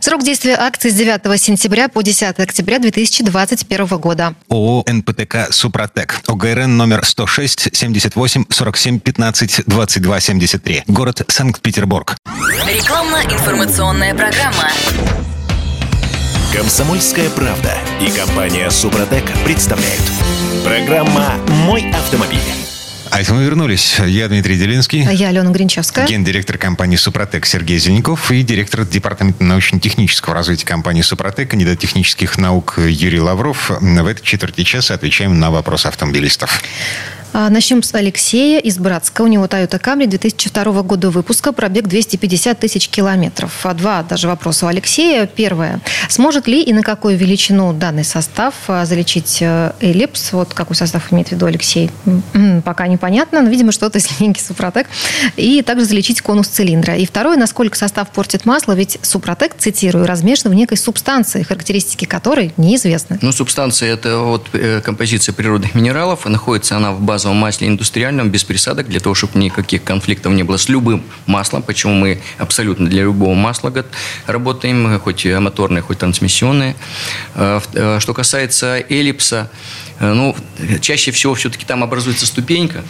Срок 0.00 0.22
действия 0.22 0.56
акции 0.56 0.90
с 0.90 0.94
9 0.94 1.40
сентября 1.40 1.88
по 1.88 2.02
10 2.02 2.38
октября 2.38 2.78
2021 2.78 3.86
года. 3.98 4.34
ООО 4.48 4.84
«НПТК 4.86 5.48
Супротек». 5.50 6.20
ОГРН 6.26 6.76
номер 6.76 7.04
106 7.04 7.74
78 7.76 8.44
47 8.48 8.98
15 9.00 9.62
22 9.66 10.20
73. 10.20 10.84
Город 10.86 11.22
Санкт-Петербург. 11.28 12.16
Рекламно-информационная 12.66 14.14
программа. 14.14 14.70
Комсомольская 16.52 17.30
правда 17.30 17.74
и 18.00 18.10
компания 18.10 18.70
«Супротек» 18.70 19.24
представляют. 19.44 20.02
Программа 20.64 21.34
«Мой 21.66 21.90
автомобиль». 21.90 22.61
А 23.12 23.20
это 23.20 23.34
мы 23.34 23.44
вернулись. 23.44 23.98
Я 24.06 24.26
Дмитрий 24.26 24.56
Делинский. 24.56 25.06
А 25.06 25.12
я 25.12 25.28
Алена 25.28 25.50
Гринчевская. 25.50 26.06
Гендиректор 26.06 26.56
компании 26.56 26.96
«Супротек» 26.96 27.44
Сергей 27.44 27.76
Зеленяков 27.76 28.30
и 28.30 28.42
директор 28.42 28.86
департамента 28.86 29.44
научно-технического 29.44 30.34
развития 30.34 30.64
компании 30.64 31.02
«Супротек», 31.02 31.50
кандидат 31.50 31.78
технических 31.78 32.38
наук 32.38 32.78
Юрий 32.78 33.20
Лавров. 33.20 33.68
В 33.68 34.06
этой 34.06 34.24
четверти 34.24 34.64
часа 34.64 34.94
отвечаем 34.94 35.38
на 35.38 35.50
вопросы 35.50 35.88
автомобилистов. 35.88 36.62
А, 37.34 37.48
начнем 37.48 37.82
с 37.82 37.94
Алексея 37.94 38.60
из 38.60 38.78
Братска. 38.78 39.22
У 39.22 39.26
него 39.26 39.46
Toyota 39.46 39.80
Camry 39.80 40.06
2002 40.06 40.82
года 40.82 41.10
выпуска, 41.10 41.52
пробег 41.52 41.88
250 41.88 42.58
тысяч 42.58 42.88
километров. 42.88 43.64
А, 43.64 43.72
два 43.72 44.02
даже 44.02 44.28
вопроса 44.28 44.66
у 44.66 44.68
Алексея. 44.68 45.26
Первое. 45.26 45.80
Сможет 46.08 46.46
ли 46.46 46.62
и 46.62 46.74
на 46.74 46.82
какую 46.82 47.16
величину 47.16 47.72
данный 47.72 48.04
состав 48.04 48.54
а, 48.68 48.84
залечить 48.84 49.38
э, 49.40 49.72
эллипс? 49.80 50.32
Вот 50.32 50.52
какой 50.52 50.76
состав 50.76 51.10
имеет 51.10 51.28
в 51.28 51.32
виду 51.32 51.46
Алексей? 51.46 51.90
Пока 52.64 52.86
непонятно, 52.86 53.40
но, 53.40 53.48
видимо, 53.48 53.72
что-то 53.72 53.98
из 53.98 54.20
линейки 54.20 54.40
Супротек. 54.46 54.86
И 55.36 55.62
также 55.62 55.86
залечить 55.86 56.20
конус 56.20 56.48
цилиндра. 56.48 56.96
И 56.96 57.06
второе, 57.06 57.38
насколько 57.38 57.78
состав 57.78 58.10
портит 58.10 58.44
масло, 58.44 58.72
ведь 58.72 58.98
Супротек, 59.00 59.56
цитирую, 59.56 60.06
размешан 60.06 60.50
в 60.50 60.54
некой 60.54 60.76
субстанции, 60.76 61.42
характеристики 61.44 62.04
которой 62.04 62.52
неизвестны. 62.58 63.18
Ну, 63.22 63.32
субстанция– 63.32 63.88
это 63.94 64.18
вот 64.18 64.48
э, 64.52 64.82
композиция 64.82 65.32
природных 65.32 65.74
минералов, 65.74 66.26
находится 66.26 66.76
она 66.76 66.92
в 66.92 67.00
базе 67.00 67.21
базовом 67.22 67.36
масле 67.36 67.68
индустриальном, 67.68 68.30
без 68.30 68.42
присадок, 68.42 68.88
для 68.88 68.98
того, 68.98 69.14
чтобы 69.14 69.38
никаких 69.38 69.84
конфликтов 69.84 70.32
не 70.32 70.42
было 70.42 70.56
с 70.56 70.68
любым 70.68 71.04
маслом. 71.26 71.62
Почему 71.62 71.94
мы 71.94 72.20
абсолютно 72.38 72.88
для 72.88 73.02
любого 73.02 73.34
масла 73.34 73.72
работаем, 74.26 74.98
хоть 74.98 75.24
моторное, 75.24 75.82
хоть 75.82 75.98
трансмиссионное. 75.98 76.74
А, 77.36 77.62
а, 77.74 78.00
что 78.00 78.12
касается 78.12 78.82
эллипса, 78.88 79.48
э, 80.00 80.12
ну, 80.12 80.34
чаще 80.80 81.12
всего 81.12 81.34
все-таки 81.34 81.64
там 81.64 81.84
образуется 81.84 82.26
ступенька, 82.26 82.82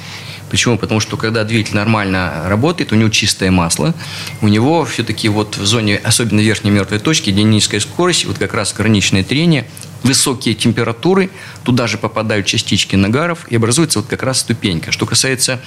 Почему? 0.50 0.76
Потому 0.76 1.00
что 1.00 1.16
когда 1.16 1.44
двигатель 1.44 1.76
нормально 1.76 2.42
работает, 2.46 2.92
у 2.92 2.94
него 2.94 3.08
чистое 3.08 3.50
масло, 3.50 3.94
у 4.42 4.48
него 4.48 4.84
все-таки 4.84 5.30
вот 5.30 5.56
в 5.56 5.64
зоне, 5.64 5.98
особенно 6.04 6.40
верхней 6.40 6.70
мертвой 6.70 6.98
точки, 6.98 7.30
где 7.30 7.42
низкая 7.42 7.80
скорость, 7.80 8.26
вот 8.26 8.36
как 8.36 8.52
раз 8.52 8.74
граничное 8.74 9.24
трение, 9.24 9.64
высокие 10.02 10.54
температуры, 10.54 11.30
туда 11.64 11.86
же 11.86 11.98
попадают 11.98 12.46
частички 12.46 12.96
нагаров, 12.96 13.46
и 13.48 13.56
образуется 13.56 14.00
вот 14.00 14.08
как 14.08 14.22
раз 14.22 14.40
ступенька. 14.40 14.92
Что 14.92 15.06
касается 15.06 15.60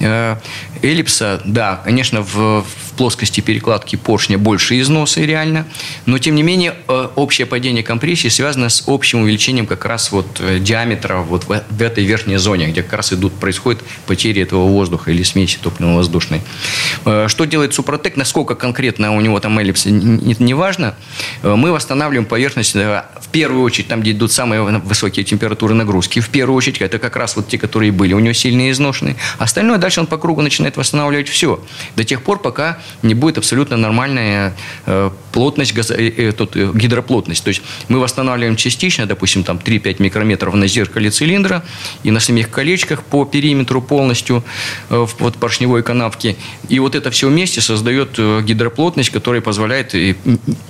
э, 0.00 0.36
эллипса, 0.82 1.40
да, 1.44 1.80
конечно, 1.84 2.22
в, 2.22 2.62
в 2.62 2.92
плоскости 2.96 3.40
перекладки 3.40 3.96
поршня 3.96 4.38
больше 4.38 4.80
износа 4.80 5.20
реально, 5.20 5.66
но 6.06 6.18
тем 6.18 6.34
не 6.34 6.42
менее 6.42 6.74
э, 6.88 7.08
общее 7.14 7.46
падение 7.46 7.82
компрессии 7.82 8.28
связано 8.28 8.68
с 8.68 8.84
общим 8.86 9.20
увеличением 9.20 9.66
как 9.66 9.84
раз 9.84 10.10
вот 10.12 10.26
э, 10.40 10.58
диаметра 10.58 11.18
вот 11.18 11.44
в, 11.44 11.62
в 11.68 11.82
этой 11.82 12.04
верхней 12.04 12.36
зоне, 12.36 12.68
где 12.68 12.82
как 12.82 12.94
раз 12.94 13.12
идут, 13.12 13.34
происходит 13.34 13.82
потери 14.06 14.42
этого 14.42 14.66
воздуха 14.66 15.10
или 15.10 15.22
смеси 15.22 15.58
топливно-воздушной. 15.62 16.40
Э, 17.04 17.26
что 17.28 17.44
делает 17.44 17.74
Супротек, 17.74 18.16
насколько 18.16 18.54
конкретно 18.54 19.14
у 19.14 19.20
него 19.20 19.38
там 19.40 19.58
эллипс, 19.58 19.86
не, 19.86 20.36
не 20.38 20.54
важно, 20.54 20.94
э, 21.42 21.54
мы 21.54 21.72
восстанавливаем 21.72 22.26
поверхность 22.26 22.74
э, 22.74 23.04
в 23.20 23.28
первую 23.28 23.62
очередь 23.62 23.75
очередь, 23.76 23.88
там, 23.88 24.00
где 24.00 24.12
идут 24.12 24.32
самые 24.32 24.62
высокие 24.62 25.24
температуры 25.24 25.74
нагрузки, 25.74 26.20
в 26.20 26.28
первую 26.30 26.56
очередь, 26.56 26.80
это 26.80 26.98
как 26.98 27.16
раз 27.16 27.36
вот 27.36 27.48
те, 27.48 27.58
которые 27.58 27.92
были 27.92 28.14
у 28.14 28.18
него 28.18 28.32
сильно 28.32 28.70
изношены. 28.70 29.16
Остальное 29.38 29.78
дальше 29.78 30.00
он 30.00 30.06
по 30.06 30.16
кругу 30.16 30.42
начинает 30.42 30.76
восстанавливать 30.76 31.28
все. 31.28 31.60
До 31.96 32.04
тех 32.04 32.22
пор, 32.22 32.38
пока 32.40 32.78
не 33.02 33.14
будет 33.14 33.38
абсолютно 33.38 33.76
нормальная 33.76 34.54
э, 34.86 35.10
плотность, 35.32 35.74
газо, 35.74 35.94
э, 35.94 36.08
э, 36.16 36.32
э, 36.32 36.72
гидроплотность. 36.74 37.44
То 37.44 37.48
есть 37.48 37.62
мы 37.88 37.98
восстанавливаем 38.00 38.56
частично, 38.56 39.06
допустим, 39.06 39.44
там 39.44 39.58
3-5 39.58 39.96
микрометров 40.02 40.54
на 40.54 40.66
зеркале 40.66 41.10
цилиндра 41.10 41.62
и 42.02 42.10
на 42.10 42.20
самих 42.20 42.50
колечках 42.50 43.02
по 43.02 43.24
периметру 43.24 43.82
полностью 43.82 44.42
э, 44.88 45.06
вот 45.18 45.34
поршневой 45.36 45.82
канавки. 45.82 46.36
И 46.70 46.78
вот 46.78 46.94
это 46.94 47.10
все 47.10 47.28
вместе 47.28 47.60
создает 47.60 48.18
гидроплотность, 48.18 49.10
которая 49.10 49.42
позволяет 49.42 49.94
и 49.94 50.16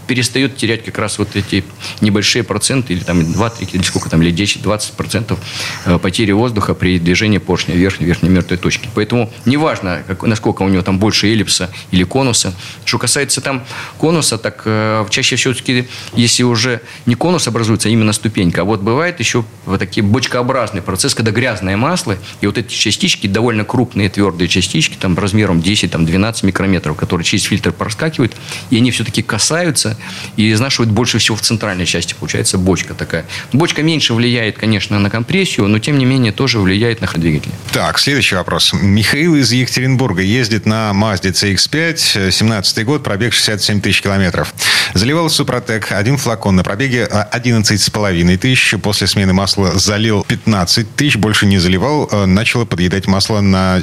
перестает 0.06 0.56
терять 0.56 0.84
как 0.84 0.98
раз 0.98 1.18
вот 1.18 1.36
эти 1.36 1.64
небольшие 2.00 2.42
проценты 2.42 2.95
или 2.96 3.04
там 3.04 3.20
2-3, 3.20 3.68
или 3.72 3.82
сколько 3.82 4.10
там, 4.10 4.22
или 4.22 4.32
10-20% 4.32 5.38
э, 5.84 5.98
потери 5.98 6.32
воздуха 6.32 6.74
при 6.74 6.98
движении 6.98 7.38
поршня 7.38 7.74
верхней, 7.74 8.06
верхней 8.06 8.28
мертвой 8.28 8.58
точки. 8.58 8.88
Поэтому 8.94 9.32
неважно, 9.44 10.02
как, 10.06 10.22
насколько 10.22 10.62
у 10.62 10.68
него 10.68 10.82
там 10.82 10.98
больше 10.98 11.28
эллипса 11.28 11.70
или 11.90 12.04
конуса. 12.04 12.54
Что 12.84 12.98
касается 12.98 13.40
там 13.40 13.64
конуса, 13.98 14.38
так 14.38 14.62
э, 14.64 15.06
чаще 15.10 15.36
все-таки, 15.36 15.88
если 16.14 16.42
уже 16.42 16.80
не 17.06 17.14
конус 17.14 17.46
образуется, 17.48 17.88
а 17.88 17.92
именно 17.92 18.12
ступенька, 18.12 18.62
а 18.62 18.64
вот 18.64 18.80
бывает 18.80 19.20
еще 19.20 19.44
вот 19.64 19.78
такие 19.78 20.02
бочкообразный 20.02 20.82
процесс, 20.82 21.14
когда 21.14 21.30
грязное 21.30 21.76
масло, 21.76 22.16
и 22.40 22.46
вот 22.46 22.58
эти 22.58 22.72
частички, 22.72 23.26
довольно 23.26 23.64
крупные 23.64 24.08
твердые 24.08 24.48
частички, 24.48 24.96
там 24.96 25.18
размером 25.18 25.58
10-12 25.58 26.46
микрометров, 26.46 26.96
которые 26.96 27.24
через 27.24 27.44
фильтр 27.44 27.72
проскакивают, 27.72 28.34
и 28.70 28.76
они 28.76 28.90
все-таки 28.90 29.22
касаются 29.22 29.96
и 30.36 30.50
изнашивают 30.52 30.90
больше 30.92 31.18
всего 31.18 31.36
в 31.36 31.42
центральной 31.42 31.86
части, 31.86 32.14
получается, 32.18 32.58
бочка 32.58 32.85
бочка 32.86 32.94
такая. 32.94 33.24
Бочка 33.52 33.82
меньше 33.82 34.14
влияет, 34.14 34.58
конечно, 34.58 34.98
на 34.98 35.10
компрессию, 35.10 35.68
но 35.68 35.78
тем 35.78 35.98
не 35.98 36.04
менее 36.04 36.32
тоже 36.32 36.58
влияет 36.58 37.00
на 37.00 37.06
двигатель. 37.06 37.50
Так, 37.72 37.98
следующий 37.98 38.34
вопрос. 38.34 38.72
Михаил 38.72 39.34
из 39.34 39.52
Екатеринбурга 39.52 40.22
ездит 40.22 40.66
на 40.66 40.92
Mazda 40.92 41.32
CX-5, 41.32 42.30
17 42.30 42.84
год, 42.84 43.02
пробег 43.02 43.32
67 43.32 43.80
тысяч 43.80 44.02
километров. 44.02 44.54
Заливал 44.94 45.30
Супротек, 45.30 45.92
один 45.92 46.16
флакон 46.16 46.56
на 46.56 46.62
пробеге 46.62 47.04
11 47.04 47.80
с 47.80 47.90
половиной 47.90 48.36
тысяч. 48.36 48.74
После 48.82 49.06
смены 49.06 49.32
масла 49.32 49.72
залил 49.78 50.24
15 50.28 50.94
тысяч, 50.94 51.16
больше 51.16 51.46
не 51.46 51.58
заливал. 51.58 52.08
Э, 52.10 52.26
начало 52.26 52.64
подъедать 52.64 53.06
масло 53.06 53.40
на, 53.40 53.80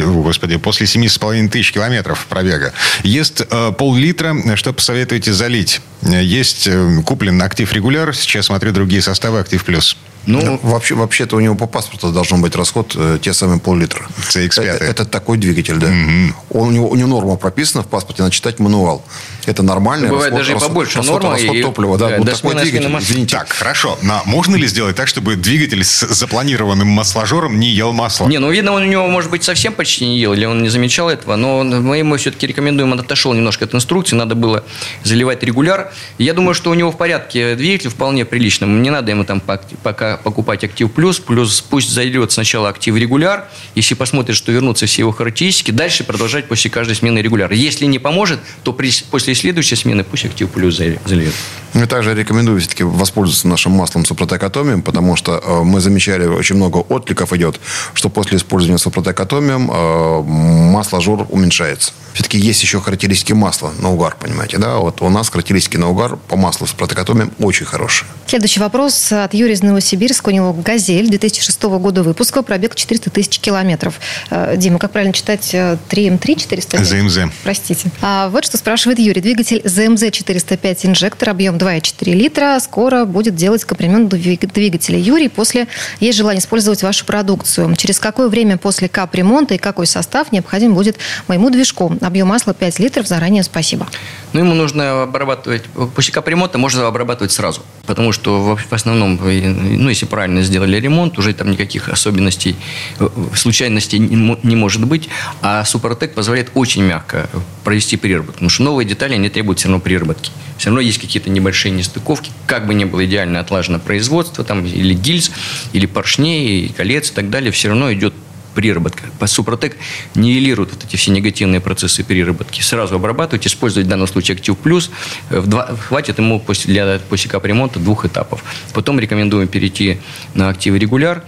господи, 0.00 0.56
после 0.56 0.86
7 0.86 1.08
с 1.08 1.18
половиной 1.18 1.48
тысяч 1.48 1.72
километров 1.72 2.26
пробега. 2.28 2.72
Ест 3.02 3.46
э, 3.48 3.72
пол-литра. 3.76 4.36
Что 4.56 4.72
посоветуете 4.72 5.32
залить? 5.32 5.80
Есть 6.02 6.66
э, 6.66 7.02
куплен 7.04 7.40
актив 7.42 7.72
регуляр. 7.72 8.14
Сейчас 8.14 8.46
смотрю 8.46 8.72
другие 8.72 9.02
составы 9.02 9.40
актив 9.40 9.64
плюс. 9.64 9.96
Ну, 10.26 10.60
вообще, 10.62 10.94
вообще-то 10.94 11.36
у 11.36 11.40
него 11.40 11.56
по 11.56 11.66
паспорту 11.66 12.12
должен 12.12 12.40
быть 12.40 12.54
расход 12.54 12.94
э, 12.96 13.18
те 13.20 13.32
самые 13.32 13.58
пол-литра. 13.58 14.06
CX-5. 14.30 14.62
Это, 14.62 14.84
это 14.84 15.04
такой 15.04 15.36
двигатель, 15.36 15.78
да. 15.78 15.88
Угу. 15.88 16.60
Он, 16.60 16.68
у, 16.68 16.70
него, 16.70 16.88
у 16.88 16.94
него 16.94 17.08
норма 17.08 17.36
прописана 17.36 17.82
в 17.82 17.88
паспорте, 17.88 18.22
надо 18.22 18.32
читать 18.32 18.60
мануал. 18.60 19.04
Это 19.46 19.64
нормально. 19.64 20.08
Бывает 20.08 20.32
даже 20.32 20.52
расход, 20.52 20.68
побольше 20.68 20.98
расход, 20.98 21.22
норма. 21.22 21.36
Расход 21.36 21.56
и, 21.56 21.62
топлива, 21.62 21.98
да. 21.98 22.10
да 22.10 22.18
вот 22.18 22.30
такой 22.30 22.54
двигатель, 22.54 22.96
извините. 23.00 23.36
Так, 23.36 23.48
хорошо. 23.48 23.98
Но 24.02 24.22
можно 24.24 24.54
ли 24.54 24.66
сделать 24.68 24.94
так, 24.94 25.08
чтобы 25.08 25.34
двигатель 25.34 25.82
с 25.82 26.06
запланированным 26.06 26.86
масложором 26.86 27.58
не 27.58 27.70
ел 27.70 27.92
масло? 27.92 28.28
Не, 28.28 28.38
ну, 28.38 28.50
видно, 28.50 28.72
он 28.72 28.82
у 28.82 28.86
него, 28.86 29.08
может 29.08 29.30
быть, 29.30 29.42
совсем 29.42 29.72
почти 29.82 30.06
не 30.06 30.18
ел, 30.20 30.32
или 30.32 30.44
он 30.44 30.62
не 30.62 30.68
замечал 30.68 31.10
этого. 31.10 31.34
Но 31.34 31.64
мы 31.64 31.98
ему 31.98 32.16
все-таки 32.16 32.46
рекомендуем, 32.46 32.92
он 32.92 33.00
отошел 33.00 33.32
немножко 33.32 33.64
от 33.64 33.74
инструкции, 33.74 34.14
надо 34.14 34.36
было 34.36 34.64
заливать 35.02 35.42
регуляр. 35.42 35.92
Я 36.18 36.34
думаю, 36.34 36.54
что 36.54 36.70
у 36.70 36.74
него 36.74 36.92
в 36.92 36.96
порядке 36.96 37.56
двигатель 37.56 37.90
вполне 37.90 38.24
приличным. 38.24 38.80
Не 38.80 38.90
надо 38.90 39.10
ему 39.10 39.24
там 39.24 39.42
пока 39.82 40.18
покупать 40.18 40.62
актив 40.62 40.90
плюс, 40.92 41.18
плюс 41.18 41.60
пусть 41.60 41.90
зайдет 41.90 42.30
сначала 42.30 42.68
актив 42.68 42.96
регуляр, 42.96 43.48
если 43.74 43.94
посмотрит, 43.94 44.36
что 44.36 44.52
вернутся 44.52 44.86
все 44.86 45.02
его 45.02 45.10
характеристики, 45.10 45.72
дальше 45.72 46.04
продолжать 46.04 46.46
после 46.46 46.70
каждой 46.70 46.94
смены 46.94 47.18
регуляр. 47.18 47.50
Если 47.50 47.86
не 47.86 47.98
поможет, 47.98 48.38
то 48.62 48.72
при, 48.72 48.92
после 49.10 49.34
следующей 49.34 49.74
смены 49.74 50.04
пусть 50.04 50.26
актив 50.26 50.48
плюс 50.48 50.76
зальет. 50.76 51.34
Я 51.74 51.86
также 51.86 52.14
рекомендую 52.14 52.60
все-таки 52.60 52.84
воспользоваться 52.84 53.48
нашим 53.48 53.72
маслом 53.72 54.04
Супротек 54.04 54.42
Атомиум, 54.42 54.82
потому 54.82 55.16
что 55.16 55.42
э, 55.42 55.62
мы 55.62 55.80
замечали, 55.80 56.26
очень 56.26 56.56
много 56.56 56.78
откликов 56.78 57.32
идет, 57.32 57.58
что 57.94 58.10
после 58.10 58.36
использования 58.36 58.78
Супротек 58.78 59.18
Атомиум 59.18 59.70
э, 59.70 59.71
масло 59.72 61.00
жор 61.00 61.26
уменьшается. 61.30 61.92
Все-таки 62.12 62.38
есть 62.38 62.62
еще 62.62 62.80
характеристики 62.80 63.32
масла 63.32 63.72
на 63.78 63.90
угар, 63.90 64.16
понимаете, 64.18 64.58
да? 64.58 64.76
Вот 64.76 65.00
у 65.00 65.08
нас 65.08 65.30
характеристики 65.30 65.78
на 65.78 65.88
угар 65.88 66.16
по 66.28 66.36
маслу 66.36 66.66
Супротек 66.66 66.98
Атомиум 66.98 67.32
очень 67.38 67.64
хорошие. 67.64 68.06
Следующий 68.26 68.60
вопрос 68.60 69.12
от 69.12 69.34
Юрия 69.34 69.54
из 69.54 69.62
Новосибирска. 69.62 70.28
У 70.28 70.32
него 70.32 70.52
«Газель» 70.52 71.08
2006 71.08 71.62
года 71.62 72.02
выпуска, 72.02 72.42
пробег 72.42 72.74
400 72.74 73.10
тысяч 73.10 73.38
километров. 73.38 73.98
Э, 74.30 74.54
Дима, 74.56 74.78
как 74.78 74.92
правильно 74.92 75.12
читать? 75.12 75.54
3М3 75.54 76.38
405? 76.38 76.86
ЗМЗ. 76.86 77.18
Простите. 77.42 77.90
А 78.00 78.28
вот 78.28 78.44
что 78.44 78.58
спрашивает 78.58 78.98
Юрий. 78.98 79.20
Двигатель 79.20 79.62
ЗМЗ 79.64 80.10
405 80.12 80.86
инжектор, 80.86 81.30
объем 81.30 81.56
2,4 81.56 82.12
литра, 82.12 82.58
скоро 82.60 83.04
будет 83.04 83.34
делать 83.34 83.64
капремонт 83.64 84.08
двигателя. 84.08 84.98
Юрий, 84.98 85.28
после 85.28 85.66
есть 86.00 86.18
желание 86.18 86.40
использовать 86.40 86.82
вашу 86.82 87.04
продукцию. 87.04 87.74
Через 87.76 87.98
какое 87.98 88.28
время 88.28 88.58
после 88.58 88.88
капремонта 88.88 89.51
и 89.54 89.58
какой 89.58 89.86
состав 89.86 90.32
необходим 90.32 90.74
будет 90.74 90.98
моему 91.28 91.50
движку? 91.50 91.96
Объем 92.00 92.28
масла 92.28 92.54
5 92.54 92.78
литров. 92.78 93.06
Заранее 93.06 93.42
спасибо. 93.42 93.86
Ну, 94.32 94.40
ему 94.40 94.54
нужно 94.54 95.02
обрабатывать, 95.02 95.64
после 95.94 96.12
капремонта 96.12 96.58
можно 96.58 96.86
обрабатывать 96.86 97.32
сразу. 97.32 97.62
Потому 97.86 98.12
что 98.12 98.56
в 98.56 98.72
основном, 98.72 99.18
ну, 99.22 99.88
если 99.88 100.06
правильно 100.06 100.42
сделали 100.42 100.76
ремонт, 100.78 101.18
уже 101.18 101.34
там 101.34 101.50
никаких 101.50 101.88
особенностей, 101.88 102.56
э, 102.98 103.08
случайностей 103.34 103.98
не 103.98 104.56
может 104.56 104.84
быть. 104.84 105.08
А 105.42 105.64
Супротек 105.64 106.14
позволяет 106.14 106.50
очень 106.54 106.82
мягко 106.82 107.28
провести 107.64 107.96
переработку. 107.96 108.34
Потому 108.34 108.50
что 108.50 108.62
новые 108.62 108.86
детали 108.86 109.16
не 109.16 109.28
требуют 109.28 109.58
все 109.58 109.68
равно 109.68 109.80
переработки. 109.80 110.30
Все 110.58 110.68
равно 110.68 110.80
есть 110.80 110.98
какие-то 110.98 111.28
небольшие 111.28 111.72
нестыковки. 111.72 112.30
Как 112.46 112.66
бы 112.66 112.74
ни 112.74 112.84
было 112.84 113.04
идеально 113.04 113.40
отлажено 113.40 113.78
производство, 113.78 114.44
там, 114.44 114.64
или 114.64 114.94
гильз, 114.94 115.32
или 115.72 115.86
поршней, 115.86 116.66
и 116.66 116.68
колец 116.72 117.10
и 117.10 117.14
так 117.14 117.30
далее, 117.30 117.50
все 117.50 117.68
равно 117.68 117.92
идет 117.92 118.14
переработка. 118.52 119.04
Супротек 119.26 119.76
нивелирует 120.14 120.72
вот 120.72 120.84
эти 120.84 120.96
все 120.96 121.10
негативные 121.10 121.60
процессы 121.60 122.02
переработки. 122.02 122.60
Сразу 122.60 122.96
обрабатывать, 122.96 123.46
использовать 123.46 123.86
в 123.86 123.90
данном 123.90 124.06
случае 124.06 124.36
Актив 124.36 124.56
Плюс. 124.56 124.90
В 125.30 125.46
два, 125.46 125.74
хватит 125.76 126.18
ему 126.18 126.40
после, 126.40 126.72
для, 126.72 127.00
после 127.08 127.30
капремонта 127.30 127.78
двух 127.78 128.04
этапов. 128.04 128.44
Потом 128.72 129.00
рекомендуем 129.00 129.48
перейти 129.48 129.98
на 130.34 130.48
Актив 130.48 130.74
Регуляр 130.74 131.24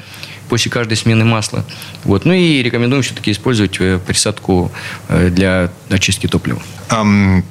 после 0.49 0.70
каждой 0.70 0.97
смены 0.97 1.24
масла. 1.24 1.64
Вот. 2.05 2.24
Ну 2.24 2.32
и 2.32 2.62
рекомендуем 2.62 3.03
все-таки 3.03 3.32
использовать 3.32 3.76
э, 3.80 3.99
присадку 4.05 4.72
э, 5.09 5.30
для 5.30 5.70
очистки 5.88 6.26
топлива. 6.26 6.61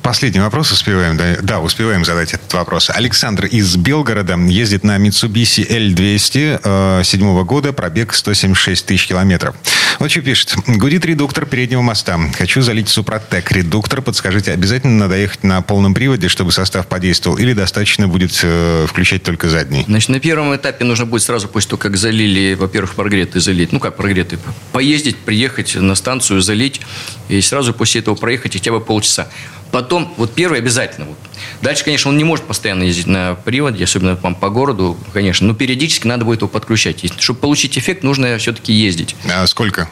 Последний 0.01 0.39
вопрос 0.39 0.71
успеваем. 0.71 1.17
Да, 1.17 1.37
да, 1.41 1.59
успеваем 1.59 2.05
задать 2.05 2.33
этот 2.33 2.53
вопрос. 2.53 2.89
Александр 2.89 3.45
из 3.45 3.75
Белгорода 3.75 4.37
ездит 4.37 4.83
на 4.83 4.97
Mitsubishi 4.97 5.67
L200 5.67 6.61
э, 6.63 7.03
седьмого 7.03 7.43
года, 7.43 7.73
пробег 7.73 8.13
176 8.13 8.85
тысяч 8.85 9.07
километров. 9.07 9.55
Вот 9.99 10.11
что 10.11 10.21
пишет. 10.21 10.55
Гудит 10.67 11.05
редуктор 11.05 11.45
переднего 11.45 11.81
моста. 11.81 12.19
Хочу 12.37 12.61
залить 12.61 12.89
Супротек. 12.89 13.51
Редуктор, 13.51 14.01
подскажите, 14.01 14.51
обязательно 14.51 14.97
надо 14.97 15.17
ехать 15.17 15.43
на 15.43 15.61
полном 15.61 15.93
приводе, 15.93 16.27
чтобы 16.27 16.51
состав 16.51 16.87
подействовал, 16.87 17.37
или 17.37 17.53
достаточно 17.53 18.07
будет 18.07 18.39
э, 18.43 18.85
включать 18.87 19.23
только 19.23 19.49
задний? 19.49 19.85
Значит, 19.87 20.09
на 20.09 20.19
первом 20.19 20.55
этапе 20.55 20.85
нужно 20.85 21.05
будет 21.05 21.23
сразу, 21.23 21.47
после 21.47 21.71
того, 21.71 21.81
как 21.81 21.97
залили, 21.97 22.53
во-первых, 22.53 22.82
прогретый 22.91 23.41
залить. 23.41 23.71
Ну, 23.71 23.79
как 23.79 23.95
прогретый? 23.95 24.39
Поездить, 24.71 25.17
приехать 25.17 25.75
на 25.75 25.95
станцию, 25.95 26.41
залить, 26.41 26.81
и 27.29 27.41
сразу 27.41 27.73
после 27.73 28.01
этого 28.01 28.15
проехать 28.15 28.53
хотя 28.53 28.71
бы 28.71 28.79
полчаса. 28.79 29.27
Потом, 29.71 30.13
вот 30.17 30.33
первый 30.33 30.59
обязательно. 30.59 31.07
Вот. 31.07 31.17
Дальше, 31.61 31.83
конечно, 31.83 32.09
он 32.09 32.17
не 32.17 32.23
может 32.23 32.45
постоянно 32.45 32.83
ездить 32.83 33.07
на 33.07 33.33
приводе, 33.33 33.83
особенно 33.83 34.15
по, 34.15 34.31
по 34.33 34.49
городу, 34.49 34.97
конечно. 35.13 35.47
Но 35.47 35.55
периодически 35.55 36.05
надо 36.05 36.25
будет 36.25 36.41
его 36.41 36.47
подключать. 36.47 37.03
Чтобы 37.19 37.39
получить 37.39 37.77
эффект, 37.77 38.03
нужно 38.03 38.37
все-таки 38.37 38.71
ездить. 38.71 39.15
А 39.31 39.47
сколько? 39.47 39.89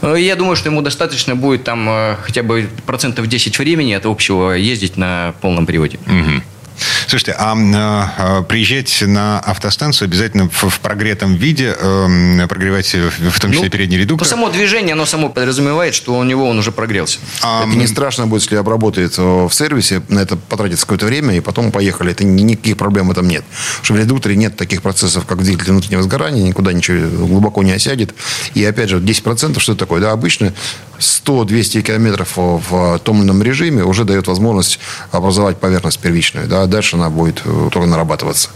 Э, 0.00 0.16
я 0.18 0.36
думаю, 0.36 0.56
что 0.56 0.70
ему 0.70 0.82
достаточно 0.82 1.36
будет 1.36 1.64
там 1.64 1.88
э, 1.88 2.16
хотя 2.22 2.42
бы 2.42 2.68
процентов 2.86 3.26
10 3.26 3.58
времени 3.58 3.92
от 3.92 4.06
общего 4.06 4.52
ездить 4.52 4.96
на 4.96 5.34
полном 5.40 5.66
приводе. 5.66 5.98
Угу. 6.06 6.42
Слушайте, 7.06 7.34
а, 7.38 7.54
а 8.18 8.42
приезжать 8.42 9.02
на 9.02 9.38
автостанцию 9.40 10.06
обязательно 10.06 10.48
в, 10.48 10.68
в 10.68 10.80
прогретом 10.80 11.34
виде, 11.34 11.76
э, 11.78 12.46
прогревать 12.48 12.94
в 12.94 13.40
том 13.40 13.52
числе 13.52 13.64
ну, 13.64 13.70
передний 13.70 13.98
редуктор? 13.98 14.26
Само 14.26 14.48
движение, 14.48 14.94
оно 14.94 15.06
само 15.06 15.28
подразумевает, 15.28 15.94
что 15.94 16.14
у 16.18 16.24
него 16.24 16.48
он 16.48 16.58
уже 16.58 16.72
прогрелся. 16.72 17.18
А, 17.42 17.64
это 17.66 17.76
не 17.76 17.86
страшно 17.86 18.26
будет, 18.26 18.42
если 18.42 18.56
обработает 18.56 19.16
в 19.18 19.50
сервисе, 19.50 20.02
на 20.08 20.20
это 20.20 20.36
потратится 20.36 20.86
какое-то 20.86 21.06
время, 21.06 21.36
и 21.36 21.40
потом 21.40 21.72
поехали. 21.72 22.12
Это 22.12 22.24
никаких 22.24 22.76
проблем 22.76 23.08
в 23.08 23.10
этом 23.12 23.28
нет. 23.28 23.44
Что 23.82 23.94
в 23.94 23.98
редукторе 23.98 24.36
нет 24.36 24.56
таких 24.56 24.82
процессов, 24.82 25.26
как 25.26 25.42
двигатель 25.42 25.72
внутреннего 25.72 26.02
сгорания, 26.02 26.42
никуда 26.42 26.72
ничего 26.72 27.26
глубоко 27.26 27.62
не 27.62 27.72
осядет. 27.72 28.14
И 28.54 28.64
опять 28.64 28.88
же, 28.88 28.98
10% 28.98 29.58
что 29.58 29.72
это 29.72 29.78
такое? 29.78 30.00
Да, 30.00 30.12
обычно 30.12 30.52
100-200 31.02 31.82
километров 31.82 32.32
в 32.36 32.98
томленном 33.00 33.42
режиме 33.42 33.84
уже 33.84 34.04
дает 34.04 34.28
возможность 34.28 34.78
образовать 35.10 35.58
поверхность 35.58 35.98
первичную. 35.98 36.46
Да, 36.46 36.66
дальше 36.66 36.96
она 36.96 37.10
будет 37.10 37.42
э, 37.44 37.68
только 37.72 37.88
нарабатываться. 37.88 38.50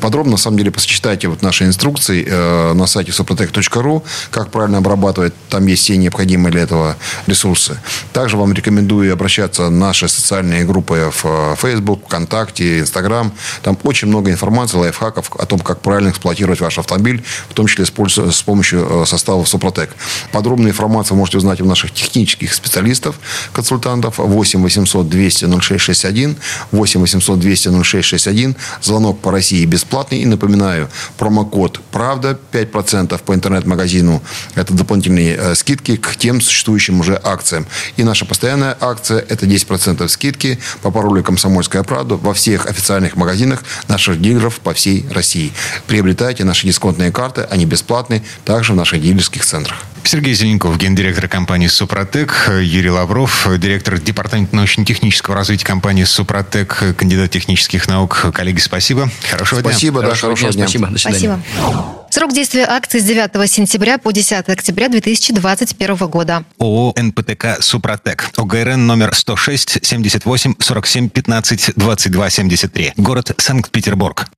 Подробно, 0.00 0.32
на 0.32 0.36
самом 0.36 0.58
деле, 0.58 0.70
посчитайте 0.70 1.28
вот 1.28 1.42
наши 1.42 1.64
инструкции 1.64 2.26
э, 2.28 2.72
на 2.74 2.86
сайте 2.86 3.12
suprotec.ru, 3.12 4.02
как 4.30 4.50
правильно 4.50 4.78
обрабатывать. 4.78 5.32
Там 5.48 5.66
есть 5.66 5.84
все 5.84 5.96
необходимые 5.96 6.52
для 6.52 6.62
этого 6.62 6.96
ресурсы. 7.26 7.78
Также 8.12 8.36
вам 8.36 8.52
рекомендую 8.52 9.12
обращаться 9.12 9.66
в 9.66 9.70
наши 9.70 10.08
социальные 10.08 10.64
группы 10.64 11.10
в 11.12 11.24
э, 11.24 11.56
Facebook, 11.58 12.04
ВКонтакте, 12.06 12.80
Instagram. 12.80 13.32
Там 13.62 13.78
очень 13.84 14.08
много 14.08 14.30
информации, 14.30 14.76
лайфхаков 14.76 15.30
о 15.36 15.46
том, 15.46 15.60
как 15.60 15.80
правильно 15.80 16.10
эксплуатировать 16.10 16.60
ваш 16.60 16.78
автомобиль, 16.78 17.24
в 17.48 17.54
том 17.54 17.66
числе 17.66 17.86
с 17.86 18.42
помощью 18.42 19.06
составов 19.06 19.48
Супротек. 19.48 19.90
Подробную 20.32 20.70
информацию 20.70 21.16
можете 21.16 21.38
узнать 21.38 21.60
в 21.60 21.66
наших 21.66 21.85
технических 21.92 22.54
специалистов, 22.54 23.16
консультантов 23.52 24.18
8 24.18 24.62
800 24.62 25.08
200 25.08 25.44
0661, 25.60 26.36
8 26.72 27.00
800 27.00 27.38
200 27.38 27.68
0661. 27.82 28.56
Звонок 28.82 29.20
по 29.20 29.30
России 29.30 29.64
бесплатный. 29.64 30.20
И 30.20 30.26
напоминаю, 30.26 30.88
промокод 31.18 31.80
«Правда» 31.90 32.38
5% 32.52 33.20
по 33.22 33.34
интернет-магазину. 33.34 34.22
Это 34.54 34.72
дополнительные 34.72 35.36
э, 35.36 35.54
скидки 35.54 35.96
к 35.96 36.16
тем 36.16 36.40
существующим 36.40 37.00
уже 37.00 37.20
акциям. 37.22 37.66
И 37.96 38.04
наша 38.04 38.24
постоянная 38.24 38.76
акция– 38.80 39.18
это 39.28 39.46
10% 39.46 40.06
скидки 40.08 40.58
по 40.82 40.90
паролю 40.90 41.22
«Комсомольская 41.22 41.82
правда» 41.82 42.16
во 42.16 42.34
всех 42.34 42.66
официальных 42.66 43.16
магазинах 43.16 43.64
наших 43.88 44.20
дилеров 44.20 44.60
по 44.60 44.72
всей 44.74 45.06
России. 45.10 45.52
Приобретайте 45.86 46.44
наши 46.44 46.66
дисконтные 46.66 47.12
карты, 47.12 47.46
они 47.50 47.66
бесплатные, 47.66 48.22
также 48.44 48.72
в 48.72 48.76
наших 48.76 49.00
дилерских 49.00 49.44
центрах. 49.44 49.78
Сергей 50.06 50.34
Зеленков, 50.34 50.78
гендиректор 50.78 51.26
компании 51.26 51.66
«Супротек», 51.66 52.48
Юрий 52.62 52.90
Лавров, 52.90 53.48
директор 53.58 53.98
департамента 53.98 54.54
научно-технического 54.54 55.34
развития 55.34 55.66
компании 55.66 56.04
«Супротек», 56.04 56.94
кандидат 56.96 57.32
технических 57.32 57.88
наук. 57.88 58.26
Коллеги, 58.32 58.60
спасибо. 58.60 59.10
Хорошего 59.28 59.60
спасибо, 59.60 60.00
дня. 60.00 60.10
Да, 60.10 60.14
хорошего, 60.14 60.52
дня. 60.52 60.68
Спасибо, 60.68 60.86
до 60.86 60.98
свидания. 60.98 61.40
Спасибо. 61.56 61.96
Срок 62.10 62.32
действия 62.32 62.66
акции 62.66 63.00
с 63.00 63.04
9 63.04 63.50
сентября 63.50 63.98
по 63.98 64.12
10 64.12 64.48
октября 64.48 64.88
2021 64.88 65.96
года. 65.96 66.44
ООО 66.58 66.94
«НПТК 66.96 67.60
Супротек». 67.60 68.30
ОГРН 68.36 68.86
номер 68.86 69.12
106 69.12 69.84
78 69.84 70.54
47 70.60 71.08
15 71.08 71.72
22 71.74 72.30
73. 72.30 72.92
Город 72.96 73.32
Санкт-Петербург. 73.38 74.28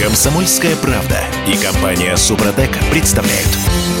Комсомольская 0.00 0.76
правда 0.76 1.24
и 1.46 1.56
компания 1.56 2.16
«Супротек» 2.16 2.70
представляют. 2.90 3.48